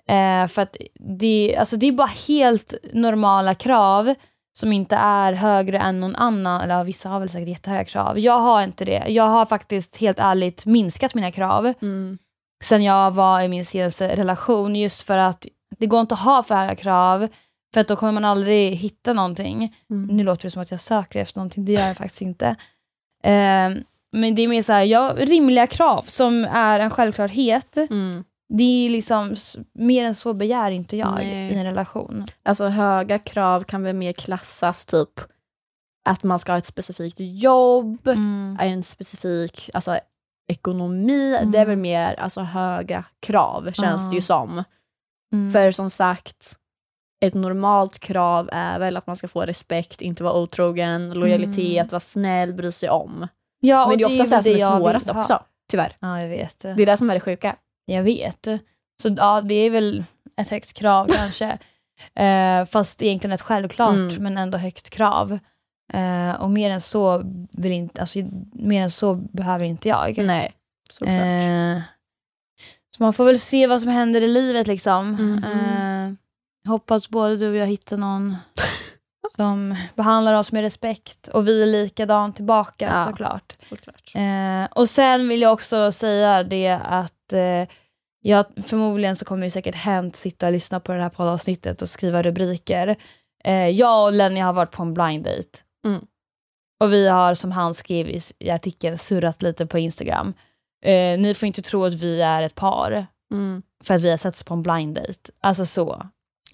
Eh, 0.09 0.47
för 0.49 0.63
att 0.63 0.77
det, 1.19 1.57
alltså, 1.59 1.77
det 1.77 1.87
är 1.87 1.93
bara 1.93 2.11
helt 2.29 2.75
normala 2.93 3.55
krav 3.55 4.15
som 4.59 4.73
inte 4.73 4.97
är 4.97 5.33
högre 5.33 5.79
än 5.79 6.01
någon 6.01 6.17
annan. 6.17 6.61
Eller 6.61 6.85
vissa 6.85 7.09
har 7.09 7.21
väl 7.21 7.29
säkert 7.29 7.49
jättehöga 7.49 7.85
krav. 7.85 8.19
Jag 8.19 8.39
har 8.39 8.63
inte 8.63 8.85
det. 8.85 9.05
Jag 9.09 9.27
har 9.29 9.47
faktiskt 9.47 9.97
helt 9.97 10.19
ärligt 10.19 10.67
minskat 10.67 11.15
mina 11.15 11.33
krav 11.33 11.73
Mm. 11.83 12.19
sen 12.65 12.83
jag 12.85 13.11
var 13.11 13.41
i 13.41 13.49
min 13.49 13.65
senaste 13.65 14.17
relation 14.17 14.77
just 14.77 15.03
för 15.03 15.19
att 15.19 15.47
det 15.79 15.87
går 15.87 16.01
inte 16.01 16.15
att 16.15 16.21
ha 16.21 16.43
för 16.43 16.55
höga 16.55 16.75
krav 16.75 17.29
för 17.75 17.81
att 17.81 17.89
då 17.89 17.97
kommer 17.97 18.13
man 18.13 18.25
aldrig 18.25 18.75
hitta 18.77 19.13
någonting. 19.13 19.77
Mm. 19.91 20.17
Nu 20.17 20.25
låter 20.25 20.43
det 20.43 20.51
som 20.51 20.63
att 20.63 20.71
jag 20.71 20.81
söker 20.81 21.21
efter 21.21 21.39
någonting, 21.39 21.65
det 21.65 21.73
gör 21.73 21.87
jag 21.87 21.97
faktiskt 21.97 22.23
inte. 22.23 22.47
Eh, 23.25 23.71
men 24.17 24.35
det 24.35 24.43
är 24.43 24.49
mer 24.49 24.63
så 24.63 24.73
här, 24.73 24.83
ja, 24.83 25.15
rimliga 25.17 25.67
krav 25.67 26.03
som 26.03 26.45
är 26.45 26.81
en 26.81 26.91
självklarhet. 26.91 27.77
Mm. 27.77 28.25
Det 28.49 28.87
är 28.87 28.91
liksom, 28.91 29.35
mer 29.75 30.05
än 30.05 30.15
så 30.15 30.35
begär 30.35 30.71
inte 30.71 30.97
jag 30.97 31.15
Nej. 31.15 31.53
i 31.53 31.59
en 31.59 31.65
relation. 31.65 32.25
Alltså 32.43 32.67
höga 32.67 33.19
krav 33.19 33.61
kan 33.65 33.83
väl 33.83 33.97
mer 33.97 34.13
klassas 34.13 34.87
typ 34.87 35.21
att 36.09 36.25
man 36.25 36.39
ska 36.39 36.53
ha 36.53 36.59
ett 36.59 36.67
specifikt 36.67 37.17
jobb, 37.21 38.09
Mm. 38.09 38.59
en 38.61 38.83
specifik 38.83 39.71
alltså, 39.75 39.99
ekonomi. 40.53 41.37
Mm. 41.37 41.51
Det 41.51 41.59
är 41.59 41.67
väl 41.67 41.77
mer 41.77 42.15
alltså, 42.15 42.41
höga 42.41 43.05
krav 43.21 43.71
känns 43.73 44.11
det 44.11 44.15
ju 44.15 44.21
som. 44.23 44.65
Mm. 45.33 45.53
För 45.53 45.71
som 45.71 45.91
sagt, 45.91 46.57
ett 47.25 47.35
normalt 47.35 47.99
krav 47.99 48.49
är 48.53 48.79
väl 48.79 48.97
att 48.97 49.07
man 49.07 49.17
ska 49.17 49.29
få 49.29 49.43
respekt, 49.43 50.03
inte 50.03 50.25
vara 50.25 50.35
otrogen, 50.35 51.13
lojalitet, 51.13 51.93
vara 51.93 52.01
snäll, 52.01 52.55
bry 52.55 52.73
sig 52.73 52.91
om. 52.91 53.27
Ja, 53.67 53.89
Men 53.89 53.99
det 53.99 54.05
är 54.05 54.07
oftast 54.07 54.31
det, 54.45 54.53
väl 54.53 54.61
som 54.61 54.73
är 54.75 54.79
svårast 54.81 55.11
ha. 55.11 55.21
också, 55.21 55.43
tyvärr. 55.71 55.97
Ja, 56.01 56.21
jag 56.21 56.29
vet. 56.29 56.59
Det 56.59 56.83
är 56.83 56.87
det 56.87 56.97
som 56.97 57.11
är 57.11 57.15
det 57.15 57.21
sjuka. 57.21 57.57
Jag 57.87 58.03
vet. 58.03 58.47
Så 59.03 59.15
ja, 59.17 59.41
det 59.41 59.55
är 59.55 59.71
väl 59.71 60.05
ett 60.41 60.51
högt 60.51 60.73
krav 60.73 61.07
kanske. 61.17 61.59
Eh, 62.15 62.65
fast 62.65 63.03
egentligen 63.03 63.33
ett 63.33 63.43
självklart 63.43 63.95
Mm. 63.95 64.23
men 64.23 64.39
ändå 64.39 64.59
högt 64.59 64.91
krav. 64.91 65.39
Eh, 65.93 66.31
och 66.41 66.51
mer 66.51 66.71
än 66.71 66.81
så 66.81 67.23
vill 67.53 67.73
inte, 67.73 68.01
alltså, 68.01 68.19
mer 68.53 68.83
än 68.83 68.91
så 68.91 69.15
behöver 69.15 69.65
inte 69.65 69.89
jag. 69.89 70.19
Nej, 70.19 70.53
såklart. 70.91 71.11
Eh, 71.17 71.81
så 72.97 73.03
man 73.03 73.13
får 73.13 73.25
väl 73.25 73.39
se 73.39 73.67
vad 73.67 73.81
som 73.81 73.91
händer 73.91 74.21
i 74.21 74.27
livet 74.27 74.67
liksom. 74.67 75.11
Mhm. 75.11 75.45
Eh, 75.45 76.13
Hoppas 76.71 77.09
både 77.09 77.37
du 77.37 77.49
och 77.51 77.57
jag 77.57 77.67
hittar 77.67 77.97
någon 77.97 78.37
som 79.37 79.77
behandlar 79.95 80.35
oss 80.35 80.53
med 80.53 80.63
respekt 80.63 81.29
och 81.29 81.49
vi 81.49 81.63
är 81.63 81.67
likadant 81.67 82.37
tillbaka 82.37 82.93
Ja. 82.95 83.05
såklart. 83.05 83.53
Såklart. 83.69 84.13
Eh, 84.15 84.65
och 84.75 84.89
sen 84.89 85.29
vill 85.29 85.43
jag 85.43 85.53
också 85.53 85.93
säga 85.93 86.43
det 86.43 86.69
att 86.85 87.33
eh, 87.33 87.69
jag, 88.23 88.45
förmodligen 88.67 89.17
så 89.17 89.25
kommer 89.25 89.45
ju 89.47 89.51
säkert 89.51 89.75
Hänt 89.75 90.17
sitta 90.17 90.47
och 90.47 90.53
lyssna 90.53 90.81
på 90.81 90.93
det 90.93 91.03
här 91.03 91.09
poddavsnittet 91.09 91.83
och 91.83 91.89
skriva 91.89 92.23
rubriker. 92.23 92.97
Eh, 93.45 93.69
jag 93.69 94.05
och 94.05 94.13
Lenny 94.13 94.41
har 94.41 94.53
varit 94.53 94.71
på 94.73 94.83
en 94.83 94.95
blind 94.95 95.25
date. 95.25 95.59
Mm. 95.87 96.07
Och 96.81 96.93
vi 96.93 97.09
har, 97.09 97.35
som 97.35 97.53
han 97.53 97.75
skrev 97.75 98.09
i, 98.09 98.21
i 98.39 98.51
artikeln, 98.51 98.99
surrat 98.99 99.43
lite 99.43 99.67
på 99.67 99.79
Instagram. 99.79 100.35
Eh, 100.85 101.19
ni 101.19 101.35
får 101.35 101.47
inte 101.47 101.63
tro 101.63 101.85
att 101.85 101.95
vi 101.95 102.21
är 102.23 102.43
ett 102.43 102.55
par 102.55 103.07
Mm. 103.33 103.63
för 103.85 103.95
att 103.95 104.03
vi 104.03 104.11
har 104.11 104.17
setts 104.17 104.43
på 104.43 104.55
en 104.55 104.63
blind 104.63 104.95
date. 104.95 105.31
Alltså 105.41 105.67
så. 105.67 106.07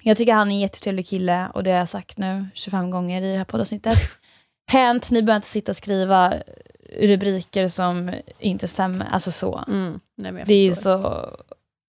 Jag 0.05 0.17
tycker 0.17 0.33
han 0.33 0.49
är 0.51 0.55
en 0.55 0.61
jättetrevlig 0.61 1.07
kille 1.07 1.49
och 1.55 1.65
det 1.65 1.71
har 1.71 1.79
jag 1.79 1.89
sagt 1.89 2.19
nu 2.19 2.47
25 2.55 2.91
gånger 2.91 3.23
i 3.23 3.33
det 3.33 3.39
här 3.39 3.45
poddavsnittet. 3.45 3.99
Hänt, 4.71 5.11
ni 5.11 5.23
behöver 5.23 5.37
inte 5.37 5.49
sitta 5.49 5.73
och 5.73 5.77
skriva 5.77 6.35
rubriker 7.01 7.69
som 7.69 8.15
inte 8.39 8.69
stämmer. 8.69 9.07
Alltså 9.07 9.31
så. 9.31 9.65
Mm. 9.69 10.01
Nej, 10.17 10.45
Det 10.47 10.55
är 10.55 10.73
så 10.73 11.27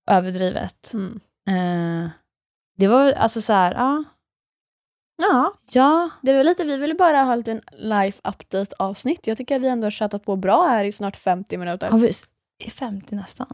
överdrivet. 0.10 0.92
Mm. 0.94 1.20
Eh, 1.48 2.10
det 2.78 2.88
var 2.88 3.12
alltså 3.12 3.42
så 3.42 3.54
här, 3.54 3.74
ja. 3.74 4.04
Ja, 5.22 5.54
Ja, 5.72 6.10
det 6.22 6.34
var 6.34 6.44
lite, 6.44 6.64
vi 6.64 6.78
ville 6.78 6.94
bara 6.94 7.24
ha 7.24 7.32
en 7.34 7.38
liten 7.38 7.62
life 7.72 8.22
update 8.24 8.76
avsnitt. 8.80 9.28
Jag 9.28 9.38
tycker 9.38 9.56
att 9.56 9.62
vi 9.62 9.68
ändå 9.68 9.86
har 9.86 9.92
tjatat 9.92 10.26
på 10.26 10.36
bra 10.36 10.68
här 10.68 10.86
i 10.86 10.92
snart 10.92 11.16
50 11.16 11.58
minuter. 11.58 11.90
har 11.90 12.00
vi, 12.00 12.12
är 12.66 12.70
50 12.70 13.16
nästan. 13.16 13.48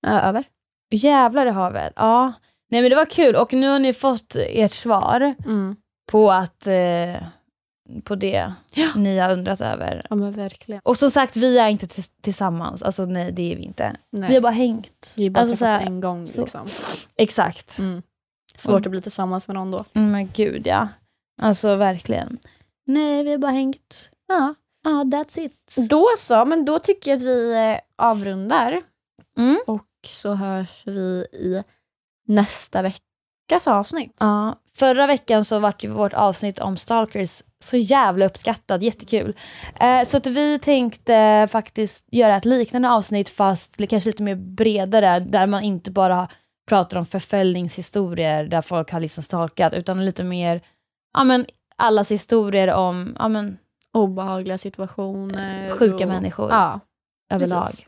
Ja, 0.00 0.20
över. 0.20 0.44
Jävlar 0.90 1.46
i 1.46 1.50
havet. 1.50 1.92
Ja. 1.96 2.32
Nej 2.74 2.82
men 2.82 2.90
det 2.90 2.96
var 2.96 3.04
kul 3.06 3.36
och 3.36 3.52
nu 3.52 3.68
har 3.68 3.78
ni 3.78 3.92
fått 3.92 4.36
ert 4.36 4.72
svar 4.72 5.34
Mm. 5.46 5.76
på 6.12 6.32
att 6.32 6.66
eh, 6.66 7.22
på 8.04 8.14
det 8.14 8.52
Ja. 8.74 8.88
ni 8.96 9.18
har 9.18 9.32
undrat 9.32 9.60
över. 9.60 10.06
Ja 10.10 10.16
men 10.16 10.32
verkligen. 10.32 10.80
Och 10.84 10.96
som 10.96 11.10
sagt, 11.10 11.36
vi 11.36 11.58
är 11.58 11.68
inte 11.68 11.86
tillsammans. 12.22 12.82
Alltså 12.82 13.04
nej, 13.04 13.32
det 13.32 13.52
är 13.52 13.56
vi 13.56 13.62
inte. 13.62 13.96
Nej. 14.10 14.28
Vi 14.28 14.34
har 14.34 14.42
bara 14.42 14.52
hängt. 14.52 15.14
Vi 15.16 15.22
har 15.24 15.30
bara 15.30 15.40
alltså, 15.40 15.56
så 15.56 15.64
här, 15.64 15.80
en 15.86 16.00
gång 16.00 16.26
så. 16.26 16.40
liksom. 16.40 16.66
Exakt. 17.16 17.78
Mm. 17.78 18.02
Svårt 18.56 18.86
att 18.86 18.90
bli 18.90 19.00
tillsammans 19.00 19.48
med 19.48 19.54
någon 19.54 19.70
då. 19.70 19.84
Mm, 19.94 20.10
men 20.12 20.28
gud 20.34 20.66
ja. 20.66 20.88
Alltså 21.42 21.76
verkligen. 21.76 22.38
Nej, 22.86 23.22
vi 23.24 23.30
har 23.30 23.38
bara 23.38 23.52
hängt. 23.52 24.08
Ja. 24.28 24.54
Ja, 24.84 24.90
that's 24.90 25.40
it. 25.40 25.76
Då 25.90 26.06
så, 26.18 26.44
men 26.44 26.64
då 26.64 26.78
tycker 26.78 27.10
jag 27.10 27.16
att 27.16 27.22
vi 27.22 27.54
eh, 27.72 27.78
avrundar. 28.06 28.80
Mm. 29.38 29.58
Och 29.66 29.86
så 30.08 30.32
hörs 30.34 30.82
vi 30.86 31.26
i 31.32 31.62
nästa 32.26 32.82
veckas 32.82 33.68
avsnitt. 33.68 34.16
Ja, 34.20 34.56
förra 34.76 35.06
veckan 35.06 35.44
så 35.44 35.58
vart 35.58 35.84
ju 35.84 35.88
vårt 35.88 36.12
avsnitt 36.12 36.58
om 36.58 36.76
stalkers 36.76 37.42
så 37.64 37.76
jävla 37.76 38.26
uppskattat, 38.26 38.82
jättekul. 38.82 39.36
Eh, 39.80 40.02
så 40.04 40.16
att 40.16 40.26
vi 40.26 40.58
tänkte 40.58 41.48
faktiskt 41.50 42.08
göra 42.12 42.36
ett 42.36 42.44
liknande 42.44 42.90
avsnitt 42.90 43.28
fast 43.28 43.88
kanske 43.88 44.08
lite 44.10 44.22
mer 44.22 44.34
bredare 44.34 45.20
där 45.20 45.46
man 45.46 45.62
inte 45.62 45.90
bara 45.90 46.28
pratar 46.68 46.98
om 46.98 47.06
förföljningshistorier 47.06 48.44
där 48.44 48.62
folk 48.62 48.90
har 48.92 49.00
liksom 49.00 49.22
stalkat 49.22 49.72
utan 49.72 50.04
lite 50.04 50.24
mer, 50.24 50.60
ja 51.14 51.24
men 51.24 51.46
allas 51.76 52.10
historier 52.12 52.72
om, 52.74 53.16
ja 53.18 53.28
men 53.28 53.58
Obehagliga 53.92 54.58
situationer. 54.58 55.70
sjuka 55.70 56.04
och... 56.04 56.08
människor 56.08 56.50
Ja, 56.50 56.80
överlag. 57.30 57.62
precis. 57.62 57.86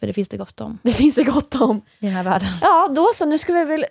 För 0.00 0.06
det 0.06 0.12
finns 0.12 0.28
det 0.28 0.36
gott 0.36 0.60
om 0.60 0.78
det 0.82 0.92
finns 0.92 1.14
det 1.14 1.24
gott 1.24 1.54
om. 1.54 1.76
i 1.98 2.06
den 2.06 2.14
här 2.14 2.22
världen. 2.22 2.48
Ja, 2.62 2.88
då 2.90 3.10
så. 3.14 3.26
Nu 3.26 3.38
ska 3.38 3.52
vi 3.52 3.64
väl 3.64 3.84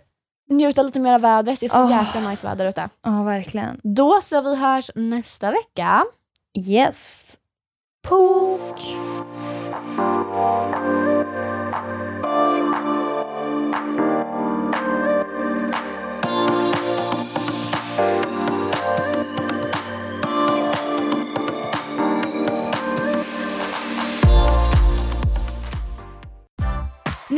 njuta 0.49 0.83
lite 0.83 0.99
mer 0.99 1.13
av 1.13 1.21
vädret. 1.21 1.59
Det 1.59 1.65
är 1.65 1.69
så 1.69 1.83
Åh. 1.83 1.91
jäkla 2.05 2.29
nice 2.29 2.47
väder 2.47 2.65
ute. 2.65 2.89
Ja, 3.03 3.23
verkligen. 3.23 3.79
Då 3.83 4.21
så, 4.21 4.41
vi 4.41 4.55
hörs 4.55 4.91
nästa 4.95 5.51
vecka. 5.51 6.03
Yes. 6.57 7.37
Pok! 8.07 8.81